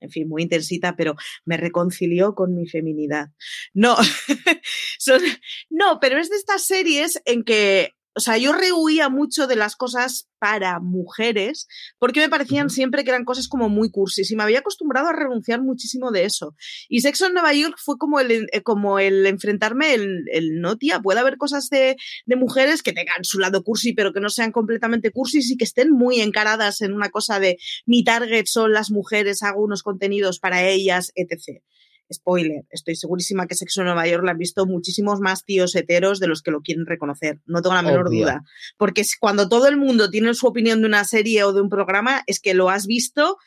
en 0.00 0.10
fin, 0.10 0.28
muy 0.28 0.42
intensita, 0.42 0.96
pero 0.96 1.14
me 1.44 1.56
reconcilió 1.56 2.34
con 2.34 2.54
mi 2.54 2.66
feminidad. 2.68 3.28
No, 3.74 3.96
no, 5.70 5.98
pero 6.00 6.18
es 6.18 6.30
de 6.30 6.36
estas 6.36 6.64
series 6.64 7.20
en 7.24 7.44
que 7.44 7.95
o 8.16 8.20
sea, 8.20 8.38
yo 8.38 8.54
rehuía 8.54 9.10
mucho 9.10 9.46
de 9.46 9.56
las 9.56 9.76
cosas 9.76 10.26
para 10.38 10.80
mujeres 10.80 11.68
porque 11.98 12.20
me 12.20 12.30
parecían 12.30 12.70
siempre 12.70 13.04
que 13.04 13.10
eran 13.10 13.26
cosas 13.26 13.46
como 13.46 13.68
muy 13.68 13.90
cursis 13.90 14.30
y 14.30 14.36
me 14.36 14.42
había 14.42 14.60
acostumbrado 14.60 15.08
a 15.08 15.12
renunciar 15.12 15.60
muchísimo 15.60 16.10
de 16.10 16.24
eso. 16.24 16.56
Y 16.88 17.02
Sexo 17.02 17.26
en 17.26 17.34
Nueva 17.34 17.52
York 17.52 17.76
fue 17.76 17.98
como 17.98 18.18
el, 18.18 18.48
eh, 18.52 18.62
como 18.62 18.98
el 18.98 19.26
enfrentarme, 19.26 19.92
el, 19.92 20.24
el 20.32 20.62
no, 20.62 20.78
tía, 20.78 21.00
puede 21.00 21.20
haber 21.20 21.36
cosas 21.36 21.68
de, 21.68 21.96
de, 22.24 22.36
mujeres 22.36 22.82
que 22.82 22.94
tengan 22.94 23.22
su 23.22 23.38
lado 23.38 23.62
cursi 23.62 23.92
pero 23.92 24.14
que 24.14 24.20
no 24.20 24.30
sean 24.30 24.50
completamente 24.50 25.10
cursis 25.10 25.50
y 25.50 25.58
que 25.58 25.64
estén 25.64 25.90
muy 25.90 26.20
encaradas 26.20 26.80
en 26.80 26.94
una 26.94 27.10
cosa 27.10 27.38
de 27.38 27.58
mi 27.84 28.02
target 28.02 28.46
son 28.46 28.72
las 28.72 28.90
mujeres, 28.90 29.42
hago 29.42 29.62
unos 29.62 29.82
contenidos 29.82 30.38
para 30.38 30.66
ellas, 30.66 31.12
etc 31.16 31.62
spoiler, 32.12 32.64
estoy 32.70 32.96
segurísima 32.96 33.46
que 33.46 33.54
Sexo 33.54 33.80
en 33.80 33.86
Nueva 33.86 34.06
York 34.06 34.24
la 34.24 34.32
han 34.32 34.38
visto 34.38 34.66
muchísimos 34.66 35.20
más 35.20 35.44
tíos 35.44 35.74
heteros 35.74 36.20
de 36.20 36.28
los 36.28 36.42
que 36.42 36.50
lo 36.50 36.62
quieren 36.62 36.86
reconocer, 36.86 37.40
no 37.46 37.62
tengo 37.62 37.74
la 37.74 37.82
menor 37.82 38.10
duda. 38.10 38.44
Porque 38.76 39.04
cuando 39.20 39.48
todo 39.48 39.68
el 39.68 39.76
mundo 39.76 40.10
tiene 40.10 40.34
su 40.34 40.46
opinión 40.46 40.80
de 40.80 40.86
una 40.86 41.04
serie 41.04 41.44
o 41.44 41.52
de 41.52 41.60
un 41.60 41.68
programa, 41.68 42.22
es 42.26 42.40
que 42.40 42.54
lo 42.54 42.70
has 42.70 42.86
visto 42.86 43.38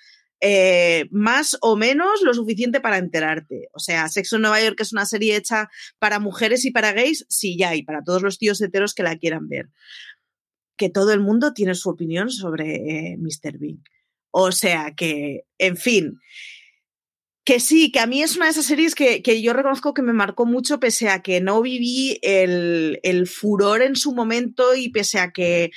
eh, 0.42 1.08
más 1.12 1.58
o 1.62 1.76
menos 1.76 2.22
lo 2.22 2.34
suficiente 2.34 2.80
para 2.80 2.98
enterarte. 2.98 3.70
O 3.74 3.80
sea, 3.80 4.08
Sexo 4.08 4.38
en 4.38 4.44
Nueva 4.44 4.62
York 4.62 4.80
es 4.80 4.94
una 4.94 5.06
serie 5.06 5.36
hecha 5.36 5.70
para 6.00 6.20
mujeres 6.20 6.64
y 6.66 6.72
para 6.72 6.94
gays, 6.94 7.26
sí, 7.28 7.58
ya, 7.58 7.76
y 7.76 7.84
para 7.84 8.04
todos 8.04 8.22
los 8.22 8.38
tíos 8.38 8.62
heteros 8.62 8.94
que 8.94 9.04
la 9.04 9.18
quieran 9.18 9.50
ver. 9.50 9.70
Que 10.78 10.90
todo 10.90 11.12
el 11.12 11.20
mundo 11.20 11.54
tiene 11.54 11.76
su 11.76 11.90
opinión 11.90 12.30
sobre 12.30 12.76
eh, 12.76 13.18
Mr. 13.18 13.58
Bean. 13.58 13.84
O 14.32 14.52
sea 14.52 14.94
que, 14.96 15.46
en 15.58 15.76
fin, 15.76 16.20
que 17.50 17.60
sí, 17.60 17.92
que 17.92 18.00
a 18.00 18.06
mí 18.06 18.22
es 18.22 18.36
una 18.36 18.46
de 18.46 18.52
esas 18.52 18.68
series 18.68 18.94
que, 18.94 19.42
yo 19.42 19.54
reconozco 19.54 19.96
que 19.96 20.04
me 20.04 20.14
marcó 20.14 20.46
mucho, 20.46 20.80
pese 20.80 21.10
a 21.10 21.24
que 21.24 21.42
no 21.42 21.64
viví 21.64 22.20
el, 22.22 23.00
el 23.02 23.26
furor 23.26 23.82
en 23.82 23.96
su 23.96 24.14
momento 24.14 24.76
y 24.76 24.90
pese 24.90 25.18
a 25.18 25.32
que 25.32 25.72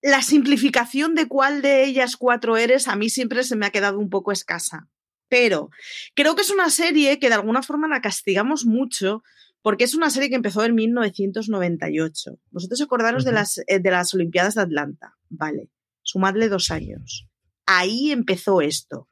la 0.00 0.22
simplificación 0.22 1.14
de 1.14 1.28
cuál 1.28 1.60
de 1.60 1.84
ellas 1.84 2.16
cuatro 2.16 2.56
eres 2.56 2.88
a 2.88 2.96
mí 2.96 3.10
siempre 3.10 3.44
se 3.44 3.54
me 3.54 3.66
ha 3.66 3.70
quedado 3.70 3.98
un 3.98 4.08
poco 4.08 4.32
escasa. 4.32 4.88
Pero 5.28 5.68
creo 6.14 6.36
que 6.36 6.40
es 6.40 6.50
una 6.50 6.70
serie 6.70 7.18
que 7.18 7.28
de 7.28 7.34
alguna 7.34 7.62
forma 7.62 7.86
la 7.86 8.00
castigamos 8.00 8.64
mucho 8.64 9.22
porque 9.60 9.84
es 9.84 9.94
una 9.94 10.08
serie 10.08 10.30
que 10.30 10.36
empezó 10.36 10.64
en 10.64 10.74
1998. 10.74 12.40
Vosotros 12.50 12.80
acordaros 12.80 13.26
de, 13.26 13.32
las, 13.32 13.58
eh, 13.66 13.78
de 13.78 13.90
las 13.90 14.14
Olimpiadas 14.14 14.54
de 14.54 14.62
Atlanta. 14.62 15.18
Vale, 15.28 15.68
sumadle 16.00 16.48
dos 16.48 16.70
años. 16.70 17.28
Ahí 17.66 18.10
empezó 18.10 18.62
esto. 18.62 19.10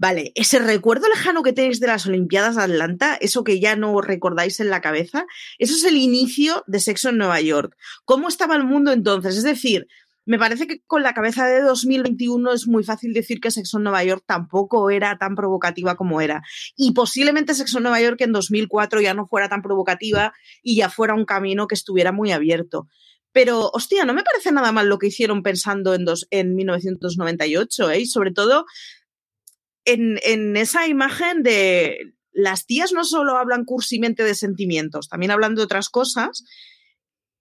Vale, 0.00 0.30
ese 0.36 0.60
recuerdo 0.60 1.08
lejano 1.08 1.42
que 1.42 1.52
tenéis 1.52 1.80
de 1.80 1.88
las 1.88 2.06
Olimpiadas 2.06 2.54
de 2.54 2.62
Atlanta, 2.62 3.18
eso 3.20 3.42
que 3.42 3.58
ya 3.58 3.74
no 3.74 4.00
recordáis 4.00 4.60
en 4.60 4.70
la 4.70 4.80
cabeza, 4.80 5.26
eso 5.58 5.74
es 5.74 5.82
el 5.82 5.96
inicio 5.96 6.62
de 6.68 6.78
Sexo 6.78 7.08
en 7.08 7.18
Nueva 7.18 7.40
York. 7.40 7.76
¿Cómo 8.04 8.28
estaba 8.28 8.54
el 8.54 8.62
mundo 8.62 8.92
entonces? 8.92 9.36
Es 9.36 9.42
decir, 9.42 9.88
me 10.24 10.38
parece 10.38 10.68
que 10.68 10.82
con 10.86 11.02
la 11.02 11.14
cabeza 11.14 11.46
de 11.46 11.62
2021 11.62 12.52
es 12.52 12.68
muy 12.68 12.84
fácil 12.84 13.12
decir 13.12 13.40
que 13.40 13.50
Sexo 13.50 13.78
en 13.78 13.82
Nueva 13.82 14.04
York 14.04 14.22
tampoco 14.24 14.88
era 14.90 15.18
tan 15.18 15.34
provocativa 15.34 15.96
como 15.96 16.20
era. 16.20 16.42
Y 16.76 16.92
posiblemente 16.92 17.54
Sexo 17.54 17.78
en 17.78 17.82
Nueva 17.82 18.00
York 18.00 18.20
en 18.20 18.30
2004 18.30 19.00
ya 19.00 19.14
no 19.14 19.26
fuera 19.26 19.48
tan 19.48 19.62
provocativa 19.62 20.32
y 20.62 20.76
ya 20.76 20.90
fuera 20.90 21.14
un 21.14 21.24
camino 21.24 21.66
que 21.66 21.74
estuviera 21.74 22.12
muy 22.12 22.30
abierto. 22.30 22.86
Pero, 23.32 23.70
hostia, 23.72 24.04
no 24.04 24.14
me 24.14 24.22
parece 24.22 24.52
nada 24.52 24.70
mal 24.70 24.88
lo 24.88 24.98
que 24.98 25.08
hicieron 25.08 25.42
pensando 25.42 25.94
en, 25.94 26.04
dos, 26.04 26.26
en 26.30 26.54
1998, 26.54 27.90
¿eh? 27.90 28.00
Y 28.00 28.06
sobre 28.06 28.30
todo 28.30 28.64
en, 29.88 30.18
en 30.24 30.56
esa 30.56 30.86
imagen 30.86 31.42
de 31.42 32.14
las 32.32 32.66
tías 32.66 32.92
no 32.92 33.04
solo 33.04 33.36
hablan 33.36 33.64
cursimente 33.64 34.22
de 34.22 34.34
sentimientos, 34.34 35.08
también 35.08 35.30
hablan 35.30 35.54
de 35.54 35.62
otras 35.62 35.88
cosas 35.88 36.44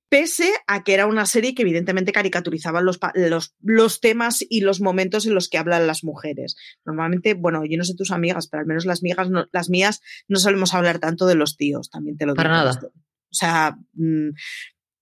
pese 0.10 0.54
a 0.68 0.84
que 0.84 0.94
era 0.94 1.06
una 1.06 1.26
serie 1.26 1.54
que 1.54 1.64
evidentemente 1.64 2.12
caricaturizaba 2.12 2.82
los, 2.82 3.00
los, 3.14 3.56
los, 3.62 4.00
temas 4.00 4.44
y 4.48 4.62
los 4.62 4.80
momentos 4.80 5.26
en 5.26 5.34
los 5.34 5.50
que 5.50 5.58
hablan 5.58 5.88
las 5.88 6.04
mujeres. 6.04 6.56
Normalmente, 6.86 7.34
bueno, 7.34 7.64
yo 7.66 7.78
no 7.78 7.84
sé 7.84 7.94
tus 7.96 8.12
amigas, 8.12 8.48
pero 8.48 8.62
al 8.62 8.68
menos 8.68 8.86
las, 8.86 9.02
amigas 9.02 9.28
las 9.52 9.70
mías 9.70 10.02
no 10.28 10.40
solemos 10.40 10.74
hablar 10.74 11.00
tanto 11.00 11.26
de 11.26 11.36
los 11.36 11.58
tíos, 11.58 11.90
también 11.90 12.18
te 12.18 12.26
lo 12.26 12.34
digo. 12.34 12.38
Para 12.38 12.50
nada. 12.50 12.80
O 12.82 13.34
sea, 13.34 13.78
mm, 13.94 14.30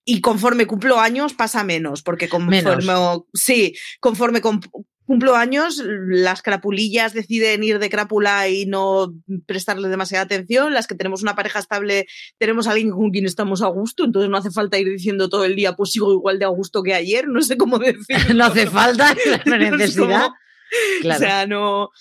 y 0.05 0.21
conforme 0.21 0.67
cumplo 0.67 0.99
años 0.99 1.33
pasa 1.33 1.63
menos, 1.63 2.01
porque 2.01 2.27
conforme, 2.27 2.93
sí, 3.33 3.75
conforme 3.99 4.41
cumplo 5.05 5.35
años, 5.35 5.81
las 5.85 6.41
crapulillas 6.41 7.13
deciden 7.13 7.63
ir 7.63 7.79
de 7.79 7.89
crápula 7.89 8.47
y 8.49 8.65
no 8.65 9.13
prestarle 9.45 9.87
demasiada 9.87 10.25
atención. 10.25 10.73
Las 10.73 10.87
que 10.87 10.95
tenemos 10.95 11.21
una 11.21 11.35
pareja 11.35 11.59
estable, 11.59 12.07
tenemos 12.37 12.67
a 12.67 12.71
alguien 12.71 12.91
con 12.91 13.11
quien 13.11 13.25
estamos 13.25 13.61
a 13.61 13.67
gusto, 13.67 14.03
entonces 14.03 14.29
no 14.29 14.37
hace 14.37 14.51
falta 14.51 14.79
ir 14.79 14.89
diciendo 14.89 15.29
todo 15.29 15.45
el 15.45 15.55
día, 15.55 15.73
pues 15.73 15.91
sigo 15.91 16.11
igual 16.11 16.39
de 16.39 16.45
a 16.45 16.49
gusto 16.49 16.83
que 16.83 16.93
ayer, 16.93 17.27
no 17.27 17.41
sé 17.41 17.57
cómo 17.57 17.77
decir. 17.79 18.35
no 18.35 18.45
hace 18.45 18.67
falta, 18.67 19.15
la 19.45 19.57
necesidad. 19.57 20.29
O 21.07 21.13
sea, 21.13 21.45
no. 21.45 21.91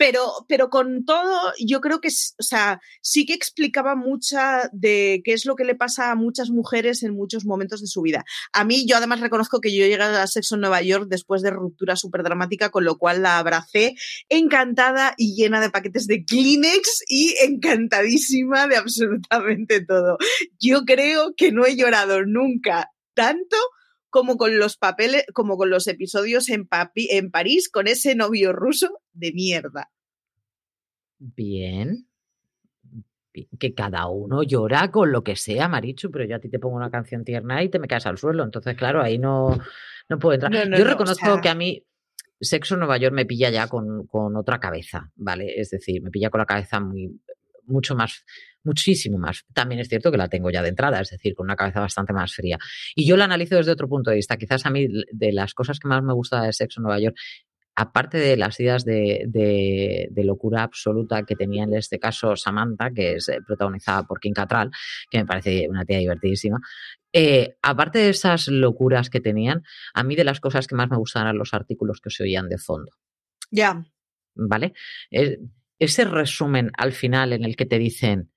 Pero, 0.00 0.46
pero 0.48 0.70
con 0.70 1.04
todo, 1.04 1.52
yo 1.58 1.82
creo 1.82 2.00
que, 2.00 2.08
o 2.08 2.42
sea, 2.42 2.80
sí 3.02 3.26
que 3.26 3.34
explicaba 3.34 3.96
mucha 3.96 4.70
de 4.72 5.20
qué 5.26 5.34
es 5.34 5.44
lo 5.44 5.56
que 5.56 5.64
le 5.64 5.74
pasa 5.74 6.10
a 6.10 6.14
muchas 6.14 6.48
mujeres 6.48 7.02
en 7.02 7.14
muchos 7.14 7.44
momentos 7.44 7.82
de 7.82 7.86
su 7.86 8.00
vida. 8.00 8.24
A 8.54 8.64
mí, 8.64 8.86
yo 8.86 8.96
además 8.96 9.20
reconozco 9.20 9.60
que 9.60 9.70
yo 9.70 9.84
llegué 9.84 10.02
a 10.02 10.26
Sexo 10.26 10.54
en 10.54 10.62
Nueva 10.62 10.80
York 10.80 11.04
después 11.10 11.42
de 11.42 11.50
ruptura 11.50 11.96
súper 11.96 12.22
dramática, 12.22 12.70
con 12.70 12.86
lo 12.86 12.96
cual 12.96 13.20
la 13.20 13.36
abracé 13.36 13.94
encantada 14.30 15.12
y 15.18 15.34
llena 15.34 15.60
de 15.60 15.68
paquetes 15.68 16.06
de 16.06 16.24
Kleenex 16.24 17.02
y 17.06 17.34
encantadísima 17.42 18.68
de 18.68 18.78
absolutamente 18.78 19.84
todo. 19.84 20.16
Yo 20.58 20.86
creo 20.86 21.34
que 21.36 21.52
no 21.52 21.66
he 21.66 21.76
llorado 21.76 22.24
nunca 22.24 22.90
tanto 23.12 23.58
como 24.10 24.36
con 24.36 24.58
los 24.58 24.76
papeles, 24.76 25.24
como 25.32 25.56
con 25.56 25.70
los 25.70 25.86
episodios 25.86 26.48
en, 26.48 26.68
en 26.94 27.30
París 27.30 27.68
con 27.70 27.86
ese 27.86 28.14
novio 28.14 28.52
ruso 28.52 29.00
de 29.12 29.32
mierda. 29.32 29.90
Bien. 31.18 32.06
Que 33.58 33.74
cada 33.74 34.08
uno 34.08 34.42
llora 34.42 34.90
con 34.90 35.12
lo 35.12 35.22
que 35.22 35.36
sea, 35.36 35.68
Marichu, 35.68 36.10
pero 36.10 36.24
yo 36.24 36.36
a 36.36 36.40
ti 36.40 36.48
te 36.48 36.58
pongo 36.58 36.76
una 36.76 36.90
canción 36.90 37.24
tierna 37.24 37.62
y 37.62 37.68
te 37.68 37.78
me 37.78 37.86
caes 37.86 38.06
al 38.06 38.18
suelo. 38.18 38.42
Entonces, 38.42 38.76
claro, 38.76 39.00
ahí 39.00 39.18
no, 39.18 39.56
no 40.08 40.18
puedo 40.18 40.34
entrar. 40.34 40.68
yo 40.76 40.84
reconozco 40.84 41.40
que 41.40 41.48
a 41.48 41.54
mí 41.54 41.84
Sexo 42.40 42.74
en 42.74 42.80
Nueva 42.80 42.96
York 42.96 43.14
me 43.14 43.26
pilla 43.26 43.50
ya 43.50 43.68
con, 43.68 44.06
con, 44.06 44.34
otra 44.36 44.58
cabeza, 44.58 45.12
¿vale? 45.14 45.60
Es 45.60 45.70
decir, 45.70 46.02
me 46.02 46.10
pilla 46.10 46.30
con 46.30 46.38
la 46.38 46.46
cabeza 46.46 46.80
muy, 46.80 47.20
mucho 47.64 47.94
más 47.94 48.24
muchísimo 48.62 49.16
más. 49.16 49.44
También 49.54 49.80
es 49.80 49.88
cierto 49.88 50.10
que 50.10 50.18
la 50.18 50.28
tengo 50.28 50.50
ya 50.50 50.62
de 50.62 50.68
entrada, 50.68 51.00
es 51.00 51.08
decir, 51.08 51.34
con 51.34 51.44
una 51.44 51.56
cabeza 51.56 51.80
bastante 51.80 52.12
más 52.12 52.34
fría. 52.34 52.58
Y 52.94 53.06
yo 53.06 53.16
la 53.16 53.24
analizo 53.24 53.56
desde 53.56 53.72
otro 53.72 53.88
punto 53.88 54.10
de 54.10 54.16
vista. 54.16 54.36
Quizás 54.36 54.66
a 54.66 54.70
mí 54.70 54.86
de 55.10 55.32
las 55.32 55.54
cosas 55.54 55.78
que 55.78 55.88
más 55.88 56.02
me 56.02 56.12
gusta 56.12 56.42
de 56.42 56.52
Sexo 56.52 56.80
en 56.80 56.82
Nueva 56.82 57.00
York 57.00 57.16
aparte 57.76 58.18
de 58.18 58.36
las 58.36 58.60
ideas 58.60 58.84
de, 58.84 60.10
locura 60.16 60.62
absoluta 60.62 61.22
que 61.22 61.34
tenía 61.34 61.64
en 61.64 61.74
este 61.74 61.98
caso 61.98 62.36
Samantha, 62.36 62.90
que 62.90 63.14
es 63.14 63.28
eh, 63.30 63.38
protagonizada 63.46 64.02
por 64.02 64.20
Kim 64.20 64.34
Catral, 64.34 64.70
que 65.10 65.18
me 65.18 65.24
parece 65.24 65.66
una 65.68 65.86
tía 65.86 65.98
divertidísima, 65.98 66.58
eh, 67.12 67.56
aparte 67.62 67.98
de 67.98 68.10
esas 68.10 68.48
locuras 68.48 69.08
que 69.08 69.20
tenían, 69.20 69.62
a 69.94 70.02
mí 70.02 70.14
de 70.14 70.24
las 70.24 70.40
cosas 70.40 70.66
que 70.66 70.74
más 70.74 70.90
me 70.90 70.98
gustaban 70.98 71.28
eran 71.28 71.38
los 71.38 71.54
artículos 71.54 72.00
que 72.02 72.10
se 72.10 72.22
oían 72.24 72.48
de 72.48 72.58
fondo. 72.58 72.92
Ya. 73.50 73.82
¿Vale? 74.34 74.74
Ese 75.80 76.04
resumen 76.04 76.70
al 76.76 76.92
final 76.92 77.32
en 77.32 77.44
el 77.44 77.56
que 77.56 77.66
te 77.66 77.78
dicen, 77.78 78.30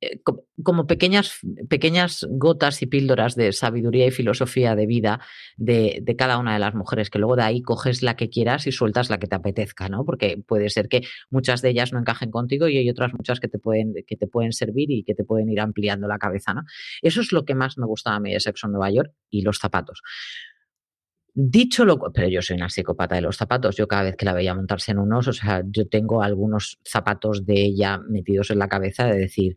eh, 0.00 0.20
como 0.62 0.86
pequeñas, 0.86 1.40
pequeñas 1.68 2.24
gotas 2.30 2.82
y 2.82 2.86
píldoras 2.86 3.34
de 3.34 3.52
sabiduría 3.52 4.06
y 4.06 4.10
filosofía 4.12 4.76
de 4.76 4.86
vida 4.86 5.20
de, 5.56 6.04
cada 6.16 6.38
una 6.38 6.52
de 6.52 6.60
las 6.60 6.74
mujeres, 6.74 7.10
que 7.10 7.18
luego 7.18 7.34
de 7.34 7.42
ahí 7.42 7.62
coges 7.62 8.02
la 8.02 8.14
que 8.16 8.30
quieras 8.30 8.66
y 8.66 8.72
sueltas 8.72 9.10
la 9.10 9.18
que 9.18 9.26
te 9.26 9.34
apetezca, 9.34 9.88
¿no? 9.88 10.04
Porque 10.04 10.40
puede 10.46 10.70
ser 10.70 10.88
que 10.88 11.02
muchas 11.30 11.62
de 11.62 11.70
ellas 11.70 11.92
no 11.92 11.98
encajen 11.98 12.30
contigo 12.30 12.68
y 12.68 12.78
hay 12.78 12.88
otras 12.88 13.12
muchas 13.12 13.40
que 13.40 13.48
te 13.48 13.58
pueden, 13.58 13.92
que 14.06 14.16
te 14.16 14.28
pueden 14.28 14.52
servir 14.52 14.90
y 14.90 15.02
que 15.02 15.14
te 15.14 15.24
pueden 15.24 15.50
ir 15.50 15.60
ampliando 15.60 16.06
la 16.06 16.18
cabeza, 16.18 16.54
¿no? 16.54 16.62
Eso 17.02 17.20
es 17.20 17.32
lo 17.32 17.44
que 17.44 17.54
más 17.54 17.76
me 17.76 17.86
gusta 17.86 18.14
a 18.14 18.20
mí 18.20 18.32
de 18.32 18.40
Sexo 18.40 18.66
en 18.68 18.72
Nueva 18.72 18.90
York 18.90 19.12
y 19.30 19.42
los 19.42 19.58
zapatos. 19.58 20.02
Dicho 21.40 21.84
lo 21.84 22.00
pero 22.12 22.28
yo 22.28 22.42
soy 22.42 22.56
una 22.56 22.68
psicópata 22.68 23.14
de 23.14 23.20
los 23.20 23.36
zapatos. 23.36 23.76
Yo 23.76 23.86
cada 23.86 24.02
vez 24.02 24.16
que 24.16 24.24
la 24.24 24.32
veía 24.32 24.56
montarse 24.56 24.90
en 24.90 24.98
unos, 24.98 25.28
o 25.28 25.32
sea, 25.32 25.62
yo 25.64 25.88
tengo 25.88 26.20
algunos 26.20 26.80
zapatos 26.84 27.46
de 27.46 27.62
ella 27.62 27.98
metidos 27.98 28.50
en 28.50 28.58
la 28.58 28.66
cabeza 28.68 29.06
de 29.06 29.18
decir, 29.18 29.56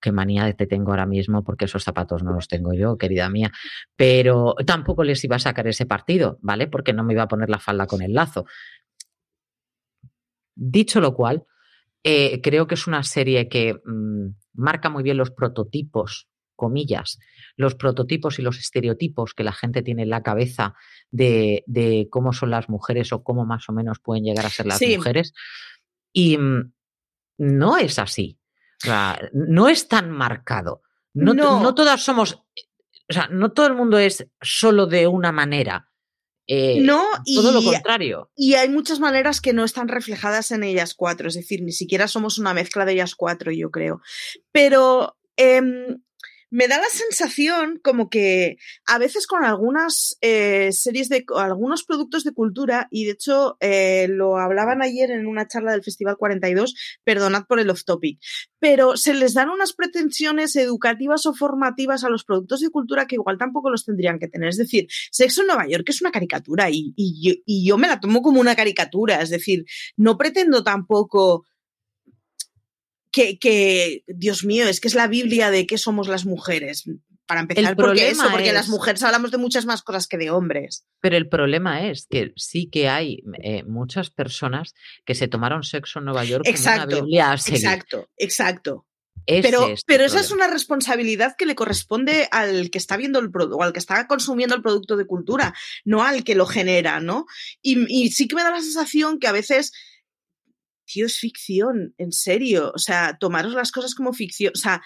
qué 0.00 0.10
manía 0.10 0.52
te 0.54 0.66
tengo 0.66 0.90
ahora 0.90 1.06
mismo 1.06 1.44
porque 1.44 1.66
esos 1.66 1.84
zapatos 1.84 2.24
no 2.24 2.32
los 2.32 2.48
tengo 2.48 2.72
yo, 2.74 2.98
querida 2.98 3.30
mía. 3.30 3.52
Pero 3.94 4.56
tampoco 4.66 5.04
les 5.04 5.22
iba 5.22 5.36
a 5.36 5.38
sacar 5.38 5.68
ese 5.68 5.86
partido, 5.86 6.40
¿vale? 6.42 6.66
Porque 6.66 6.92
no 6.92 7.04
me 7.04 7.12
iba 7.12 7.22
a 7.22 7.28
poner 7.28 7.48
la 7.48 7.60
falda 7.60 7.86
con 7.86 8.02
el 8.02 8.12
lazo. 8.12 8.46
Dicho 10.56 11.00
lo 11.00 11.14
cual, 11.14 11.44
eh, 12.02 12.40
creo 12.42 12.66
que 12.66 12.74
es 12.74 12.88
una 12.88 13.04
serie 13.04 13.48
que 13.48 13.74
mm, 13.84 14.30
marca 14.54 14.90
muy 14.90 15.04
bien 15.04 15.18
los 15.18 15.30
prototipos, 15.30 16.28
comillas, 16.54 17.18
los 17.56 17.74
prototipos 17.74 18.38
y 18.38 18.42
los 18.42 18.58
estereotipos 18.58 19.34
que 19.34 19.44
la 19.44 19.52
gente 19.52 19.82
tiene 19.82 20.02
en 20.02 20.10
la 20.10 20.22
cabeza 20.22 20.74
de, 21.10 21.62
cómo 22.10 22.32
son 22.32 22.50
las 22.50 22.68
mujeres 22.68 23.12
o 23.12 23.22
cómo 23.22 23.46
más 23.46 23.68
o 23.68 23.72
menos 23.72 23.98
pueden 24.00 24.24
llegar 24.24 24.46
a 24.46 24.50
ser 24.50 24.66
las 24.66 24.80
mujeres. 24.80 25.32
Y 26.12 26.38
mm, 26.38 26.72
no 27.38 27.76
es 27.76 27.98
así 27.98 28.38
no 29.32 29.68
es 29.68 29.88
tan 29.88 30.10
marcado. 30.10 30.82
No, 31.12 31.32
no. 31.32 31.74
todas 31.74 32.02
somos, 32.02 32.34
o 32.34 33.12
sea, 33.12 33.28
no 33.28 33.52
todo 33.52 33.66
el 33.66 33.74
mundo 33.74 33.98
es 33.98 34.26
solo 34.40 34.86
de 34.86 35.06
una 35.06 35.32
manera. 35.32 35.88
Eh, 36.46 36.80
no, 36.80 37.02
y, 37.24 37.36
todo 37.36 37.52
lo 37.52 37.62
contrario. 37.62 38.30
Y 38.36 38.54
hay 38.54 38.68
muchas 38.68 39.00
maneras 39.00 39.40
que 39.40 39.52
no 39.52 39.64
están 39.64 39.88
reflejadas 39.88 40.50
en 40.50 40.62
ellas 40.64 40.94
cuatro, 40.94 41.28
es 41.28 41.34
decir, 41.34 41.62
ni 41.62 41.72
siquiera 41.72 42.08
somos 42.08 42.38
una 42.38 42.52
mezcla 42.52 42.84
de 42.84 42.92
ellas 42.92 43.14
cuatro, 43.14 43.50
yo 43.52 43.70
creo. 43.70 44.02
Pero 44.52 45.16
em, 45.36 46.02
me 46.50 46.68
da 46.68 46.78
la 46.78 46.88
sensación 46.90 47.80
como 47.82 48.08
que 48.08 48.56
a 48.86 48.98
veces 48.98 49.26
con 49.26 49.44
algunas 49.44 50.16
eh, 50.20 50.70
series 50.72 51.08
de 51.08 51.24
algunos 51.36 51.84
productos 51.84 52.24
de 52.24 52.32
cultura, 52.32 52.88
y 52.90 53.04
de 53.04 53.12
hecho 53.12 53.56
eh, 53.60 54.06
lo 54.08 54.38
hablaban 54.38 54.82
ayer 54.82 55.10
en 55.10 55.26
una 55.26 55.46
charla 55.48 55.72
del 55.72 55.82
Festival 55.82 56.16
42, 56.16 56.74
perdonad 57.04 57.44
por 57.46 57.60
el 57.60 57.70
off 57.70 57.84
topic, 57.84 58.18
pero 58.58 58.96
se 58.96 59.14
les 59.14 59.34
dan 59.34 59.50
unas 59.50 59.72
pretensiones 59.72 60.56
educativas 60.56 61.26
o 61.26 61.34
formativas 61.34 62.04
a 62.04 62.08
los 62.08 62.24
productos 62.24 62.60
de 62.60 62.70
cultura 62.70 63.06
que 63.06 63.16
igual 63.16 63.38
tampoco 63.38 63.70
los 63.70 63.84
tendrían 63.84 64.18
que 64.18 64.28
tener. 64.28 64.48
Es 64.48 64.56
decir, 64.56 64.86
Sexo 65.10 65.42
en 65.42 65.48
Nueva 65.48 65.66
York 65.66 65.84
es 65.88 66.00
una 66.00 66.12
caricatura 66.12 66.70
y, 66.70 66.94
y 66.96 67.66
yo 67.66 67.78
me 67.78 67.88
la 67.88 68.00
tomo 68.00 68.22
como 68.22 68.40
una 68.40 68.56
caricatura, 68.56 69.20
es 69.20 69.30
decir, 69.30 69.64
no 69.96 70.16
pretendo 70.16 70.62
tampoco 70.62 71.44
que, 73.14 74.02
Dios 74.06 74.44
mío, 74.44 74.68
es 74.68 74.80
que 74.80 74.88
es 74.88 74.94
la 74.94 75.06
Biblia 75.06 75.50
de 75.50 75.66
qué 75.66 75.78
somos 75.78 76.08
las 76.08 76.24
mujeres. 76.26 76.84
Para 77.26 77.40
empezar, 77.40 77.74
porque 77.74 78.10
eso, 78.10 78.28
porque 78.30 78.52
las 78.52 78.68
mujeres 78.68 79.02
hablamos 79.02 79.30
de 79.30 79.38
muchas 79.38 79.64
más 79.64 79.82
cosas 79.82 80.06
que 80.06 80.18
de 80.18 80.30
hombres. 80.30 80.84
Pero 81.00 81.16
el 81.16 81.26
problema 81.26 81.88
es 81.88 82.06
que 82.06 82.34
sí 82.36 82.68
que 82.68 82.90
hay 82.90 83.22
eh, 83.42 83.64
muchas 83.64 84.10
personas 84.10 84.74
que 85.06 85.14
se 85.14 85.26
tomaron 85.26 85.62
sexo 85.62 86.00
en 86.00 86.04
Nueva 86.04 86.24
York 86.24 86.44
exacto, 86.46 86.82
como 86.82 86.96
una 86.96 87.02
Biblia 87.06 87.30
a 87.30 87.34
Exacto, 87.34 88.10
exacto. 88.18 88.86
pero, 89.24 89.74
pero 89.86 90.04
esa 90.04 90.20
es 90.20 90.32
una 90.32 90.48
responsabilidad 90.48 91.34
que 91.38 91.46
le 91.46 91.54
corresponde 91.54 92.28
al 92.30 92.68
que 92.68 92.76
está 92.76 92.98
viendo 92.98 93.20
el 93.20 93.30
producto, 93.30 93.62
al 93.62 93.72
que 93.72 93.78
está 93.78 94.06
consumiendo 94.06 94.54
el 94.54 94.60
producto 94.60 94.98
de 94.98 95.06
cultura, 95.06 95.54
no 95.86 96.04
al 96.04 96.24
que 96.24 96.34
lo 96.34 96.44
genera, 96.44 97.00
¿no? 97.00 97.24
Y, 97.62 97.86
y 97.88 98.10
sí 98.10 98.28
que 98.28 98.36
me 98.36 98.42
da 98.42 98.50
la 98.50 98.60
sensación 98.60 99.18
que 99.18 99.28
a 99.28 99.32
veces 99.32 99.72
tío, 100.84 101.06
es 101.06 101.18
ficción, 101.18 101.94
en 101.98 102.12
serio. 102.12 102.72
O 102.74 102.78
sea, 102.78 103.16
tomaros 103.18 103.54
las 103.54 103.72
cosas 103.72 103.94
como 103.94 104.12
ficción. 104.12 104.52
O 104.54 104.58
sea, 104.58 104.82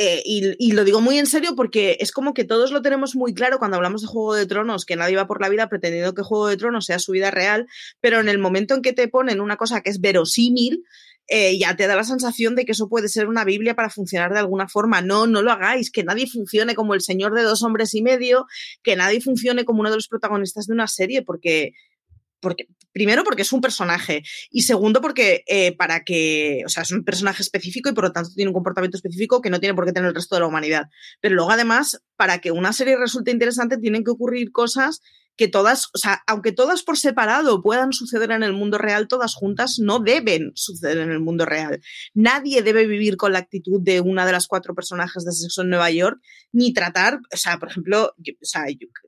eh, 0.00 0.22
y, 0.24 0.70
lo 0.72 0.84
digo 0.84 1.00
muy 1.00 1.18
en 1.18 1.26
serio 1.26 1.56
porque 1.56 1.96
es 1.98 2.12
como 2.12 2.32
que 2.32 2.44
todos 2.44 2.70
lo 2.70 2.82
tenemos 2.82 3.16
muy 3.16 3.34
claro 3.34 3.58
cuando 3.58 3.76
hablamos 3.76 4.00
de 4.00 4.06
Juego 4.06 4.34
de 4.34 4.46
Tronos, 4.46 4.84
que 4.84 4.94
nadie 4.94 5.16
va 5.16 5.26
por 5.26 5.40
la 5.40 5.48
vida 5.48 5.68
pretendiendo 5.68 6.14
que 6.14 6.22
Juego 6.22 6.46
de 6.46 6.56
Tronos 6.56 6.86
sea 6.86 7.00
su 7.00 7.10
vida 7.10 7.32
real, 7.32 7.66
pero 8.00 8.20
en 8.20 8.28
el 8.28 8.38
momento 8.38 8.76
en 8.76 8.82
que 8.82 8.92
te 8.92 9.08
ponen 9.08 9.40
una 9.40 9.56
cosa 9.56 9.80
que 9.80 9.90
es 9.90 10.00
verosímil, 10.00 10.84
eh, 11.26 11.58
ya 11.58 11.74
te 11.74 11.88
da 11.88 11.96
la 11.96 12.04
sensación 12.04 12.54
de 12.54 12.64
que 12.64 12.72
eso 12.72 12.88
puede 12.88 13.08
ser 13.08 13.26
una 13.26 13.44
Biblia 13.44 13.74
para 13.74 13.90
funcionar 13.90 14.32
de 14.32 14.38
alguna 14.38 14.68
forma. 14.68 15.02
No, 15.02 15.26
no 15.26 15.42
lo 15.42 15.50
hagáis, 15.50 15.90
que 15.90 16.04
nadie 16.04 16.28
funcione 16.28 16.76
como 16.76 16.94
el 16.94 17.00
Señor 17.00 17.34
de 17.34 17.42
dos 17.42 17.64
hombres 17.64 17.92
y 17.94 18.02
medio, 18.02 18.46
que 18.84 18.94
nadie 18.94 19.20
funcione 19.20 19.64
como 19.64 19.80
uno 19.80 19.90
de 19.90 19.96
los 19.96 20.06
protagonistas 20.06 20.66
de 20.68 20.74
una 20.74 20.86
serie, 20.86 21.22
porque 21.22 21.72
porque, 22.40 22.66
primero 22.92 23.24
porque 23.24 23.42
es 23.42 23.52
un 23.52 23.60
personaje 23.60 24.22
y 24.50 24.62
segundo 24.62 25.00
porque 25.00 25.44
eh, 25.46 25.76
para 25.76 26.04
que, 26.04 26.62
o 26.66 26.68
sea, 26.68 26.82
es 26.82 26.92
un 26.92 27.04
personaje 27.04 27.42
específico 27.42 27.88
y 27.88 27.92
por 27.92 28.04
lo 28.04 28.12
tanto 28.12 28.30
tiene 28.34 28.50
un 28.50 28.54
comportamiento 28.54 28.96
específico 28.96 29.40
que 29.40 29.50
no 29.50 29.60
tiene 29.60 29.74
por 29.74 29.84
qué 29.84 29.92
tener 29.92 30.08
el 30.08 30.14
resto 30.14 30.36
de 30.36 30.40
la 30.40 30.46
humanidad. 30.46 30.86
Pero 31.20 31.34
luego 31.34 31.50
además, 31.50 32.02
para 32.16 32.38
que 32.38 32.50
una 32.50 32.72
serie 32.72 32.96
resulte 32.96 33.30
interesante 33.30 33.78
tienen 33.78 34.04
que 34.04 34.10
ocurrir 34.10 34.52
cosas 34.52 35.00
que 35.38 35.48
todas, 35.48 35.86
o 35.94 35.98
sea, 35.98 36.22
aunque 36.26 36.52
todas 36.52 36.82
por 36.82 36.98
separado 36.98 37.62
puedan 37.62 37.92
suceder 37.92 38.32
en 38.32 38.42
el 38.42 38.52
mundo 38.52 38.76
real, 38.76 39.06
todas 39.06 39.34
juntas 39.34 39.78
no 39.78 40.00
deben 40.00 40.50
suceder 40.54 40.98
en 40.98 41.10
el 41.10 41.20
mundo 41.20 41.46
real. 41.46 41.80
Nadie 42.12 42.62
debe 42.62 42.86
vivir 42.86 43.16
con 43.16 43.32
la 43.32 43.38
actitud 43.38 43.80
de 43.80 44.00
una 44.00 44.26
de 44.26 44.32
las 44.32 44.48
cuatro 44.48 44.74
personajes 44.74 45.24
de 45.24 45.32
Sexo 45.32 45.62
en 45.62 45.70
Nueva 45.70 45.90
York, 45.92 46.20
ni 46.50 46.72
tratar, 46.72 47.20
o 47.32 47.36
sea, 47.36 47.58
por 47.58 47.70
ejemplo, 47.70 48.14
o 48.18 48.44
sea, 48.44 48.64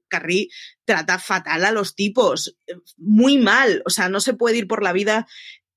Carrie 0.09 0.49
trata 0.85 1.19
fatal 1.19 1.65
a 1.65 1.73
los 1.73 1.95
tipos, 1.97 2.57
muy 2.97 3.39
mal, 3.39 3.83
o 3.85 3.91
sea, 3.91 4.09
no 4.09 4.21
se 4.21 4.35
puede 4.35 4.59
ir 4.59 4.69
por 4.69 4.83
la 4.83 4.93
vida 4.93 5.27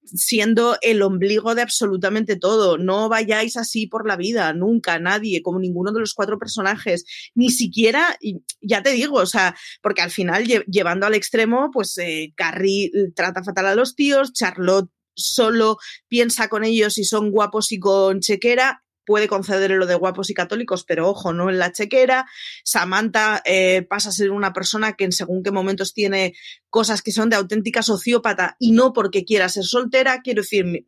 siendo 0.05 0.77
el 0.81 1.01
ombligo 1.01 1.55
de 1.55 1.61
absolutamente 1.61 2.35
todo. 2.35 2.77
No 2.77 3.09
vayáis 3.09 3.57
así 3.57 3.87
por 3.87 4.07
la 4.07 4.15
vida, 4.15 4.53
nunca, 4.53 4.99
nadie, 4.99 5.41
como 5.41 5.59
ninguno 5.59 5.91
de 5.91 5.99
los 5.99 6.13
cuatro 6.13 6.37
personajes, 6.37 7.05
ni 7.35 7.49
siquiera, 7.49 8.17
ya 8.61 8.83
te 8.83 8.91
digo, 8.91 9.17
o 9.17 9.25
sea, 9.25 9.55
porque 9.81 10.01
al 10.01 10.11
final, 10.11 10.45
llevando 10.45 11.05
al 11.05 11.15
extremo, 11.15 11.69
pues 11.71 11.97
eh, 11.97 12.33
Carrie 12.35 12.91
trata 13.15 13.43
fatal 13.43 13.67
a 13.67 13.75
los 13.75 13.95
tíos, 13.95 14.33
Charlotte 14.33 14.89
solo 15.15 15.77
piensa 16.07 16.47
con 16.47 16.63
ellos 16.63 16.95
si 16.95 17.03
son 17.03 17.31
guapos 17.31 17.71
y 17.71 17.79
con 17.79 18.19
chequera, 18.19 18.82
puede 19.05 19.27
conceder 19.27 19.71
lo 19.71 19.85
de 19.85 19.95
guapos 19.95 20.29
y 20.29 20.33
católicos, 20.33 20.83
pero 20.85 21.09
ojo, 21.09 21.33
no 21.33 21.49
en 21.49 21.59
la 21.59 21.71
chequera. 21.71 22.25
Samantha 22.63 23.41
eh, 23.45 23.83
pasa 23.83 24.09
a 24.09 24.11
ser 24.13 24.31
una 24.31 24.53
persona 24.53 24.93
que 24.93 25.05
en 25.05 25.11
según 25.11 25.43
qué 25.43 25.51
momentos 25.51 25.93
tiene 25.93 26.33
cosas 26.69 27.01
que 27.01 27.11
son 27.11 27.29
de 27.29 27.35
auténtica 27.35 27.81
sociópata 27.81 28.55
y 28.59 28.71
no 28.71 28.93
porque 28.93 29.25
quiera 29.25 29.49
ser 29.49 29.63
soltera. 29.63 30.21
Quiero 30.23 30.41
decir, 30.41 30.85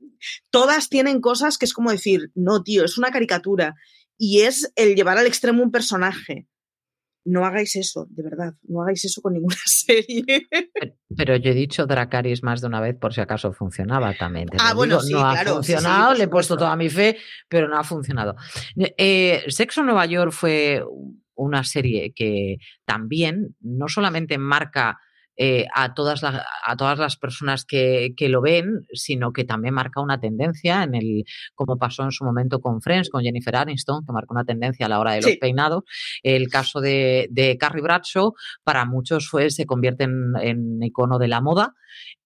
todas 0.49 0.89
tienen 0.89 1.21
cosas 1.21 1.57
que 1.57 1.65
es 1.65 1.73
como 1.73 1.91
decir, 1.91 2.31
no, 2.35 2.63
tío, 2.63 2.85
es 2.85 2.97
una 2.97 3.11
caricatura. 3.11 3.75
Y 4.17 4.41
es 4.41 4.71
el 4.75 4.95
llevar 4.95 5.17
al 5.17 5.27
extremo 5.27 5.61
un 5.61 5.71
personaje 5.71 6.47
no 7.25 7.43
hagáis 7.43 7.75
eso, 7.75 8.05
de 8.09 8.23
verdad, 8.23 8.53
no 8.63 8.83
hagáis 8.83 9.03
eso 9.03 9.21
con 9.21 9.33
ninguna 9.33 9.55
serie. 9.65 10.47
Pero 11.15 11.35
yo 11.35 11.51
he 11.51 11.55
dicho 11.55 11.85
Dracaris 11.85 12.43
más 12.43 12.61
de 12.61 12.67
una 12.67 12.79
vez 12.79 12.95
por 12.95 13.13
si 13.13 13.21
acaso 13.21 13.51
funcionaba 13.51 14.13
también. 14.13 14.47
ah, 14.59 14.73
bueno, 14.73 14.99
sí, 15.01 15.13
no 15.13 15.25
ha 15.25 15.35
funcionado, 15.37 16.13
le 16.13 16.25
he 16.25 16.27
puesto 16.27 16.55
toda 16.55 16.75
mi 16.75 16.89
fe, 16.89 17.17
pero 17.49 17.67
no 17.67 17.77
ha 17.77 17.83
funcionado. 17.83 18.35
Eh, 18.75 19.43
Sexo 19.47 19.83
Nueva 19.83 20.05
York 20.05 20.31
fue 20.31 20.83
una 21.33 21.63
serie 21.63 22.13
que 22.15 22.57
también 22.85 23.55
no 23.59 23.87
solamente 23.87 24.37
marca 24.37 24.99
eh, 25.37 25.65
a, 25.73 25.93
todas 25.93 26.23
a 26.23 26.75
todas 26.77 26.97
las 26.97 27.17
personas 27.17 27.65
que, 27.65 28.13
que, 28.15 28.29
lo 28.29 28.41
ven, 28.41 28.85
sino 28.93 29.33
que 29.33 29.43
también 29.43 29.73
marca 29.73 30.01
una 30.01 30.19
tendencia 30.19 30.83
en 30.83 30.95
el, 30.95 31.25
como 31.55 31.77
pasó 31.77 32.03
en 32.03 32.11
su 32.11 32.23
momento 32.23 32.61
con 32.61 32.81
Friends, 32.81 33.09
con 33.09 33.21
Jennifer 33.21 33.55
Aniston, 33.55 34.05
que 34.05 34.13
marcó 34.13 34.33
una 34.33 34.45
tendencia 34.45 34.85
a 34.85 34.89
la 34.89 34.99
hora 34.99 35.13
de 35.13 35.21
los 35.21 35.35
peinados. 35.37 35.83
El 36.23 36.47
caso 36.47 36.79
de, 36.79 37.27
de, 37.31 37.57
Carrie 37.57 37.81
Bradshaw, 37.81 38.33
para 38.63 38.85
muchos 38.85 39.27
fue, 39.29 39.49
se 39.49 39.65
convierte 39.65 40.05
en, 40.05 40.81
icono 40.81 41.19
de 41.19 41.27
la 41.27 41.41
moda. 41.41 41.73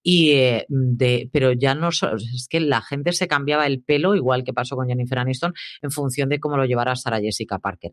Y 0.02 0.30
eh, 0.30 0.66
de, 0.68 1.28
pero 1.32 1.52
ya 1.52 1.74
no 1.74 1.88
es 1.88 2.46
que 2.48 2.60
la 2.60 2.80
gente 2.80 3.12
se 3.12 3.28
cambiaba 3.28 3.66
el 3.66 3.82
pelo, 3.82 4.14
igual 4.14 4.44
que 4.44 4.52
pasó 4.52 4.76
con 4.76 4.88
Jennifer 4.88 5.18
Aniston, 5.18 5.52
en 5.82 5.90
función 5.90 6.28
de 6.28 6.40
cómo 6.40 6.56
lo 6.56 6.64
llevara 6.64 6.96
Sarah 6.96 7.20
Jessica 7.20 7.58
Parker. 7.58 7.92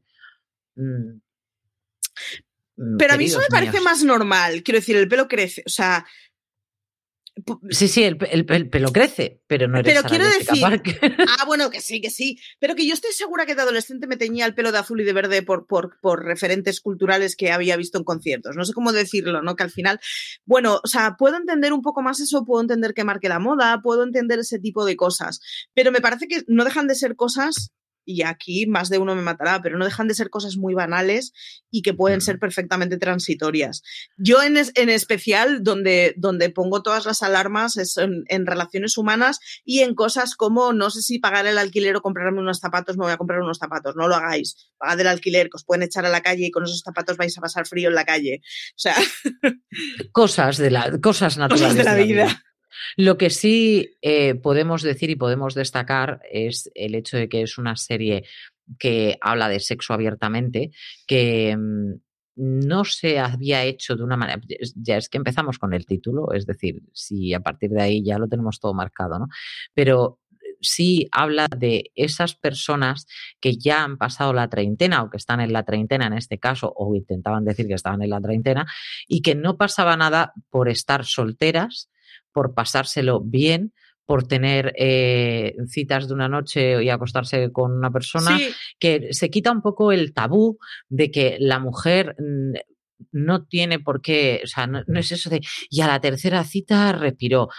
Mm. 0.76 1.20
Mm, 2.78 2.98
Pero 2.98 3.14
a 3.14 3.18
mí 3.18 3.26
eso 3.26 3.40
me 3.40 3.48
parece 3.48 3.82
más 3.82 4.04
normal. 4.04 4.64
Quiero 4.64 4.80
decir, 4.80 4.96
el 4.96 5.08
pelo 5.08 5.28
crece. 5.28 5.64
O 5.66 5.70
sea. 5.70 6.06
Sí, 7.70 7.88
sí, 7.88 8.04
el, 8.04 8.18
pelo 8.18 8.92
crece, 8.92 9.44
pero 9.46 9.68
no 9.68 9.78
eres 9.78 9.94
Pero 9.94 10.10
quiero 10.10 10.26
decir. 10.26 10.58
Ah, 11.40 11.46
bueno, 11.46 11.70
que 11.70 11.82
sí, 11.82 12.02
que 12.02 12.10
sí. 12.10 12.40
Pero 12.60 12.74
que 12.74 12.88
yo 12.88 12.96
estoy 12.96 13.12
segura 13.12 13.46
que 13.46 13.54
de 13.54 13.62
adolescente 13.62 14.08
me 14.08 14.18
teñía 14.18 14.48
el 14.48 14.56
pelo 14.56 14.72
de 14.72 14.80
azul 14.80 15.02
y 15.02 15.04
de 15.04 15.14
verde 15.14 15.44
por, 15.44 15.68
por, 15.68 16.00
por 16.02 16.26
referentes 16.26 16.82
culturales 16.82 17.36
que 17.36 17.52
había 17.52 17.78
visto 17.78 18.00
en 18.00 18.06
conciertos. 18.06 18.56
No 18.56 18.66
sé 18.66 18.74
cómo 18.74 18.92
decirlo, 18.92 19.44
¿no? 19.44 19.56
Que 19.56 19.64
al 19.64 19.70
final. 19.70 20.00
Bueno, 20.46 20.80
o 20.84 20.88
sea, 20.88 21.16
puedo 21.16 21.38
entender 21.38 21.74
un 21.74 21.84
poco 21.84 22.02
más 22.02 22.20
eso, 22.20 22.44
puedo 22.44 22.62
entender 22.62 22.96
que 22.96 23.04
marque 23.04 23.30
la 23.30 23.38
moda, 23.38 23.82
puedo 23.84 24.04
entender 24.04 24.40
ese 24.40 24.58
tipo 24.58 24.84
de 24.84 24.96
cosas. 24.96 25.40
Pero 25.76 25.92
me 25.92 26.02
parece 26.02 26.28
que 26.28 26.42
no 26.48 26.66
dejan 26.66 26.88
de 26.88 26.96
ser 26.96 27.16
cosas 27.16 27.72
y 28.08 28.24
aquí 28.24 28.66
más 28.68 28.90
de 28.90 28.98
uno 28.98 29.16
me 29.16 29.22
matará, 29.22 29.62
pero 29.62 29.78
no 29.78 29.84
dejan 29.84 30.08
de 30.08 30.16
ser 30.16 30.30
cosas 30.30 30.56
muy 30.56 30.74
banales 30.74 31.34
y 31.70 31.82
que 31.82 31.94
pueden 31.94 32.22
ser 32.22 32.40
perfectamente 32.40 32.98
transitorias. 32.98 33.84
Yo 34.18 34.42
en, 34.42 34.58
en 34.58 34.90
especial, 34.90 35.62
donde, 35.62 36.14
donde 36.16 36.50
pongo 36.50 36.82
todas 36.82 37.06
las 37.06 37.22
alarmas 37.22 37.76
es 37.76 37.98
en, 37.98 38.46
relaciones 38.48 38.98
humanas 38.98 39.40
y 39.66 39.82
en 39.82 39.94
cosas 39.94 40.36
como 40.36 40.72
no 40.72 40.90
sé 40.90 41.02
si 41.02 41.20
pagar 41.20 41.46
el 41.48 41.58
alquiler 41.58 41.98
o 41.98 42.02
comprarme 42.02 42.40
unos 42.40 42.60
zapatos, 42.60 42.96
me 42.98 43.04
voy 43.04 43.12
a 43.12 43.18
comprar 43.18 43.42
unos 43.42 43.58
zapatos, 43.58 43.96
no 43.98 44.08
lo 44.08 44.16
hagáis. 44.16 44.72
Pagad 44.78 45.02
el 45.02 45.08
alquiler, 45.08 45.50
que 45.50 45.58
os 45.58 45.66
pueden 45.66 45.84
echar 45.84 46.06
a 46.06 46.10
la 46.10 46.22
calle 46.22 46.46
y 46.46 46.52
con 46.52 46.64
esos 46.64 46.80
zapatos 46.80 47.18
vais 47.18 47.38
a 47.38 47.42
pasar 47.42 47.68
frío 47.68 47.90
en 47.90 47.96
la 47.96 48.06
calle. 48.06 48.42
O 48.42 48.80
sea. 48.80 48.96
Cosas 50.14 50.58
de 50.58 50.72
la, 50.72 50.98
cosas 51.02 51.38
naturales. 51.38 51.76
de 51.76 51.84
la, 51.84 51.96
vida. 51.96 52.44
Lo 52.96 53.18
que 53.18 53.30
sí 53.30 53.98
eh, 54.02 54.36
podemos 54.36 54.82
decir 54.82 55.10
y 55.10 55.16
podemos 55.16 55.56
destacar 55.56 56.22
es 56.32 56.72
el 56.76 56.96
hecho 56.96 57.18
de 57.18 57.30
que 57.30 57.42
es 57.42 57.58
una 57.58 57.76
serie 57.76 58.24
que 58.80 59.18
habla 59.22 59.50
de 59.50 59.60
sexo 59.60 59.94
abiertamente, 59.94 60.72
que 61.06 61.56
mm, 61.58 61.94
no 62.38 62.86
se 62.86 63.20
había 63.20 63.64
hecho 63.64 63.96
de 63.96 64.04
una 64.04 64.16
manera, 64.16 64.40
ya 64.76 64.98
es 64.98 65.10
que 65.10 65.18
empezamos 65.18 65.58
con 65.58 65.74
el 65.74 65.86
título, 65.86 66.32
es 66.34 66.46
decir, 66.46 66.84
si 66.94 67.34
a 67.34 67.40
partir 67.40 67.72
de 67.72 67.82
ahí 67.82 68.04
ya 68.04 68.20
lo 68.20 68.28
tenemos 68.28 68.60
todo 68.60 68.74
marcado, 68.74 69.18
¿no? 69.18 69.28
Pero 69.74 70.20
sí 70.62 71.08
habla 71.12 71.48
de 71.56 71.92
esas 71.96 72.36
personas 72.36 73.08
que 73.40 73.58
ya 73.58 73.84
han 73.84 73.98
pasado 73.98 74.34
la 74.34 74.50
treintena 74.50 75.04
o 75.04 75.10
que 75.10 75.18
están 75.18 75.40
en 75.42 75.54
la 75.54 75.64
treintena 75.64 76.08
en 76.08 76.14
este 76.14 76.40
caso, 76.40 76.72
o 76.76 76.96
intentaban 76.96 77.46
decir 77.46 77.68
que 77.68 77.74
estaban 77.74 78.02
en 78.02 78.12
la 78.12 78.22
treintena, 78.22 78.68
y 79.08 79.22
que 79.22 79.36
no 79.36 79.58
pasaba 79.58 79.98
nada 79.98 80.34
por 80.50 80.70
estar 80.70 81.06
solteras, 81.06 81.90
por 82.38 82.54
pasárselo 82.54 83.20
bien, 83.20 83.74
por 84.06 84.28
tener 84.28 84.72
eh, 84.78 85.56
citas 85.68 86.08
de 86.08 86.14
una 86.14 86.30
noche 86.30 86.84
y 86.84 86.90
acostarse 86.90 87.52
con 87.52 87.72
una 87.72 87.90
persona, 87.90 88.38
que 88.78 89.08
se 89.10 89.32
quita 89.32 89.52
un 89.52 89.64
poco 89.64 89.92
el 89.92 90.14
tabú 90.14 90.60
de 90.88 91.10
que 91.10 91.38
la 91.40 91.58
mujer 91.58 92.16
no 93.12 93.46
tiene 93.46 93.80
por 93.80 94.04
qué, 94.04 94.42
o 94.44 94.46
sea, 94.46 94.68
no, 94.68 94.84
es 95.00 95.12
eso 95.12 95.32
de, 95.32 95.42
y 95.72 95.82
a 95.82 95.88
la 95.88 96.00
tercera 96.00 96.44
cita 96.44 96.92
respiró. 96.92 97.50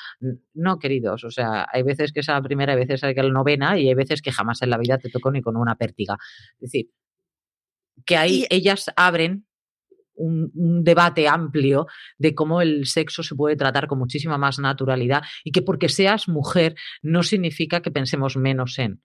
No, 0.54 0.78
queridos, 0.78 1.24
o 1.24 1.32
sea, 1.32 1.66
hay 1.72 1.82
veces 1.82 2.12
que 2.12 2.20
es 2.20 2.28
la 2.28 2.40
primera, 2.40 2.74
hay 2.74 2.78
veces 2.78 3.00
que 3.00 3.10
es 3.10 3.16
la 3.16 3.32
novena 3.32 3.76
y 3.76 3.88
hay 3.88 3.94
veces 3.94 4.22
que 4.22 4.30
jamás 4.30 4.62
en 4.62 4.70
la 4.70 4.78
vida 4.78 4.98
te 4.98 5.10
tocó 5.10 5.32
ni 5.32 5.42
con 5.42 5.56
una 5.56 5.74
pértiga. 5.74 6.16
Es 6.60 6.70
decir, 6.70 6.86
que 8.06 8.16
ahí 8.16 8.46
ellas 8.48 8.92
abren 8.94 9.47
un, 10.18 10.82
debate 10.84 11.28
amplio 11.28 11.86
de 12.18 12.34
cómo 12.34 12.60
el 12.60 12.86
sexo 12.86 13.22
se 13.22 13.34
puede 13.34 13.56
tratar 13.56 13.86
con 13.86 13.98
muchísima 13.98 14.38
más 14.38 14.58
naturalidad 14.58 15.22
y 15.44 15.52
que 15.52 15.62
porque 15.62 15.88
seas 15.88 16.28
mujer 16.28 16.74
no 17.02 17.22
significa 17.22 17.80
que 17.80 17.90
pensemos 17.90 18.36
menos 18.36 18.78
en. 18.78 19.02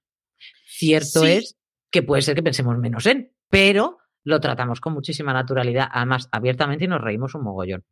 Cierto 0.65 1.25
es 1.25 1.57
que 1.91 2.03
puede 2.03 2.21
ser 2.21 2.35
que 2.35 2.43
pensemos 2.43 2.77
menos 2.77 3.05
en, 3.05 3.31
pero 3.49 3.99
lo 4.23 4.39
tratamos 4.39 4.81
con 4.81 4.93
muchísima 4.93 5.33
naturalidad, 5.33 5.87
además 5.91 6.27
abiertamente 6.31 6.85
y 6.85 6.87
nos 6.87 7.01
reímos 7.01 7.35
un 7.35 7.43
mogollón. 7.43 7.85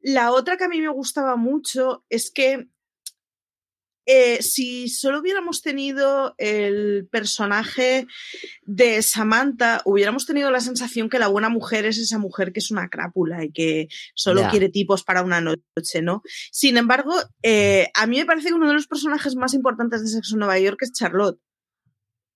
La 0.00 0.32
otra 0.32 0.56
que 0.56 0.64
a 0.64 0.68
mí 0.68 0.80
me 0.80 0.88
gustaba 0.88 1.36
mucho 1.36 2.04
es 2.08 2.30
que 2.30 2.68
eh, 4.10 4.42
si 4.42 4.88
solo 4.88 5.20
hubiéramos 5.20 5.60
tenido 5.60 6.34
el 6.38 7.06
personaje 7.12 8.06
de 8.62 9.02
Samantha, 9.02 9.82
hubiéramos 9.84 10.24
tenido 10.24 10.50
la 10.50 10.60
sensación 10.60 11.10
que 11.10 11.18
la 11.18 11.28
buena 11.28 11.50
mujer 11.50 11.84
es 11.84 11.98
esa 11.98 12.16
mujer 12.16 12.54
que 12.54 12.60
es 12.60 12.70
una 12.70 12.88
crápula 12.88 13.44
y 13.44 13.52
que 13.52 13.88
solo 14.14 14.48
quiere 14.50 14.70
tipos 14.70 15.04
para 15.04 15.22
una 15.22 15.42
noche, 15.42 16.00
¿no? 16.00 16.22
Sin 16.50 16.78
embargo, 16.78 17.12
eh, 17.42 17.90
a 17.92 18.06
mí 18.06 18.16
me 18.16 18.24
parece 18.24 18.48
que 18.48 18.54
uno 18.54 18.68
de 18.68 18.72
los 18.72 18.86
personajes 18.86 19.36
más 19.36 19.52
importantes 19.52 20.00
de 20.00 20.08
Sexo 20.08 20.36
en 20.36 20.38
Nueva 20.38 20.58
York 20.58 20.78
es 20.80 20.92
Charlotte. 20.92 21.38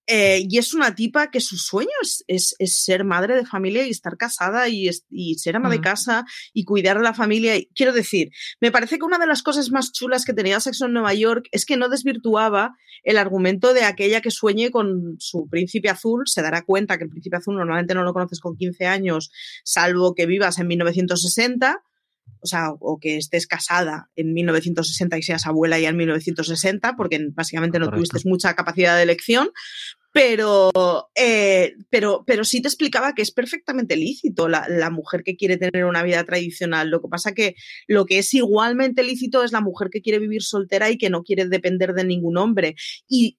Eh, 0.06 0.46
y 0.48 0.58
es 0.58 0.74
una 0.74 0.96
tipa 0.96 1.30
que 1.30 1.40
su 1.40 1.56
sueño 1.56 1.90
es, 2.26 2.56
ser 2.66 3.04
madre 3.04 3.36
de 3.36 3.46
familia 3.46 3.86
y 3.86 3.90
estar 3.90 4.16
casada 4.16 4.68
y, 4.68 4.90
ser 5.36 5.56
ama 5.56 5.70
de 5.70 5.78
mm. 5.78 5.82
casa 5.82 6.24
y 6.52 6.64
cuidar 6.64 6.98
a 6.98 7.02
la 7.02 7.14
familia. 7.14 7.54
Quiero 7.74 7.92
decir, 7.92 8.30
me 8.60 8.72
parece 8.72 8.98
que 8.98 9.04
una 9.04 9.18
de 9.18 9.26
las 9.26 9.42
cosas 9.42 9.70
más 9.70 9.92
chulas 9.92 10.24
que 10.24 10.34
tenía 10.34 10.60
Sexo 10.60 10.86
en 10.86 10.92
Nueva 10.92 11.14
York 11.14 11.46
es 11.52 11.64
que 11.64 11.76
no 11.76 11.88
desvirtuaba 11.88 12.76
el 13.04 13.16
argumento 13.16 13.74
de 13.74 13.84
aquella 13.84 14.20
que 14.20 14.30
sueñe 14.30 14.70
con 14.70 15.16
su 15.18 15.48
príncipe 15.48 15.88
azul. 15.88 16.24
Se 16.26 16.42
dará 16.42 16.62
cuenta 16.62 16.98
que 16.98 17.04
el 17.04 17.10
príncipe 17.10 17.36
azul 17.36 17.54
normalmente 17.54 17.94
no 17.94 18.02
lo 18.02 18.12
conoces 18.12 18.40
con 18.40 18.56
15 18.56 18.86
años, 18.86 19.30
salvo 19.64 20.14
que 20.14 20.26
vivas 20.26 20.58
en 20.58 20.66
1960 20.66 21.82
o 22.40 22.46
sea, 22.46 22.70
o 22.78 22.98
que 22.98 23.16
estés 23.16 23.46
casada 23.46 24.10
en 24.16 24.32
1960 24.32 25.18
y 25.18 25.22
seas 25.22 25.46
abuela 25.46 25.78
ya 25.78 25.90
en 25.90 25.96
1960, 25.96 26.96
porque 26.96 27.20
básicamente 27.32 27.78
no 27.78 27.90
tuviste 27.90 28.18
mucha 28.24 28.54
capacidad 28.54 28.96
de 28.96 29.02
elección, 29.02 29.50
pero, 30.12 31.10
eh, 31.14 31.74
pero, 31.88 32.22
pero 32.26 32.44
sí 32.44 32.60
te 32.60 32.68
explicaba 32.68 33.14
que 33.14 33.22
es 33.22 33.30
perfectamente 33.30 33.96
lícito 33.96 34.46
la, 34.46 34.66
la, 34.68 34.90
mujer 34.90 35.22
que 35.24 35.36
quiere 35.36 35.56
tener 35.56 35.86
una 35.86 36.02
vida 36.02 36.22
tradicional. 36.24 36.90
Lo 36.90 37.00
que 37.00 37.08
pasa 37.08 37.32
que 37.32 37.54
lo 37.86 38.04
que 38.04 38.18
es 38.18 38.34
igualmente 38.34 39.02
lícito 39.02 39.42
es 39.42 39.52
la 39.52 39.62
mujer 39.62 39.88
que 39.90 40.02
quiere 40.02 40.18
vivir 40.18 40.42
soltera 40.42 40.90
y 40.90 40.98
que 40.98 41.08
no 41.08 41.22
quiere 41.22 41.46
depender 41.46 41.94
de 41.94 42.04
ningún 42.04 42.36
hombre. 42.36 42.74
Y 43.08 43.38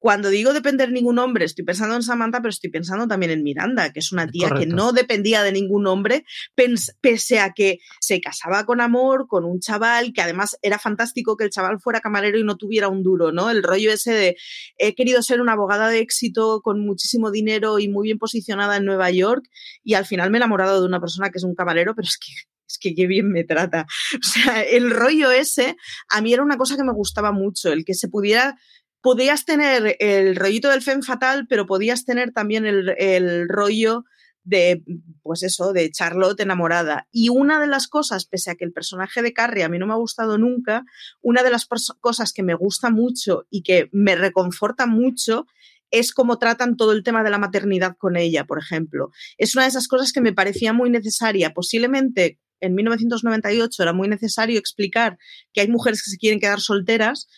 cuando 0.00 0.30
digo 0.30 0.54
depender 0.54 0.88
de 0.88 0.94
ningún 0.94 1.18
hombre, 1.18 1.44
estoy 1.44 1.62
pensando 1.62 1.94
en 1.94 2.02
Samantha, 2.02 2.40
pero 2.40 2.48
estoy 2.48 2.70
pensando 2.70 3.06
también 3.06 3.30
en 3.32 3.42
Miranda, 3.42 3.92
que 3.92 4.00
es 4.00 4.12
una 4.12 4.26
tía 4.26 4.50
que 4.50 4.66
no 4.66 4.92
dependía 4.92 5.42
de 5.42 5.52
ningún 5.52 5.86
hombre, 5.86 6.24
pese 6.54 7.38
a 7.38 7.52
que 7.52 7.80
se 8.00 8.18
casaba 8.20 8.64
con 8.64 8.80
amor, 8.80 9.26
con 9.28 9.44
un 9.44 9.60
chaval, 9.60 10.14
que 10.14 10.22
además 10.22 10.56
era 10.62 10.78
fantástico 10.78 11.36
que 11.36 11.44
el 11.44 11.50
chaval 11.50 11.80
fuera 11.80 12.00
camarero 12.00 12.38
y 12.38 12.44
no 12.44 12.56
tuviera 12.56 12.88
un 12.88 13.02
duro, 13.02 13.30
¿no? 13.30 13.50
El 13.50 13.62
rollo 13.62 13.92
ese 13.92 14.12
de 14.12 14.36
he 14.78 14.94
querido 14.94 15.22
ser 15.22 15.42
una 15.42 15.52
abogada 15.52 15.88
de 15.88 15.98
éxito 15.98 16.62
con 16.62 16.80
muchísimo 16.80 17.30
dinero 17.30 17.78
y 17.78 17.88
muy 17.88 18.06
bien 18.06 18.18
posicionada 18.18 18.78
en 18.78 18.86
Nueva 18.86 19.10
York 19.10 19.44
y 19.84 19.94
al 19.94 20.06
final 20.06 20.30
me 20.30 20.38
he 20.38 20.40
enamorado 20.40 20.80
de 20.80 20.86
una 20.86 21.00
persona 21.00 21.28
que 21.28 21.36
es 21.36 21.44
un 21.44 21.54
camarero, 21.54 21.94
pero 21.94 22.08
es 22.08 22.16
que 22.16 22.32
es 22.70 22.78
que 22.78 22.94
qué 22.94 23.06
bien 23.06 23.30
me 23.30 23.44
trata. 23.44 23.86
O 24.14 24.22
sea, 24.22 24.62
el 24.62 24.90
rollo 24.90 25.30
ese 25.30 25.76
a 26.08 26.20
mí 26.20 26.32
era 26.32 26.42
una 26.42 26.56
cosa 26.56 26.76
que 26.76 26.84
me 26.84 26.92
gustaba 26.92 27.32
mucho, 27.32 27.72
el 27.72 27.84
que 27.84 27.94
se 27.94 28.08
pudiera 28.08 28.56
podías 29.00 29.44
tener 29.44 29.96
el 29.98 30.36
rollito 30.36 30.70
del 30.70 30.82
fem 30.82 31.02
fatal, 31.02 31.46
pero 31.48 31.66
podías 31.66 32.04
tener 32.04 32.32
también 32.32 32.66
el, 32.66 33.48
rollo 33.48 34.04
de, 34.42 34.82
pues 35.22 35.42
eso, 35.42 35.72
de 35.72 35.90
Charlotte 35.90 36.40
enamorada. 36.40 37.06
Y 37.10 37.28
una 37.28 37.60
de 37.60 37.66
las 37.66 37.88
cosas, 37.88 38.26
pese 38.26 38.50
a 38.50 38.54
que 38.54 38.64
el 38.64 38.72
personaje 38.72 39.22
de 39.22 39.32
Carrie 39.32 39.64
a 39.64 39.68
mí 39.68 39.78
no 39.78 39.86
me 39.86 39.92
ha 39.92 39.96
gustado 39.96 40.38
nunca, 40.38 40.84
una 41.20 41.42
de 41.42 41.50
las 41.50 41.66
cosas 42.00 42.32
que 42.32 42.42
me 42.42 42.54
gusta 42.54 42.90
mucho 42.90 43.46
y 43.50 43.62
que 43.62 43.88
me 43.92 44.16
reconforta 44.16 44.86
mucho 44.86 45.46
es 45.90 46.12
cómo 46.12 46.38
tratan 46.38 46.76
todo 46.76 46.92
el 46.92 47.02
tema 47.02 47.22
de 47.22 47.30
la 47.30 47.38
maternidad 47.38 47.96
con 47.98 48.16
ella, 48.16 48.44
por 48.44 48.58
ejemplo. 48.58 49.10
Es 49.38 49.54
una 49.54 49.64
de 49.64 49.70
esas 49.70 49.88
cosas 49.88 50.12
que 50.12 50.20
me 50.20 50.32
parecía 50.32 50.72
muy 50.72 50.88
necesaria. 50.88 51.52
Posiblemente 51.52 52.38
en 52.60 52.74
1998 52.74 53.82
era 53.82 53.92
muy 53.92 54.08
necesario 54.08 54.58
explicar 54.58 55.18
que 55.52 55.62
hay 55.62 55.68
mujeres 55.68 56.02
que 56.02 56.10
se 56.10 56.18
quieren 56.18 56.40
quedar 56.40 56.60
solteras, 56.60 57.28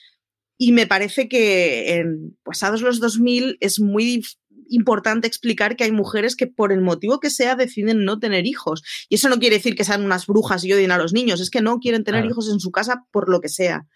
y 0.62 0.70
me 0.70 0.86
parece 0.86 1.28
que 1.28 1.96
en 1.96 2.36
pasados 2.44 2.82
los 2.82 3.00
2000 3.00 3.56
es 3.58 3.80
muy 3.80 4.22
importante 4.68 5.26
explicar 5.26 5.74
que 5.74 5.82
hay 5.82 5.90
mujeres 5.90 6.36
que 6.36 6.46
por 6.46 6.72
el 6.72 6.80
motivo 6.80 7.18
que 7.18 7.30
sea 7.30 7.56
deciden 7.56 8.04
no 8.04 8.20
tener 8.20 8.46
hijos. 8.46 8.84
Y 9.08 9.16
eso 9.16 9.28
no 9.28 9.40
quiere 9.40 9.56
decir 9.56 9.74
que 9.74 9.82
sean 9.82 10.04
unas 10.04 10.28
brujas 10.28 10.64
y 10.64 10.72
odien 10.72 10.92
a 10.92 10.98
los 10.98 11.12
niños, 11.12 11.40
es 11.40 11.50
que 11.50 11.62
no 11.62 11.80
quieren 11.80 12.04
tener 12.04 12.24
hijos 12.26 12.48
en 12.48 12.60
su 12.60 12.70
casa 12.70 13.04
por 13.10 13.28
lo 13.28 13.40
que 13.40 13.48
sea. 13.48 13.88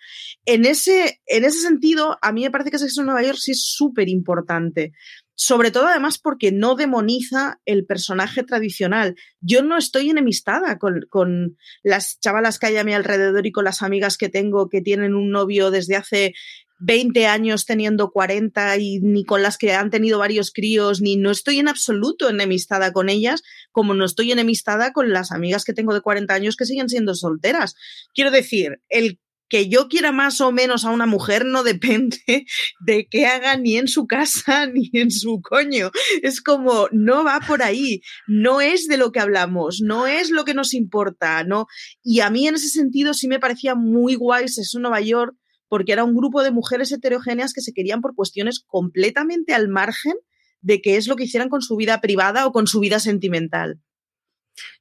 En 0.44 0.64
ese, 0.64 1.20
en 1.26 1.44
ese 1.44 1.60
sentido, 1.60 2.18
a 2.20 2.32
mí 2.32 2.42
me 2.42 2.50
parece 2.50 2.72
que 2.72 2.80
Sexo 2.80 3.02
en 3.02 3.06
Nueva 3.06 3.22
York 3.22 3.38
sí 3.40 3.52
es 3.52 3.62
súper 3.64 4.08
importante 4.08 4.90
sobre 5.36 5.70
todo 5.70 5.86
además 5.86 6.18
porque 6.18 6.50
no 6.50 6.74
demoniza 6.74 7.60
el 7.66 7.84
personaje 7.84 8.42
tradicional. 8.42 9.16
Yo 9.40 9.62
no 9.62 9.76
estoy 9.76 10.10
enemistada 10.10 10.78
con, 10.78 11.58
las 11.82 12.18
chavalas 12.20 12.58
que 12.58 12.66
hay 12.66 12.76
a 12.78 12.84
mi 12.84 12.94
alrededor 12.94 13.46
y 13.46 13.52
con 13.52 13.64
las 13.64 13.82
amigas 13.82 14.16
que 14.16 14.30
tengo 14.30 14.68
que 14.68 14.80
tienen 14.80 15.14
un 15.14 15.30
novio 15.30 15.70
desde 15.70 15.94
hace 15.96 16.34
20 16.78 17.26
años 17.26 17.66
teniendo 17.66 18.10
40 18.10 18.78
y 18.78 19.00
ni 19.00 19.24
con 19.24 19.42
las 19.42 19.58
que 19.58 19.74
han 19.74 19.90
tenido 19.90 20.18
varios 20.18 20.50
críos, 20.50 21.00
ni 21.02 21.16
no 21.16 21.30
estoy 21.30 21.58
en 21.58 21.68
absoluto 21.68 22.28
enemistada 22.30 22.92
con 22.92 23.08
ellas, 23.10 23.42
como 23.72 23.94
no 23.94 24.06
estoy 24.06 24.32
enemistada 24.32 24.92
con 24.92 25.12
las 25.12 25.32
amigas 25.32 25.64
que 25.64 25.74
tengo 25.74 25.92
de 25.92 26.00
40 26.00 26.32
años 26.32 26.56
que 26.56 26.64
siguen 26.64 26.88
siendo 26.88 27.14
solteras. 27.14 27.76
Quiero 28.14 28.30
decir, 28.30 28.80
el 28.88 29.18
que 29.48 29.68
yo 29.68 29.88
quiera 29.88 30.12
más 30.12 30.40
o 30.40 30.52
menos 30.52 30.84
a 30.84 30.90
una 30.90 31.06
mujer 31.06 31.44
no 31.44 31.62
depende 31.62 32.18
de 32.80 33.06
qué 33.08 33.26
haga 33.26 33.56
ni 33.56 33.76
en 33.76 33.88
su 33.88 34.06
casa 34.06 34.66
ni 34.72 34.90
en 34.92 35.10
su 35.10 35.40
coño. 35.42 35.90
Es 36.22 36.40
como, 36.40 36.88
no 36.92 37.24
va 37.24 37.40
por 37.46 37.62
ahí, 37.62 38.00
no 38.26 38.60
es 38.60 38.86
de 38.86 38.96
lo 38.96 39.12
que 39.12 39.20
hablamos, 39.20 39.80
no 39.82 40.06
es 40.06 40.30
lo 40.30 40.44
que 40.44 40.54
nos 40.54 40.74
importa, 40.74 41.44
¿no? 41.44 41.66
Y 42.02 42.20
a 42.20 42.30
mí 42.30 42.46
en 42.46 42.54
ese 42.54 42.68
sentido 42.68 43.14
sí 43.14 43.28
me 43.28 43.40
parecía 43.40 43.74
muy 43.74 44.14
guay 44.14 44.46
eso 44.46 44.78
Nueva 44.78 45.00
York, 45.00 45.34
porque 45.68 45.92
era 45.92 46.04
un 46.04 46.14
grupo 46.14 46.42
de 46.42 46.50
mujeres 46.50 46.92
heterogéneas 46.92 47.52
que 47.52 47.60
se 47.60 47.72
querían 47.72 48.00
por 48.00 48.14
cuestiones 48.14 48.60
completamente 48.66 49.54
al 49.54 49.68
margen 49.68 50.14
de 50.60 50.80
qué 50.80 50.96
es 50.96 51.06
lo 51.06 51.16
que 51.16 51.24
hicieran 51.24 51.48
con 51.48 51.62
su 51.62 51.76
vida 51.76 52.00
privada 52.00 52.46
o 52.46 52.52
con 52.52 52.66
su 52.66 52.80
vida 52.80 53.00
sentimental. 53.00 53.80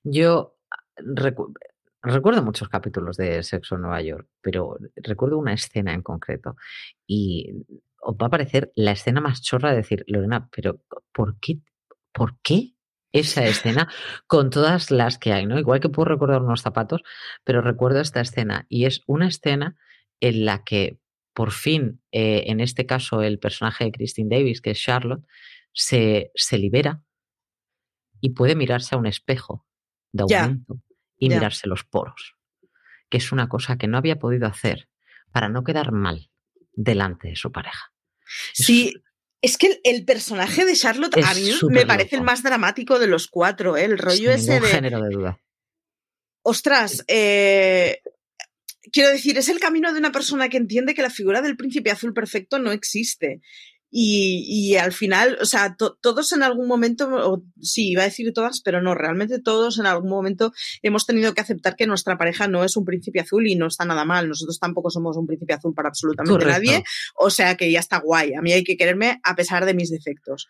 Yo 0.04 0.56
Recuerdo 2.08 2.44
muchos 2.44 2.70
capítulos 2.70 3.18
de 3.18 3.42
Sexo 3.42 3.76
en 3.76 3.82
Nueva 3.82 4.00
York, 4.02 4.28
pero 4.42 4.78
recuerdo 4.96 5.40
una 5.40 5.54
escena 5.54 5.92
en 5.94 6.04
concreto. 6.04 6.56
Y 7.08 7.52
os 8.00 8.16
va 8.16 8.28
a 8.28 8.30
parecer 8.30 8.72
la 8.76 8.92
escena 8.92 9.22
más 9.22 9.42
chorra 9.42 9.72
de 9.72 9.78
decir, 9.78 10.04
Lorena, 10.08 10.48
pero 10.56 10.82
¿por 11.12 11.40
qué? 11.40 11.62
¿Por 12.14 12.40
qué 12.44 12.76
esa 13.12 13.44
escena 13.48 13.90
con 14.28 14.52
todas 14.52 14.92
las 14.92 15.18
que 15.18 15.34
hay, 15.34 15.48
¿no? 15.48 15.58
Igual 15.58 15.80
que 15.80 15.90
puedo 15.90 16.06
recordar 16.10 16.44
unos 16.44 16.62
zapatos, 16.62 17.02
pero 17.44 17.62
recuerdo 17.62 18.02
esta 18.02 18.22
escena 18.22 18.68
y 18.70 18.86
es 18.86 19.02
una 19.08 19.28
escena 19.28 19.76
en 20.20 20.46
la 20.46 20.64
que 20.64 21.00
por 21.34 21.52
fin, 21.52 22.02
eh, 22.12 22.44
en 22.48 22.62
este 22.62 22.86
caso, 22.86 23.22
el 23.22 23.40
personaje 23.40 23.84
de 23.84 23.92
Christine 23.92 24.38
Davis, 24.38 24.62
que 24.62 24.72
es 24.72 24.80
Charlotte, 24.80 25.26
se, 25.74 26.32
se 26.36 26.58
libera 26.60 27.02
y 28.22 28.30
puede 28.30 28.56
mirarse 28.56 28.96
a 28.96 28.98
un 29.00 29.08
espejo 29.08 29.66
de 30.14 30.24
aumento 30.24 30.80
y 31.18 31.30
mirarse 31.30 31.68
los 31.68 31.84
poros, 31.84 32.36
que 33.10 33.18
es 33.18 33.32
una 33.32 33.48
cosa 33.48 33.78
que 33.78 33.88
no 33.88 33.98
había 33.98 34.20
podido 34.20 34.48
hacer 34.48 34.90
para 35.32 35.50
no 35.50 35.64
quedar 35.64 35.92
mal 35.92 36.30
delante 36.74 37.30
de 37.30 37.36
su 37.36 37.52
pareja. 37.52 37.94
Sí, 38.54 38.94
es 39.42 39.58
que 39.58 39.80
el, 39.84 40.06
personaje 40.06 40.66
de 40.66 40.76
Charlotte 40.76 41.18
a 41.24 41.34
mí 41.34 41.52
me 41.70 41.86
parece 41.86 42.16
el 42.16 42.24
más 42.24 42.42
dramático 42.42 43.00
de 43.00 43.08
los 43.08 43.28
cuatro, 43.28 43.78
¿eh? 43.78 43.86
el 43.86 43.98
rollo 43.98 44.32
ese 44.32 44.60
de... 44.60 44.68
género 44.68 45.02
de 45.02 45.10
duda. 45.10 45.42
Ostras, 46.42 47.04
eh, 47.08 48.02
quiero 48.92 49.10
decir, 49.10 49.38
es 49.38 49.50
el 49.50 49.60
camino 49.60 49.92
de 49.94 50.00
una 50.00 50.12
persona 50.12 50.50
que 50.50 50.58
entiende 50.58 50.94
que 50.94 51.02
la 51.02 51.10
figura 51.10 51.42
del 51.42 51.58
príncipe 51.58 51.92
azul 51.92 52.14
perfecto 52.14 52.60
no 52.60 52.72
existe 52.72 53.42
y, 53.92 54.76
al 54.76 54.92
final, 54.92 55.38
o 55.42 55.46
sea, 55.46 55.78
todos 55.78 56.32
en 56.34 56.44
algún 56.44 56.68
momento, 56.68 57.44
sí, 57.62 57.92
iba 57.92 58.02
a 58.02 58.06
decir 58.06 58.34
todas, 58.34 58.60
pero 58.62 58.82
no, 58.82 58.94
realmente 58.94 59.40
todos 59.40 59.80
en 59.80 59.86
algún 59.86 60.10
momento 60.10 60.52
hemos 60.82 61.06
tenido 61.06 61.34
que 61.34 61.40
aceptar 61.40 61.78
que 61.78 61.88
nuestra 61.88 62.18
pareja 62.18 62.48
no 62.50 62.66
es 62.66 62.76
un 62.76 62.84
príncipe 62.84 63.22
azul 63.22 63.48
y 63.48 63.56
no 63.56 63.68
está 63.68 63.86
nada 63.86 64.04
mal. 64.04 64.28
Nosotros 64.28 64.60
tampoco 64.60 64.90
somos 64.90 65.16
un 65.16 65.28
príncipe 65.28 65.54
azul 65.54 65.74
para 65.74 65.90
absolutamente 65.90 66.46
nadie. 66.46 66.84
O 67.16 67.30
sea 67.30 67.56
que 67.56 67.72
ya 67.72 67.80
está 67.80 68.00
guay. 68.00 68.34
A 68.34 68.42
mí 68.42 68.52
hay 68.52 68.66
que 68.66 68.76
quererme 68.76 69.22
a 69.24 69.36
pesar 69.36 69.66
de 69.66 69.74
mis 69.74 69.90
defectos. 69.90 70.50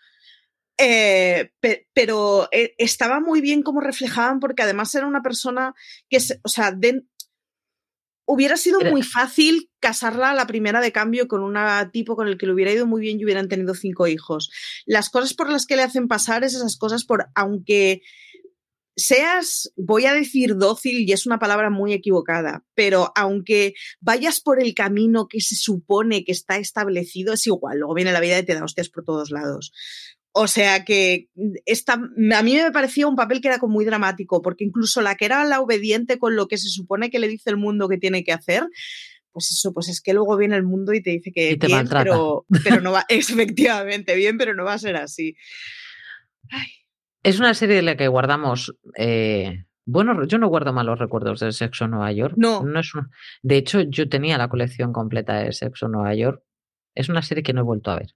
Eh, 0.78 1.52
pero 1.94 2.50
eh, 2.52 2.74
estaba 2.78 3.22
muy 3.22 3.40
bien 3.40 3.62
como 3.62 3.80
reflejaban 3.80 4.42
porque 4.42 4.64
además 4.64 4.94
era 4.94 5.08
una 5.08 5.22
persona 5.22 5.74
que, 6.10 6.18
o 6.44 6.50
sea, 6.50 6.72
de, 6.72 7.04
Hubiera 8.26 8.58
sido 8.58 8.80
muy 8.82 9.04
fácil 9.04 9.70
casarla 9.80 10.32
a 10.32 10.34
la 10.34 10.48
primera 10.48 10.82
de 10.82 10.92
cambio 10.92 11.28
con 11.28 11.44
un 11.44 11.56
tipo 11.92 12.16
con 12.16 12.28
el 12.28 12.38
que 12.38 12.48
le 12.48 12.54
hubiera 12.54 12.72
ido 12.72 12.88
muy 12.88 13.02
bien 13.02 13.20
y 13.20 13.24
hubieran 13.24 13.48
tenido 13.48 13.76
cinco 13.76 14.08
hijos. 14.08 14.50
Las 14.86 15.10
cosas 15.10 15.34
por 15.34 15.50
las 15.50 15.66
que 15.66 15.76
le 15.76 15.84
hacen 15.84 16.08
pasar 16.08 16.44
es 16.44 16.56
esas 16.56 16.78
cosas 16.78 17.06
por, 17.06 17.28
aunque 17.36 18.02
seas, 18.96 19.72
voy 19.76 20.06
a 20.06 20.14
decir 20.14 20.56
dócil 20.56 21.08
y 21.08 21.12
es 21.12 21.26
una 21.26 21.40
palabra 21.40 21.70
muy 21.70 21.94
equivocada, 21.94 22.64
pero 22.74 23.12
aunque 23.16 23.74
vayas 24.00 24.40
por 24.40 24.62
el 24.62 24.74
camino 24.74 25.28
que 25.28 25.42
se 25.42 25.56
supone 25.56 26.24
que 26.24 26.32
está 26.32 26.58
establecido, 26.58 27.34
es 27.34 27.46
igual, 27.48 27.80
luego 27.80 27.94
viene 27.94 28.14
la 28.14 28.22
vida 28.22 28.40
y 28.40 28.46
te 28.46 28.54
da 28.54 28.64
hostias 28.64 28.90
por 28.90 29.04
todos 29.04 29.32
lados. 29.32 29.74
O 30.38 30.48
sea 30.48 30.84
que 30.84 31.30
esta, 31.66 31.94
a 31.94 32.44
mí 32.44 32.56
me 32.56 32.72
parecía 32.74 33.08
un 33.08 33.16
papel 33.16 33.40
que 33.40 33.48
era 33.48 33.58
como 33.58 33.76
muy 33.76 33.86
dramático, 33.86 34.42
porque 34.42 34.66
incluso 34.66 35.00
la 35.00 35.16
que 35.16 35.24
era 35.24 35.46
la 35.46 35.62
obediente 35.62 36.20
con 36.20 36.36
lo 36.36 36.50
que 36.50 36.58
se 36.58 36.68
supone 36.68 37.10
que 37.10 37.20
le 37.20 37.30
dice 37.30 37.52
el 37.52 37.56
mundo 37.56 37.88
que 37.88 37.98
tiene 37.98 38.26
que 38.26 38.34
hacer, 38.34 38.68
pues 39.32 39.50
eso, 39.52 39.72
pues 39.74 39.88
es 39.88 40.02
que 40.02 40.14
luego 40.14 40.36
viene 40.36 40.58
el 40.58 40.64
mundo 40.64 40.92
y 40.92 41.02
te 41.02 41.12
dice 41.12 41.32
que 41.32 41.56
bien, 41.56 41.88
pero, 41.88 42.46
pero 42.66 42.82
no 42.82 42.92
va, 42.92 43.06
efectivamente, 43.10 44.14
bien, 44.18 44.38
pero 44.38 44.54
no 44.54 44.66
va 44.66 44.74
a 44.74 44.78
ser 44.78 44.98
así. 44.98 45.38
Es 47.24 47.40
una 47.40 47.54
serie 47.54 47.78
de 47.78 47.84
la 47.84 47.96
que 47.96 48.10
guardamos. 48.10 48.76
Eh, 48.98 49.64
bueno, 49.86 50.26
yo 50.26 50.38
no 50.38 50.50
guardo 50.50 50.74
malos 50.74 51.00
recuerdos 51.00 51.40
de 51.40 51.54
Sexo 51.54 51.88
Nueva 51.88 52.12
York. 52.12 52.34
No. 52.36 52.62
no 52.62 52.82
es 52.82 52.92
de 53.42 53.56
hecho, 53.56 53.80
yo 53.84 54.10
tenía 54.10 54.38
la 54.38 54.50
colección 54.50 54.92
completa 54.92 55.36
de 55.36 55.54
Sexo 55.54 55.88
Nueva 55.88 56.14
York. 56.14 56.44
Es 56.94 57.08
una 57.08 57.22
serie 57.22 57.42
que 57.42 57.54
no 57.54 57.62
he 57.62 57.64
vuelto 57.64 57.92
a 57.92 58.00
ver. 58.00 58.16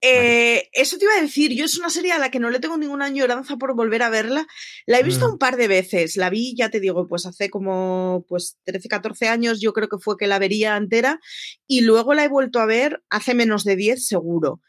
Eh, 0.00 0.68
eso 0.72 0.96
te 0.96 1.04
iba 1.04 1.14
a 1.14 1.20
decir, 1.20 1.52
yo 1.54 1.64
es 1.64 1.76
una 1.76 1.90
serie 1.90 2.12
a 2.12 2.18
la 2.18 2.30
que 2.30 2.38
no 2.38 2.50
le 2.50 2.60
tengo 2.60 2.76
ninguna 2.76 3.06
añoranza 3.06 3.56
por 3.56 3.74
volver 3.74 4.02
a 4.02 4.10
verla. 4.10 4.46
La 4.86 5.00
he 5.00 5.02
visto 5.02 5.28
mm. 5.28 5.32
un 5.32 5.38
par 5.38 5.56
de 5.56 5.66
veces, 5.66 6.16
la 6.16 6.30
vi, 6.30 6.54
ya 6.56 6.70
te 6.70 6.78
digo, 6.80 7.08
pues 7.08 7.26
hace 7.26 7.50
como 7.50 8.24
pues 8.28 8.58
13, 8.64 8.88
14 8.88 9.28
años 9.28 9.60
yo 9.60 9.72
creo 9.72 9.88
que 9.88 9.98
fue 9.98 10.16
que 10.16 10.28
la 10.28 10.38
vería 10.38 10.76
entera 10.76 11.20
y 11.66 11.80
luego 11.80 12.14
la 12.14 12.24
he 12.24 12.28
vuelto 12.28 12.60
a 12.60 12.66
ver 12.66 13.02
hace 13.10 13.34
menos 13.34 13.64
de 13.64 13.76
10 13.76 14.06
seguro. 14.06 14.60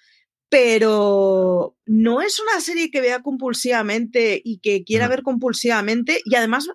Pero 0.50 1.78
no 1.86 2.22
es 2.22 2.40
una 2.40 2.60
serie 2.60 2.90
que 2.90 3.02
vea 3.02 3.22
compulsivamente 3.22 4.42
y 4.44 4.60
que 4.60 4.84
quiera 4.84 5.08
ver 5.08 5.22
compulsivamente 5.22 6.22
y 6.26 6.36
además 6.36 6.68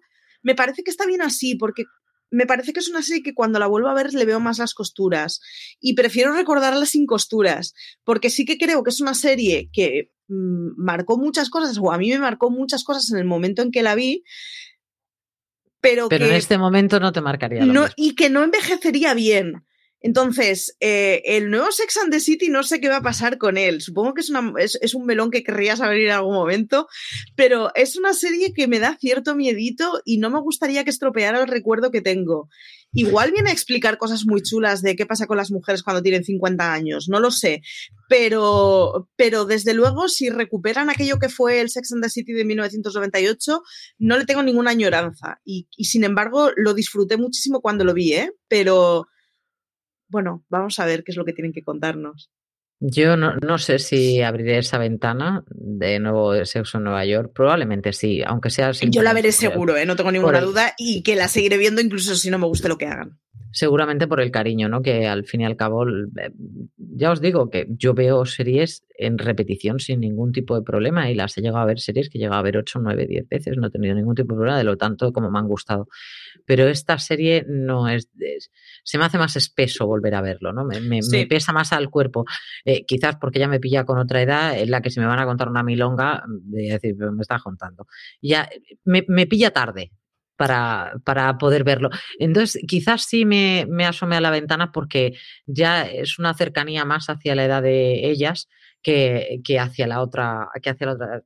me 0.42 0.55
parece 0.55 0.84
que 0.84 0.92
está 0.92 1.07
bien 1.07 1.22
así, 1.22 1.57
porque 1.57 1.86
me 2.35 2.47
parece 2.47 2.72
que 2.72 2.80
es 2.80 2.89
una 2.89 3.03
serie 3.03 3.22
que 3.22 3.32
cuando 3.32 3.59
la 3.61 3.68
vuelvo 3.68 3.89
a 3.89 3.95
ver 3.95 4.12
le 4.12 4.24
veo 4.24 4.41
más 4.41 4.59
las 4.59 4.74
costuras 4.74 5.41
y 5.80 5.95
prefiero 5.95 6.32
recordarla 6.32 6.85
sin 6.85 7.07
costuras, 7.07 7.74
porque 8.03 8.28
sí 8.28 8.45
que 8.45 8.59
creo 8.59 8.82
que 8.82 8.91
es 8.91 9.01
una 9.01 9.14
serie 9.14 9.70
que 9.72 10.11
mm, 10.26 10.72
marcó 10.76 11.16
muchas 11.16 11.49
cosas, 11.49 11.78
o 11.80 11.93
a 11.93 11.99
mí 11.99 12.11
me 12.11 12.18
marcó 12.18 12.51
muchas 12.51 12.82
cosas 12.82 13.11
en 13.12 13.18
el 13.18 13.24
momento 13.24 13.62
en 13.62 13.70
que 13.70 13.82
la 13.82 13.95
vi, 13.95 14.24
pero, 15.80 16.09
pero 16.09 16.26
que 16.26 16.30
en 16.30 16.37
este 16.37 16.59
momento 16.59 16.99
no 16.99 17.12
te 17.12 17.20
marcaría. 17.20 17.64
Lo 17.64 17.72
no, 17.72 17.80
mismo. 17.82 17.95
y 17.97 18.14
que 18.16 18.30
no 18.30 18.43
envejecería 18.43 19.14
bien. 19.14 19.64
Entonces, 20.05 20.76
eh, 20.80 21.22
el 21.24 21.48
nuevo 21.48 21.72
Sex 21.72 21.96
and 21.96 22.12
the 22.12 22.20
City 22.20 22.50
no 22.50 22.62
sé 22.62 22.78
qué 22.78 22.90
va 22.90 22.98
a 22.98 23.02
pasar 23.02 23.38
con 23.38 23.57
él. 23.57 23.80
Supongo 23.80 24.12
que 24.12 24.20
es, 24.20 24.94
un 24.94 25.07
melón 25.07 25.30
que 25.30 25.42
querrías 25.42 25.80
abrir 25.80 26.09
en 26.09 26.12
algún 26.12 26.34
momento, 26.34 26.88
pero 27.36 27.74
es 27.74 27.96
una 27.96 28.12
serie 28.12 28.52
que 28.52 28.68
me 28.68 28.80
da 28.80 28.98
cierto 29.00 29.34
miedito 29.34 30.02
y 30.05 30.18
no 30.18 30.28
me 30.28 30.42
gustaría 30.42 30.84
que 30.84 30.90
estropeara 30.90 31.40
el 31.40 31.48
recuerdo 31.48 31.90
que 31.90 32.02
tengo. 32.02 32.50
Igual 32.92 33.32
viene 33.32 33.48
a 33.48 33.55
explicar 33.55 33.96
cosas 33.96 34.26
muy 34.26 34.42
chulas 34.42 34.82
de 34.82 34.94
qué 34.94 35.07
pasa 35.07 35.26
con 35.26 35.38
las 35.38 35.50
mujeres 35.50 35.82
cuando 35.82 36.02
tienen 36.02 36.22
50 36.22 36.70
años, 36.70 37.09
no 37.09 37.18
lo 37.18 37.30
sé, 37.30 37.62
pero, 38.07 39.09
pero 39.16 39.46
desde 39.46 39.72
luego 39.72 40.09
si 40.09 40.28
recuperan 40.28 40.90
aquello 40.90 41.18
que 41.18 41.30
fue 41.30 41.62
el 41.62 41.70
Sex 41.70 41.92
and 41.92 42.02
the 42.02 42.11
City 42.11 42.34
de 42.34 42.44
1998, 42.44 43.62
no 44.00 44.18
le 44.18 44.26
tengo 44.26 44.42
ninguna 44.42 44.72
añoranza 44.72 45.40
y, 45.46 45.66
y 45.78 45.86
sin 45.86 46.05
embargo 46.05 46.50
lo 46.57 46.74
disfruté 46.74 47.16
muchísimo 47.16 47.62
cuando 47.62 47.84
lo 47.84 47.94
vi, 47.94 48.12
¿eh? 48.12 48.32
Pero 48.48 49.07
bueno, 50.14 50.44
vamos 50.48 50.78
a 50.78 50.86
ver 50.86 51.02
qué 51.02 51.10
es 51.10 51.16
lo 51.16 51.24
que 51.24 51.32
tienen 51.32 51.52
que 51.52 51.64
contarnos. 51.64 52.30
Yo 52.78 53.16
no, 53.16 53.34
no, 53.34 53.58
sé 53.58 53.80
si 53.80 54.22
abriré 54.22 54.58
esa 54.58 54.78
ventana 54.78 55.42
de 55.50 55.98
nuevo 55.98 56.32
de 56.32 56.46
Sexo 56.46 56.78
en 56.78 56.84
Nueva 56.84 57.04
York. 57.04 57.32
Probablemente 57.34 57.92
sí, 57.92 58.22
aunque 58.24 58.50
sea. 58.50 58.70
Yo 58.70 59.02
la 59.02 59.12
veré 59.12 59.32
seguro, 59.32 59.76
¿eh? 59.76 59.86
no 59.86 59.96
tengo 59.96 60.12
ninguna 60.12 60.40
duda, 60.40 60.72
y 60.78 61.02
que 61.02 61.16
la 61.16 61.26
seguiré 61.26 61.58
viendo 61.58 61.80
incluso 61.80 62.14
si 62.14 62.30
no 62.30 62.38
me 62.38 62.46
guste 62.46 62.68
lo 62.68 62.78
que 62.78 62.86
hagan. 62.86 63.18
Seguramente 63.50 64.06
por 64.06 64.20
el 64.20 64.30
cariño, 64.30 64.68
¿no? 64.68 64.82
Que 64.82 65.08
al 65.08 65.24
fin 65.24 65.40
y 65.40 65.46
al 65.46 65.56
cabo, 65.56 65.84
eh, 65.88 66.30
ya 66.76 67.10
os 67.10 67.20
digo 67.20 67.50
que 67.50 67.66
yo 67.70 67.92
veo 67.92 68.24
series 68.24 68.84
en 68.96 69.18
repetición 69.18 69.80
sin 69.80 70.00
ningún 70.00 70.30
tipo 70.30 70.54
de 70.54 70.62
problema 70.62 71.10
y 71.10 71.16
las 71.16 71.36
he 71.36 71.40
llegado 71.40 71.58
a 71.58 71.66
ver 71.66 71.80
series 71.80 72.08
que 72.08 72.18
he 72.18 72.20
llegado 72.20 72.38
a 72.38 72.42
ver 72.42 72.56
8, 72.56 72.78
9, 72.80 73.06
10 73.06 73.28
veces, 73.28 73.56
no 73.56 73.66
he 73.66 73.70
tenido 73.70 73.96
ningún 73.96 74.14
tipo 74.14 74.34
de 74.34 74.38
problema, 74.38 74.58
de 74.58 74.64
lo 74.64 74.76
tanto 74.76 75.12
como 75.12 75.30
me 75.30 75.38
han 75.40 75.48
gustado. 75.48 75.88
Pero 76.46 76.68
esta 76.68 76.98
serie 76.98 77.44
no 77.48 77.88
es, 77.88 78.08
es 78.20 78.50
se 78.85 78.99
me 78.99 79.07
hace 79.07 79.18
más 79.18 79.35
espeso 79.37 79.87
volver 79.87 80.14
a 80.14 80.20
verlo, 80.20 80.53
¿no? 80.53 80.64
Me, 80.64 80.80
me, 80.80 81.03
sí. 81.03 81.16
me 81.16 81.26
pesa 81.26 81.53
más 81.53 81.72
al 81.72 81.91
cuerpo. 81.91 82.24
Eh, 82.64 82.85
quizás 82.87 83.16
porque 83.16 83.39
ya 83.39 83.49
me 83.49 83.61
pilla 83.61 83.85
con 83.85 83.99
otra 83.99 84.22
edad 84.22 84.57
en 84.59 84.70
la 84.70 84.80
que 84.80 84.91
si 84.91 85.01
me 85.01 85.07
van 85.07 85.18
a 85.18 85.26
contar 85.26 85.49
una 85.49 85.62
milonga, 85.62 86.22
de 86.28 86.72
decir, 86.72 86.97
me 86.97 87.22
estás 87.22 87.43
contando. 87.43 87.87
Ya 88.20 88.49
me, 88.85 89.05
me 89.09 89.26
pilla 89.26 89.51
tarde, 89.51 89.91
para, 90.37 90.95
para, 91.05 91.39
poder 91.39 91.64
verlo. 91.64 91.91
Entonces, 92.18 92.62
quizás 92.66 93.05
sí 93.05 93.24
me, 93.24 93.66
me, 93.68 93.87
asome 93.87 94.16
a 94.16 94.20
la 94.20 94.30
ventana 94.30 94.72
porque 94.72 95.14
ya 95.47 95.82
es 95.82 96.18
una 96.18 96.35
cercanía 96.35 96.85
más 96.85 97.09
hacia 97.09 97.35
la 97.35 97.45
edad 97.45 97.62
de 97.62 98.11
ellas 98.11 98.49
que, 98.82 99.41
que 99.45 99.59
hacia 99.59 99.87
la 99.87 100.01
otra, 100.01 100.49
que 100.62 100.70
hacia 100.70 100.87
la 100.87 100.93
otra. 100.93 101.22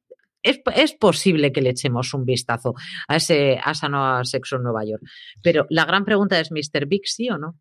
Es, 0.48 0.60
es, 0.74 0.94
posible 0.94 1.52
que 1.52 1.60
le 1.60 1.70
echemos 1.70 2.14
un 2.14 2.24
vistazo 2.24 2.74
a, 3.06 3.16
ese, 3.16 3.58
a 3.62 3.72
esa 3.72 3.88
nueva 3.88 4.24
sexo 4.24 4.56
en 4.56 4.62
Nueva 4.62 4.84
York. 4.84 5.02
Pero 5.42 5.66
la 5.70 5.84
gran 5.84 6.04
pregunta 6.04 6.38
es, 6.40 6.50
¿Mr. 6.50 6.86
Big 6.86 7.06
sí 7.06 7.28
o 7.30 7.38
no? 7.38 7.58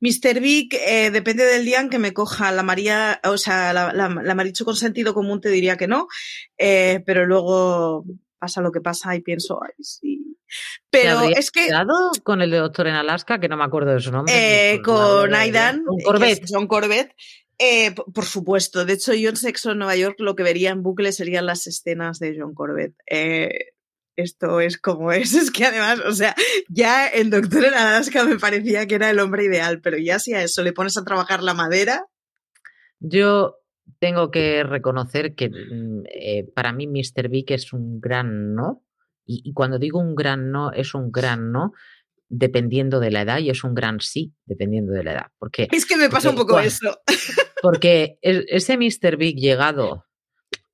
Mr. 0.00 0.40
Big, 0.40 0.74
eh, 0.74 1.10
depende 1.10 1.44
del 1.44 1.64
día 1.64 1.80
en 1.80 1.90
que 1.90 1.98
me 1.98 2.12
coja 2.12 2.52
la 2.52 2.62
María, 2.62 3.20
o 3.24 3.38
sea, 3.38 3.72
la, 3.72 3.92
la, 3.92 4.08
la 4.08 4.34
Marichu 4.34 4.64
con 4.64 4.76
sentido 4.76 5.14
común 5.14 5.40
te 5.40 5.48
diría 5.48 5.76
que 5.76 5.88
no, 5.88 6.08
eh, 6.58 7.02
pero 7.06 7.26
luego 7.26 8.04
pasa 8.38 8.60
lo 8.60 8.72
que 8.72 8.80
pasa 8.80 9.14
y 9.14 9.20
pienso, 9.20 9.60
ay, 9.62 9.72
sí. 9.80 10.36
Pero 10.90 11.22
es 11.22 11.50
que. 11.50 11.68
con 12.22 12.42
el 12.42 12.50
Doctor 12.50 12.88
en 12.88 12.94
Alaska, 12.94 13.40
que 13.40 13.48
no 13.48 13.56
me 13.56 13.64
acuerdo 13.64 13.92
de 13.92 14.00
su 14.00 14.12
nombre? 14.12 14.74
Eh, 14.74 14.82
con 14.82 15.34
Aidan. 15.34 15.84
Con 15.84 16.00
Corbett. 16.00 16.44
John 16.46 16.66
Corbett. 16.66 17.12
Eh, 17.64 17.94
por 17.94 18.24
supuesto. 18.24 18.84
De 18.84 18.94
hecho, 18.94 19.14
yo 19.14 19.30
en 19.30 19.36
Sexo 19.36 19.70
en 19.70 19.78
Nueva 19.78 19.94
York 19.94 20.16
lo 20.18 20.34
que 20.34 20.42
vería 20.42 20.70
en 20.70 20.82
bucle 20.82 21.12
serían 21.12 21.46
las 21.46 21.68
escenas 21.68 22.18
de 22.18 22.36
John 22.36 22.54
Corbett. 22.54 22.94
Eh, 23.08 23.50
esto 24.16 24.60
es 24.60 24.78
como 24.78 25.12
es. 25.12 25.32
Es 25.34 25.52
que 25.52 25.64
además, 25.64 26.00
o 26.00 26.12
sea, 26.12 26.34
ya 26.68 27.08
en 27.08 27.30
Doctor 27.30 27.66
en 27.66 27.74
Alaska 27.74 28.24
me 28.24 28.36
parecía 28.36 28.88
que 28.88 28.96
era 28.96 29.10
el 29.10 29.20
hombre 29.20 29.44
ideal, 29.44 29.80
pero 29.80 29.96
ya 29.96 30.18
si 30.18 30.34
a 30.34 30.42
eso 30.42 30.64
le 30.64 30.72
pones 30.72 30.96
a 30.96 31.04
trabajar 31.04 31.44
la 31.44 31.54
madera. 31.54 32.06
Yo 32.98 33.58
tengo 34.00 34.32
que 34.32 34.64
reconocer 34.64 35.36
que 35.36 35.48
eh, 36.12 36.50
para 36.56 36.72
mí 36.72 36.88
Mr. 36.88 37.28
Big 37.28 37.52
es 37.52 37.72
un 37.72 38.00
gran 38.00 38.56
no. 38.56 38.82
Y, 39.24 39.52
cuando 39.52 39.78
digo 39.78 40.00
un 40.00 40.16
gran 40.16 40.50
no, 40.50 40.72
es 40.72 40.94
un 40.96 41.12
gran 41.12 41.52
no 41.52 41.72
dependiendo 42.32 42.98
de 42.98 43.10
la 43.10 43.22
edad 43.22 43.38
y 43.38 43.50
es 43.50 43.62
un 43.62 43.74
gran 43.74 44.00
sí 44.00 44.32
dependiendo 44.46 44.92
de 44.92 45.04
la 45.04 45.12
edad. 45.12 45.26
Porque, 45.38 45.68
es 45.70 45.84
que 45.84 45.96
me 45.96 46.08
pasa 46.08 46.30
porque, 46.30 46.40
un 46.40 46.46
poco 46.46 46.52
bueno, 46.54 46.66
eso. 46.66 46.98
Porque 47.62 48.18
ese 48.22 48.76
Mr. 48.76 49.16
Big 49.16 49.36
llegado 49.36 50.06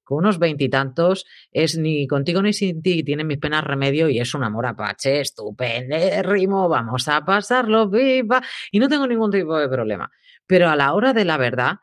con 0.04 0.18
unos 0.18 0.38
veintitantos 0.38 1.26
es 1.50 1.76
ni 1.76 2.06
contigo 2.06 2.40
ni 2.40 2.54
sin 2.54 2.80
ti, 2.80 3.02
tiene 3.02 3.24
mis 3.24 3.36
penas 3.36 3.62
remedio 3.62 4.08
y 4.08 4.20
es 4.20 4.32
un 4.32 4.42
amor 4.42 4.64
apache, 4.64 5.20
estupendérrimo, 5.20 6.66
vamos 6.66 7.08
a 7.08 7.22
pasarlo 7.26 7.90
viva 7.90 8.40
y 8.72 8.78
no 8.78 8.88
tengo 8.88 9.06
ningún 9.06 9.30
tipo 9.30 9.58
de 9.58 9.68
problema. 9.68 10.10
Pero 10.46 10.70
a 10.70 10.76
la 10.76 10.94
hora 10.94 11.12
de 11.12 11.26
la 11.26 11.36
verdad, 11.36 11.76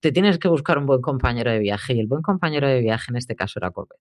te 0.00 0.10
tienes 0.10 0.38
que 0.38 0.48
buscar 0.48 0.78
un 0.78 0.86
buen 0.86 1.00
compañero 1.00 1.52
de 1.52 1.60
viaje 1.60 1.94
y 1.94 2.00
el 2.00 2.08
buen 2.08 2.22
compañero 2.22 2.66
de 2.66 2.80
viaje 2.80 3.12
en 3.12 3.16
este 3.16 3.36
caso 3.36 3.60
era 3.60 3.70
Corbett. 3.70 4.00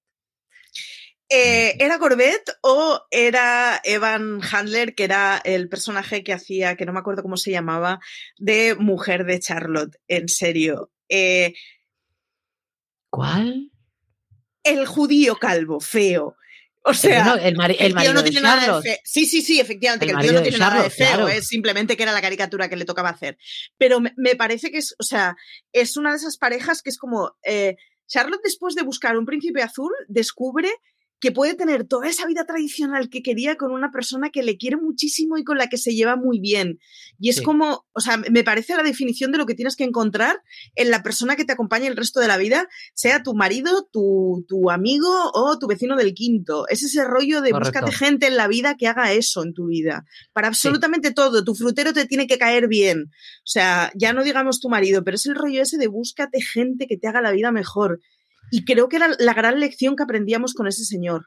Eh, 1.32 1.75
¿Era 1.80 1.99
Corbett 1.99 2.49
o 2.61 3.05
era 3.11 3.80
Evan 3.84 4.41
Handler, 4.41 4.95
que 4.95 5.03
era 5.03 5.39
el 5.43 5.69
personaje 5.69 6.23
que 6.23 6.34
hacía, 6.34 6.75
que 6.75 6.86
no 6.86 6.93
me 6.93 6.99
acuerdo 6.99 7.21
cómo 7.21 7.38
se 7.38 7.51
llamaba, 7.51 7.99
de 8.38 8.75
mujer 8.75 9.25
de 9.25 9.39
Charlotte? 9.39 9.95
En 10.07 10.27
serio. 10.27 10.91
Eh, 11.07 11.53
¿Cuál? 13.11 13.71
El 14.63 14.88
judío 14.88 15.36
calvo, 15.36 15.80
feo. 15.80 16.36
O 16.84 16.93
sea, 16.95 17.23
no, 17.23 17.36
el, 17.36 17.55
mari 17.55 17.75
el, 17.77 17.91
el 17.91 17.95
tío 17.95 18.13
no 18.13 18.23
tiene 18.23 18.41
nada 18.41 18.77
de 18.77 18.82
feo. 18.82 18.97
Sí, 19.03 19.25
sí, 19.27 19.43
sí, 19.43 19.59
efectivamente, 19.59 20.05
el 20.05 20.11
que 20.11 20.17
el 20.17 20.23
tío 20.23 20.34
no 20.34 20.41
tiene 20.41 20.57
Charlotte, 20.57 20.75
nada 20.75 20.84
de 20.84 20.89
feo, 20.89 21.07
claro. 21.07 21.27
es 21.27 21.47
simplemente 21.47 21.95
que 21.95 22.03
era 22.03 22.11
la 22.11 22.21
caricatura 22.21 22.69
que 22.69 22.75
le 22.75 22.86
tocaba 22.86 23.09
hacer. 23.09 23.38
Pero 23.77 23.99
me, 23.99 24.13
me, 24.17 24.36
parece 24.36 24.71
que 24.71 24.80
es, 24.80 24.95
o 24.97 25.03
sea, 25.03 25.36
es 25.73 25.97
una 25.97 26.11
de 26.11 26.17
esas 26.17 26.38
parejas 26.38 26.82
que 26.82 26.89
es 26.89 26.97
como, 26.97 27.38
eh, 27.43 27.75
Charlotte 28.07 28.41
después 28.43 28.73
de 28.73 28.82
buscar 28.82 29.17
un 29.17 29.25
príncipe 29.25 29.61
azul 29.61 29.91
descubre 30.07 30.69
que 31.20 31.32
puede 31.32 31.53
tener 31.53 31.86
toda 31.86 32.07
esa 32.07 32.26
vida 32.26 32.45
tradicional 32.45 33.09
que 33.09 33.22
quería 33.22 33.55
con 33.55 33.72
una 33.72 33.91
persona 33.91 34.30
que 34.30 34.43
le 34.43 34.57
quiere 34.57 34.78
muchísimo 34.78 35.38
y 35.38 35.43
con 35.43 35.57
la 35.57 35.67
que 35.67 35.78
se 35.78 35.93
lleva 35.93 36.15
muy 36.15 36.39
bien. 36.39 36.80
Y 37.20 37.30
es 37.30 37.38
sí. 37.38 37.43
como, 37.43 37.86
o 37.91 37.99
sea, 37.99 38.17
me 38.17 38.43
parece 38.43 38.76
la 38.76 38.84
definición 38.84 39.32
de 39.32 39.38
lo 39.38 39.45
que 39.45 39.55
tienes 39.55 39.76
que 39.76 39.84
encontrar 39.84 40.41
en 40.76 40.89
la 40.89 41.03
persona 41.03 41.36
que 41.36 41.43
te 41.43 41.51
acompaña 41.51 41.88
el 41.88 41.97
resto 41.97 42.20
de 42.22 42.28
la 42.28 42.38
vida, 42.38 42.67
sea 42.93 43.22
tu 43.24 43.34
marido, 43.36 43.89
tu, 43.91 44.45
tu 44.47 44.72
amigo 44.72 45.09
o 45.34 45.59
tu 45.59 45.67
vecino 45.67 45.97
del 45.97 46.13
quinto. 46.13 46.67
Es 46.70 46.84
ese 46.84 47.03
rollo 47.03 47.41
de 47.41 47.51
Correcto. 47.51 47.80
búscate 47.80 47.91
gente 47.91 48.28
en 48.28 48.38
la 48.38 48.47
vida 48.47 48.76
que 48.78 48.88
haga 48.88 49.11
eso 49.11 49.43
en 49.43 49.53
tu 49.53 49.67
vida. 49.67 50.05
Para 50.32 50.47
absolutamente 50.47 51.09
sí. 51.09 51.13
todo. 51.13 51.43
Tu 51.43 51.53
frutero 51.55 51.91
te 51.91 52.05
tiene 52.05 52.28
que 52.28 52.38
caer 52.38 52.67
bien. 52.67 53.09
O 53.09 53.51
sea, 53.51 53.91
ya 53.95 54.13
no 54.13 54.24
digamos 54.24 54.61
tu 54.61 54.70
marido, 54.70 55.03
pero 55.03 55.15
es 55.15 55.26
el 55.26 55.36
rollo 55.36 55.61
ese 55.61 55.78
de 55.78 55.88
búscate 55.88 56.41
gente 56.41 56.88
que 56.88 56.97
te 56.97 57.07
haga 57.07 57.22
la 57.22 57.32
vida 57.32 57.51
mejor. 57.51 57.99
Y 58.52 58.66
creo 58.66 58.89
que 58.89 58.97
era 58.97 59.10
la 59.20 59.34
gran 59.34 59.60
lección 59.60 59.95
que 59.95 60.04
aprendíamos 60.04 60.54
con 60.54 60.68
ese 60.68 60.86
señor. 60.86 61.26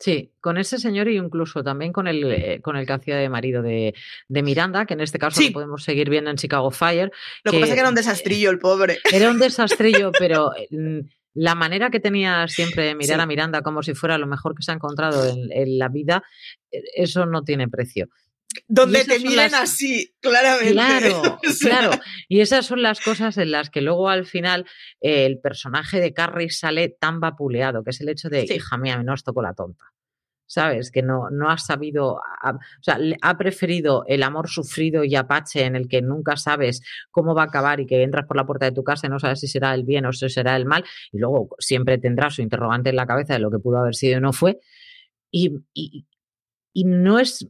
Sí, 0.00 0.32
con 0.40 0.56
ese 0.56 0.78
señor 0.78 1.08
e 1.08 1.12
incluso 1.12 1.62
también 1.62 1.92
con 1.92 2.08
el, 2.08 2.24
eh, 2.24 2.60
con 2.62 2.76
el 2.76 2.86
que 2.86 2.92
hacía 2.94 3.16
de 3.16 3.28
marido 3.28 3.60
de, 3.60 3.94
de, 4.28 4.42
Miranda, 4.42 4.86
que 4.86 4.94
en 4.94 5.02
este 5.02 5.18
caso 5.18 5.38
sí. 5.38 5.48
lo 5.48 5.52
podemos 5.52 5.84
seguir 5.84 6.08
viendo 6.08 6.30
en 6.30 6.36
Chicago 6.36 6.70
Fire. 6.70 7.12
Lo 7.44 7.52
que, 7.52 7.58
que 7.58 7.60
pasa 7.60 7.72
es 7.72 7.76
que 7.76 7.80
era 7.80 7.88
un 7.90 7.94
desastrillo 7.94 8.50
el 8.50 8.58
pobre. 8.58 8.98
Era 9.12 9.30
un 9.30 9.38
desastrillo, 9.38 10.10
pero 10.18 10.52
mm, 10.70 11.00
la 11.34 11.54
manera 11.54 11.90
que 11.90 12.00
tenía 12.00 12.48
siempre 12.48 12.84
de 12.84 12.94
mirar 12.94 13.18
sí. 13.18 13.22
a 13.22 13.26
Miranda 13.26 13.60
como 13.60 13.82
si 13.82 13.92
fuera 13.92 14.16
lo 14.16 14.26
mejor 14.26 14.54
que 14.54 14.62
se 14.62 14.70
ha 14.70 14.74
encontrado 14.74 15.22
en, 15.28 15.52
en 15.52 15.78
la 15.78 15.88
vida, 15.88 16.22
eh, 16.70 16.82
eso 16.96 17.26
no 17.26 17.42
tiene 17.42 17.68
precio. 17.68 18.08
Donde 18.66 19.04
te 19.04 19.18
miren 19.18 19.52
las... 19.52 19.54
así, 19.54 20.14
claramente. 20.20 20.72
Claro, 20.72 21.38
claro. 21.60 21.90
Y 22.28 22.40
esas 22.40 22.66
son 22.66 22.82
las 22.82 23.00
cosas 23.00 23.36
en 23.38 23.52
las 23.52 23.70
que 23.70 23.80
luego 23.80 24.08
al 24.08 24.26
final 24.26 24.66
eh, 25.00 25.26
el 25.26 25.38
personaje 25.38 26.00
de 26.00 26.12
Carrie 26.12 26.50
sale 26.50 26.88
tan 26.88 27.20
vapuleado, 27.20 27.84
que 27.84 27.90
es 27.90 28.00
el 28.00 28.08
hecho 28.08 28.28
de, 28.28 28.46
sí. 28.46 28.54
hija 28.54 28.76
mía, 28.76 29.02
no 29.02 29.14
os 29.14 29.24
tocó 29.24 29.42
la 29.42 29.54
tonta. 29.54 29.84
¿Sabes? 30.46 30.90
Que 30.90 31.00
no, 31.02 31.30
no 31.30 31.48
ha 31.48 31.58
sabido, 31.58 32.18
a, 32.42 32.54
o 32.54 32.82
sea, 32.82 32.98
ha 33.22 33.38
preferido 33.38 34.02
el 34.08 34.24
amor 34.24 34.48
sufrido 34.48 35.04
y 35.04 35.14
apache 35.14 35.64
en 35.64 35.76
el 35.76 35.86
que 35.86 36.02
nunca 36.02 36.36
sabes 36.36 36.82
cómo 37.12 37.36
va 37.36 37.42
a 37.42 37.46
acabar 37.46 37.78
y 37.78 37.86
que 37.86 38.02
entras 38.02 38.26
por 38.26 38.36
la 38.36 38.44
puerta 38.44 38.66
de 38.66 38.72
tu 38.72 38.82
casa 38.82 39.06
y 39.06 39.10
no 39.10 39.20
sabes 39.20 39.38
si 39.38 39.46
será 39.46 39.72
el 39.74 39.84
bien 39.84 40.06
o 40.06 40.12
si 40.12 40.28
será 40.28 40.56
el 40.56 40.66
mal, 40.66 40.84
y 41.12 41.18
luego 41.18 41.50
siempre 41.60 41.98
tendrás 41.98 42.34
su 42.34 42.42
interrogante 42.42 42.90
en 42.90 42.96
la 42.96 43.06
cabeza 43.06 43.34
de 43.34 43.38
lo 43.38 43.48
que 43.48 43.60
pudo 43.60 43.78
haber 43.78 43.94
sido 43.94 44.18
y 44.18 44.20
no 44.20 44.32
fue. 44.32 44.58
Y, 45.30 45.60
y, 45.72 46.08
y 46.72 46.84
no 46.84 47.20
es 47.20 47.48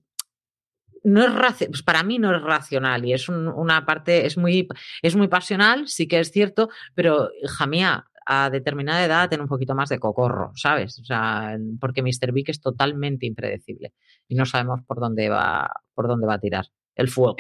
no 1.05 1.23
es 1.23 1.67
pues 1.69 1.83
para 1.83 2.03
mí 2.03 2.19
no 2.19 2.35
es 2.35 2.43
racional 2.43 3.05
y 3.05 3.13
es 3.13 3.29
un, 3.29 3.49
una 3.49 3.85
parte, 3.87 4.27
es 4.27 4.37
muy, 4.37 4.69
es 5.03 5.17
muy 5.17 5.29
pasional, 5.29 5.89
sí 5.89 6.07
que 6.07 6.21
es 6.21 6.31
cierto, 6.31 6.69
pero 6.95 7.31
hija 7.43 8.05
a 8.27 8.51
determinada 8.51 9.05
edad 9.05 9.29
tener 9.29 9.43
un 9.43 9.49
poquito 9.49 9.75
más 9.75 9.89
de 9.89 9.99
cocorro, 9.99 10.53
¿sabes? 10.55 10.99
O 11.01 11.05
sea, 11.05 11.57
porque 11.81 12.03
Mr. 12.03 12.33
Big 12.33 12.49
es 12.51 12.61
totalmente 12.61 13.27
impredecible 13.27 13.93
y 14.29 14.35
no 14.35 14.47
sabemos 14.47 14.81
por 14.87 15.01
dónde 15.01 15.29
va, 15.29 15.71
por 15.95 16.07
dónde 16.07 16.27
va 16.27 16.35
a 16.35 16.39
tirar 16.39 16.67
el 16.95 17.09
fuego. 17.09 17.37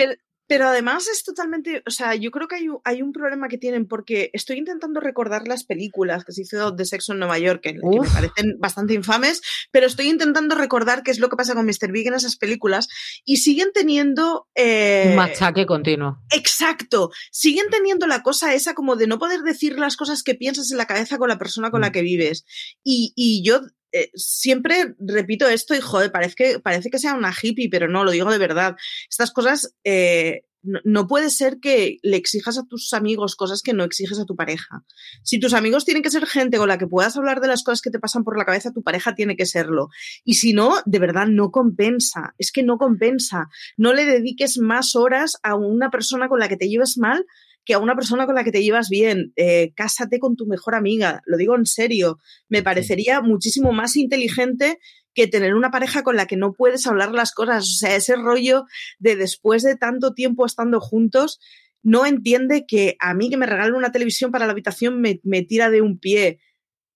Además 0.50 1.06
es 1.08 1.22
totalmente, 1.22 1.82
o 1.86 1.90
sea, 1.90 2.14
yo 2.14 2.30
creo 2.30 2.48
que 2.48 2.56
hay, 2.56 2.66
hay, 2.84 3.02
un 3.02 3.12
problema 3.12 3.48
que 3.48 3.58
tienen 3.58 3.86
porque 3.86 4.30
estoy 4.32 4.58
intentando 4.58 5.00
recordar 5.00 5.46
las 5.46 5.64
películas 5.64 6.24
que 6.24 6.32
se 6.32 6.42
hizo 6.42 6.72
de 6.72 6.84
sexo 6.84 7.12
en 7.12 7.20
Nueva 7.20 7.38
York, 7.38 7.60
que, 7.62 7.74
me 7.74 8.08
parecen 8.08 8.56
bastante 8.58 8.94
infames, 8.94 9.42
pero 9.70 9.86
estoy 9.86 10.08
intentando 10.08 10.54
recordar 10.56 11.02
qué 11.02 11.10
es 11.10 11.20
lo 11.20 11.28
que 11.28 11.36
pasa 11.36 11.54
con 11.54 11.66
Mr. 11.66 11.92
Big 11.92 12.08
en 12.08 12.14
esas 12.14 12.36
películas 12.36 12.88
y 13.24 13.36
siguen 13.36 13.68
teniendo... 13.72 14.48
Eh, 14.54 15.06
un 15.10 15.16
machaque 15.16 15.66
continuo. 15.66 16.18
Exacto, 16.34 17.10
siguen 17.30 17.66
teniendo 17.70 18.06
la 18.06 18.22
cosa 18.22 18.54
esa 18.54 18.74
como 18.74 18.96
de 18.96 19.06
no 19.06 19.18
poder 19.18 19.42
decir 19.42 19.78
las 19.78 19.96
cosas 19.96 20.22
que 20.22 20.34
piensas 20.34 20.70
en 20.72 20.78
la 20.78 20.86
cabeza 20.86 21.18
con 21.18 21.28
la 21.28 21.38
persona 21.38 21.70
con 21.70 21.80
la 21.80 21.90
mm. 21.90 21.92
que 21.92 22.02
vives. 22.02 22.44
Y, 22.82 23.12
y 23.14 23.44
yo 23.44 23.60
eh, 23.92 24.10
siempre 24.14 24.94
repito 24.98 25.48
esto 25.48 25.74
y 25.74 25.80
joder, 25.80 26.12
parece 26.12 26.34
que, 26.34 26.58
parece 26.60 26.90
que 26.90 26.98
sea 26.98 27.14
una 27.14 27.32
hippie, 27.32 27.68
pero 27.70 27.88
no, 27.88 28.04
lo 28.04 28.10
digo 28.10 28.30
de 28.30 28.38
verdad. 28.38 28.76
Estas 29.08 29.32
cosas, 29.32 29.74
eh, 29.84 30.44
no, 30.62 31.06
puede 31.06 31.30
ser 31.30 31.58
que 31.58 31.98
le 32.02 32.16
exijas 32.16 32.58
a 32.58 32.66
tus 32.66 32.92
amigos 32.92 33.34
cosas 33.34 33.62
que 33.62 33.72
no 33.72 33.84
exiges 33.84 34.18
a 34.18 34.26
tu 34.26 34.36
pareja. 34.36 34.84
Si 35.22 35.40
tus 35.40 35.54
amigos 35.54 35.84
tienen 35.84 36.02
que 36.02 36.10
ser 36.10 36.26
gente 36.26 36.58
con 36.58 36.68
la 36.68 36.76
que 36.76 36.86
puedas 36.86 37.16
hablar 37.16 37.40
de 37.40 37.48
las 37.48 37.62
cosas 37.62 37.80
que 37.80 37.90
te 37.90 37.98
pasan 37.98 38.24
por 38.24 38.36
la 38.36 38.44
cabeza, 38.44 38.72
tu 38.72 38.82
pareja 38.82 39.14
tiene 39.14 39.36
que 39.36 39.46
serlo. 39.46 39.88
Y 40.22 40.34
si 40.34 40.52
no, 40.52 40.74
de 40.84 40.98
verdad 40.98 41.26
no 41.28 41.50
compensa. 41.50 42.34
Es 42.36 42.52
que 42.52 42.62
no 42.62 42.76
compensa. 42.76 43.48
No 43.78 43.94
le 43.94 44.04
dediques 44.04 44.58
más 44.58 44.94
horas 44.96 45.38
a 45.42 45.54
una 45.54 45.90
persona 45.90 46.28
con 46.28 46.40
la 46.40 46.48
que 46.48 46.58
te 46.58 46.68
lleves 46.68 46.98
mal 46.98 47.24
que 47.70 47.74
a 47.74 47.78
una 47.78 47.94
persona 47.94 48.26
con 48.26 48.34
la 48.34 48.42
que 48.42 48.50
te 48.50 48.64
llevas 48.64 48.88
bien. 48.88 49.32
Eh, 49.36 49.72
cásate 49.76 50.18
con 50.18 50.34
tu 50.34 50.44
mejor 50.44 50.74
amiga, 50.74 51.22
lo 51.24 51.36
digo 51.36 51.54
en 51.54 51.66
serio. 51.66 52.18
Me 52.48 52.64
parecería 52.64 53.20
muchísimo 53.20 53.70
más 53.70 53.94
inteligente 53.94 54.80
que 55.14 55.28
tener 55.28 55.54
una 55.54 55.70
pareja 55.70 56.02
con 56.02 56.16
la 56.16 56.26
que 56.26 56.36
no 56.36 56.52
puedes 56.52 56.84
hablar 56.88 57.12
las 57.12 57.30
cosas. 57.30 57.62
O 57.62 57.78
sea, 57.78 57.94
ese 57.94 58.16
rollo 58.16 58.64
de 58.98 59.14
después 59.14 59.62
de 59.62 59.76
tanto 59.76 60.14
tiempo 60.14 60.46
estando 60.46 60.80
juntos, 60.80 61.38
no 61.84 62.06
entiende 62.06 62.64
que 62.66 62.96
a 62.98 63.14
mí 63.14 63.30
que 63.30 63.36
me 63.36 63.46
regalen 63.46 63.76
una 63.76 63.92
televisión 63.92 64.32
para 64.32 64.46
la 64.46 64.52
habitación 64.52 65.00
me, 65.00 65.20
me 65.22 65.42
tira 65.42 65.70
de 65.70 65.80
un 65.80 66.00
pie 66.00 66.40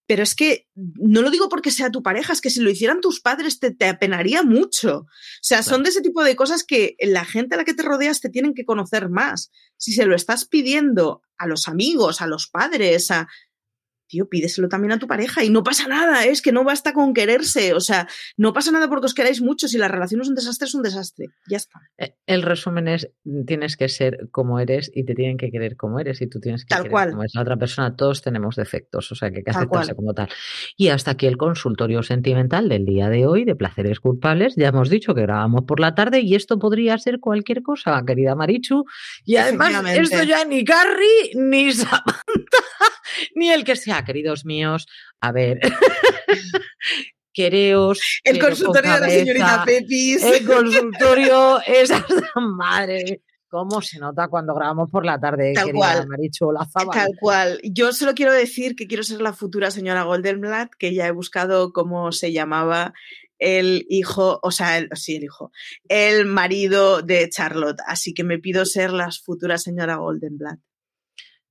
pero 0.06 0.22
es 0.22 0.34
que 0.34 0.68
no 0.74 1.22
lo 1.22 1.30
digo 1.30 1.48
porque 1.48 1.70
sea 1.70 1.90
tu 1.90 2.02
pareja, 2.02 2.32
es 2.32 2.40
que 2.40 2.50
si 2.50 2.60
lo 2.60 2.70
hicieran 2.70 3.00
tus 3.00 3.20
padres 3.20 3.58
te, 3.58 3.70
te 3.70 3.86
apenaría 3.86 4.42
mucho. 4.42 4.98
O 4.98 5.06
sea, 5.40 5.62
son 5.62 5.82
de 5.82 5.90
ese 5.90 6.02
tipo 6.02 6.22
de 6.22 6.36
cosas 6.36 6.64
que 6.64 6.96
la 7.00 7.24
gente 7.24 7.54
a 7.54 7.58
la 7.58 7.64
que 7.64 7.74
te 7.74 7.82
rodeas 7.82 8.20
te 8.20 8.28
tienen 8.28 8.54
que 8.54 8.64
conocer 8.64 9.08
más. 9.08 9.50
Si 9.76 9.92
se 9.92 10.04
lo 10.06 10.14
estás 10.14 10.46
pidiendo 10.46 11.22
a 11.38 11.46
los 11.46 11.68
amigos, 11.68 12.20
a 12.20 12.26
los 12.26 12.48
padres, 12.48 13.10
a, 13.10 13.28
tío, 14.06 14.28
pídeselo 14.28 14.68
también 14.68 14.92
a 14.92 14.98
tu 14.98 15.06
pareja 15.06 15.44
y 15.44 15.50
no 15.50 15.62
pasa 15.62 15.88
nada, 15.88 16.24
es 16.24 16.42
que 16.42 16.52
no 16.52 16.64
basta 16.64 16.92
con 16.92 17.14
quererse, 17.14 17.74
o 17.74 17.80
sea, 17.80 18.08
no 18.36 18.52
pasa 18.52 18.70
nada 18.70 18.88
porque 18.88 19.06
os 19.06 19.14
queráis 19.14 19.40
mucho, 19.40 19.68
si 19.68 19.78
la 19.78 19.88
relación 19.88 20.20
es 20.20 20.28
un 20.28 20.34
desastre, 20.34 20.66
es 20.66 20.74
un 20.74 20.82
desastre, 20.82 21.26
ya 21.48 21.56
está. 21.56 21.80
Eh, 21.98 22.14
el 22.26 22.42
resumen 22.42 22.88
es, 22.88 23.10
tienes 23.46 23.76
que 23.76 23.88
ser 23.88 24.28
como 24.30 24.60
eres 24.60 24.90
y 24.94 25.04
te 25.04 25.14
tienen 25.14 25.36
que 25.36 25.50
querer 25.50 25.76
como 25.76 25.98
eres 26.00 26.20
y 26.22 26.28
tú 26.28 26.40
tienes 26.40 26.64
que 26.64 26.68
tal 26.68 26.82
querer 26.82 26.92
cual. 26.92 27.10
como 27.10 27.24
es 27.24 27.34
la 27.34 27.42
otra 27.42 27.56
persona, 27.56 27.96
todos 27.96 28.22
tenemos 28.22 28.56
defectos, 28.56 29.10
o 29.12 29.14
sea, 29.14 29.30
que 29.30 29.38
hay 29.38 29.44
que 29.44 29.50
aceptarse 29.50 29.94
como 29.94 30.14
tal. 30.14 30.28
Y 30.76 30.88
hasta 30.88 31.12
aquí 31.12 31.26
el 31.26 31.36
consultorio 31.36 32.02
sentimental 32.02 32.68
del 32.68 32.84
día 32.84 33.08
de 33.08 33.26
hoy 33.26 33.44
de 33.44 33.54
placeres 33.54 34.00
culpables, 34.00 34.54
ya 34.56 34.68
hemos 34.68 34.90
dicho 34.90 35.14
que 35.14 35.22
grabamos 35.22 35.62
por 35.66 35.80
la 35.80 35.94
tarde 35.94 36.20
y 36.20 36.34
esto 36.34 36.58
podría 36.58 36.98
ser 36.98 37.20
cualquier 37.20 37.62
cosa, 37.62 38.02
querida 38.06 38.34
Marichu, 38.34 38.84
y 39.24 39.36
además 39.36 39.72
esto 39.96 40.22
ya 40.22 40.44
ni 40.44 40.64
Carrie 40.64 41.32
ni 41.34 41.72
Samantha 41.72 42.24
ni 43.34 43.50
el 43.50 43.64
que 43.64 43.76
sea, 43.76 43.93
queridos 44.02 44.44
míos. 44.44 44.86
A 45.20 45.30
ver. 45.30 45.60
Quereos. 47.34 48.20
El 48.22 48.38
consultorio 48.38 48.92
de 48.94 49.00
la 49.00 49.10
señorita 49.10 49.64
Pepis. 49.66 50.22
El 50.22 50.46
consultorio 50.46 51.60
es 51.66 51.90
madre. 52.36 53.22
¿Cómo 53.48 53.82
se 53.82 53.98
nota 53.98 54.28
cuando 54.28 54.54
grabamos 54.54 54.90
por 54.90 55.04
la 55.04 55.18
tarde? 55.20 55.52
Tal 55.54 55.72
cual. 55.72 56.08
Tal 56.92 57.10
cual. 57.20 57.60
Yo 57.62 57.92
solo 57.92 58.14
quiero 58.14 58.32
decir 58.32 58.74
que 58.74 58.88
quiero 58.88 59.04
ser 59.04 59.20
la 59.20 59.32
futura 59.32 59.70
señora 59.70 60.02
Goldenblatt, 60.02 60.72
que 60.76 60.92
ya 60.92 61.06
he 61.06 61.12
buscado 61.12 61.72
cómo 61.72 62.10
se 62.10 62.32
llamaba 62.32 62.94
el 63.38 63.86
hijo, 63.88 64.40
o 64.42 64.50
sea, 64.50 64.78
el, 64.78 64.88
sí, 64.94 65.16
el 65.16 65.24
hijo, 65.24 65.52
el 65.88 66.26
marido 66.26 67.02
de 67.02 67.28
Charlotte. 67.28 67.78
Así 67.86 68.12
que 68.12 68.24
me 68.24 68.38
pido 68.38 68.64
ser 68.64 68.92
la 68.92 69.10
futura 69.12 69.56
señora 69.58 69.96
Goldenblatt. 69.96 70.58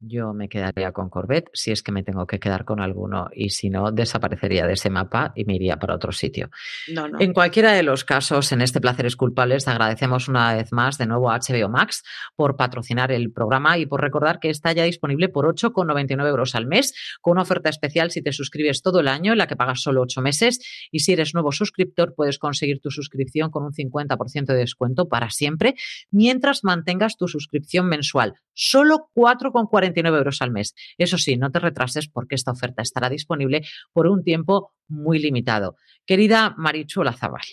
Yo 0.05 0.33
me 0.33 0.49
quedaría 0.49 0.91
con 0.91 1.09
Corvette 1.09 1.49
si 1.53 1.71
es 1.71 1.81
que 1.81 1.93
me 1.93 2.03
tengo 2.03 2.27
que 2.27 2.37
quedar 2.37 2.65
con 2.65 2.81
alguno 2.81 3.29
y 3.31 3.51
si 3.51 3.69
no, 3.69 3.91
desaparecería 3.91 4.67
de 4.67 4.73
ese 4.73 4.89
mapa 4.89 5.31
y 5.33 5.45
me 5.45 5.55
iría 5.55 5.77
para 5.77 5.95
otro 5.95 6.11
sitio. 6.11 6.49
No, 6.93 7.07
no. 7.07 7.21
En 7.21 7.31
cualquiera 7.31 7.71
de 7.71 7.83
los 7.83 8.03
casos, 8.03 8.51
en 8.51 8.61
este 8.61 8.81
Placeres 8.81 9.15
Culpables, 9.15 9.65
agradecemos 9.69 10.27
una 10.27 10.55
vez 10.55 10.73
más 10.73 10.97
de 10.97 11.05
nuevo 11.05 11.31
a 11.31 11.39
HBO 11.39 11.69
Max 11.69 12.03
por 12.35 12.57
patrocinar 12.57 13.13
el 13.13 13.31
programa 13.31 13.77
y 13.77 13.85
por 13.85 14.01
recordar 14.01 14.39
que 14.39 14.49
está 14.49 14.73
ya 14.73 14.83
disponible 14.83 15.29
por 15.29 15.45
8,99 15.45 16.27
euros 16.27 16.55
al 16.55 16.67
mes, 16.67 16.93
con 17.21 17.31
una 17.31 17.43
oferta 17.43 17.69
especial 17.69 18.11
si 18.11 18.21
te 18.21 18.33
suscribes 18.33 18.81
todo 18.81 18.99
el 18.99 19.07
año, 19.07 19.31
en 19.31 19.37
la 19.37 19.47
que 19.47 19.55
pagas 19.55 19.81
solo 19.81 20.01
8 20.01 20.21
meses. 20.21 20.59
Y 20.91 20.99
si 20.99 21.13
eres 21.13 21.33
nuevo 21.33 21.53
suscriptor, 21.53 22.13
puedes 22.13 22.39
conseguir 22.39 22.81
tu 22.81 22.91
suscripción 22.91 23.51
con 23.51 23.63
un 23.63 23.71
50% 23.71 24.47
de 24.47 24.55
descuento 24.55 25.07
para 25.07 25.29
siempre, 25.29 25.75
mientras 26.11 26.65
mantengas 26.65 27.15
tu 27.15 27.29
suscripción 27.29 27.87
mensual. 27.87 28.35
Solo 28.53 29.09
4,49 29.15 29.92
euros 29.95 30.41
al 30.41 30.51
mes. 30.51 30.75
Eso 30.97 31.17
sí, 31.17 31.37
no 31.37 31.51
te 31.51 31.59
retrases 31.59 32.07
porque 32.07 32.35
esta 32.35 32.51
oferta 32.51 32.81
estará 32.81 33.09
disponible 33.09 33.65
por 33.91 34.07
un 34.07 34.23
tiempo 34.23 34.73
muy 34.87 35.19
limitado. 35.19 35.77
Querida 36.05 36.53
Marichu 36.57 37.03
Lazabal, 37.03 37.45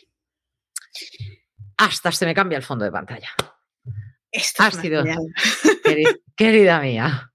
hasta 1.76 2.12
se 2.12 2.26
me 2.26 2.34
cambia 2.34 2.56
el 2.56 2.62
fondo 2.62 2.84
de 2.84 2.92
pantalla. 2.92 3.30
ha 4.58 4.70
sido, 4.70 5.02
querida, 6.36 6.80
mía, 6.80 7.32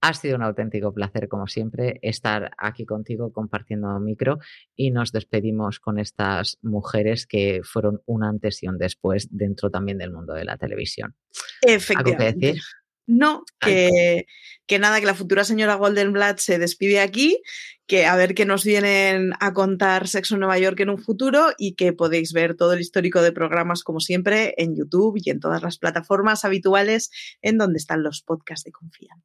ha 0.00 0.14
sido 0.14 0.36
un 0.36 0.42
auténtico 0.42 0.92
placer, 0.92 1.28
como 1.28 1.46
siempre, 1.46 1.98
estar 2.02 2.50
aquí 2.58 2.84
contigo 2.84 3.32
compartiendo 3.32 3.98
micro 4.00 4.38
y 4.74 4.90
nos 4.90 5.12
despedimos 5.12 5.80
con 5.80 5.98
estas 5.98 6.58
mujeres 6.62 7.26
que 7.26 7.60
fueron 7.64 8.02
un 8.06 8.24
antes 8.24 8.62
y 8.62 8.68
un 8.68 8.78
después 8.78 9.28
dentro 9.30 9.70
también 9.70 9.98
del 9.98 10.12
mundo 10.12 10.34
de 10.34 10.44
la 10.44 10.56
televisión. 10.56 11.14
Efectivamente. 11.62 12.18
¿Algo 12.26 12.40
que 12.40 12.46
decir? 12.46 12.62
No, 13.08 13.44
que, 13.58 14.26
que, 14.66 14.78
nada, 14.78 15.00
que 15.00 15.06
la 15.06 15.14
futura 15.14 15.42
señora 15.42 15.76
Goldenblatt 15.76 16.40
se 16.40 16.58
despide 16.58 17.00
aquí, 17.00 17.40
que 17.86 18.04
a 18.04 18.14
ver 18.16 18.34
qué 18.34 18.44
nos 18.44 18.64
vienen 18.64 19.32
a 19.40 19.54
contar 19.54 20.08
Sexo 20.08 20.34
en 20.34 20.40
Nueva 20.40 20.58
York 20.58 20.78
en 20.80 20.90
un 20.90 20.98
futuro 20.98 21.52
y 21.56 21.74
que 21.74 21.94
podéis 21.94 22.34
ver 22.34 22.54
todo 22.54 22.74
el 22.74 22.80
histórico 22.80 23.22
de 23.22 23.32
programas 23.32 23.82
como 23.82 23.98
siempre 23.98 24.54
en 24.58 24.76
YouTube 24.76 25.18
y 25.24 25.30
en 25.30 25.40
todas 25.40 25.62
las 25.62 25.78
plataformas 25.78 26.44
habituales 26.44 27.10
en 27.40 27.56
donde 27.56 27.78
están 27.78 28.02
los 28.02 28.20
podcasts 28.20 28.64
de 28.64 28.72
confianza. 28.72 29.24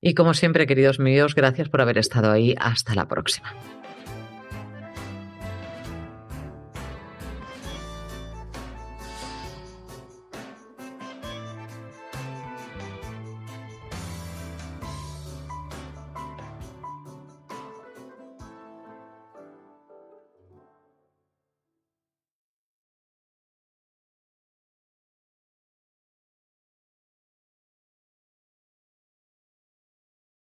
Y 0.00 0.14
como 0.14 0.32
siempre, 0.32 0.66
queridos 0.66 0.98
míos, 0.98 1.34
gracias 1.34 1.68
por 1.68 1.82
haber 1.82 1.98
estado 1.98 2.32
ahí. 2.32 2.54
Hasta 2.58 2.94
la 2.94 3.06
próxima. 3.06 3.54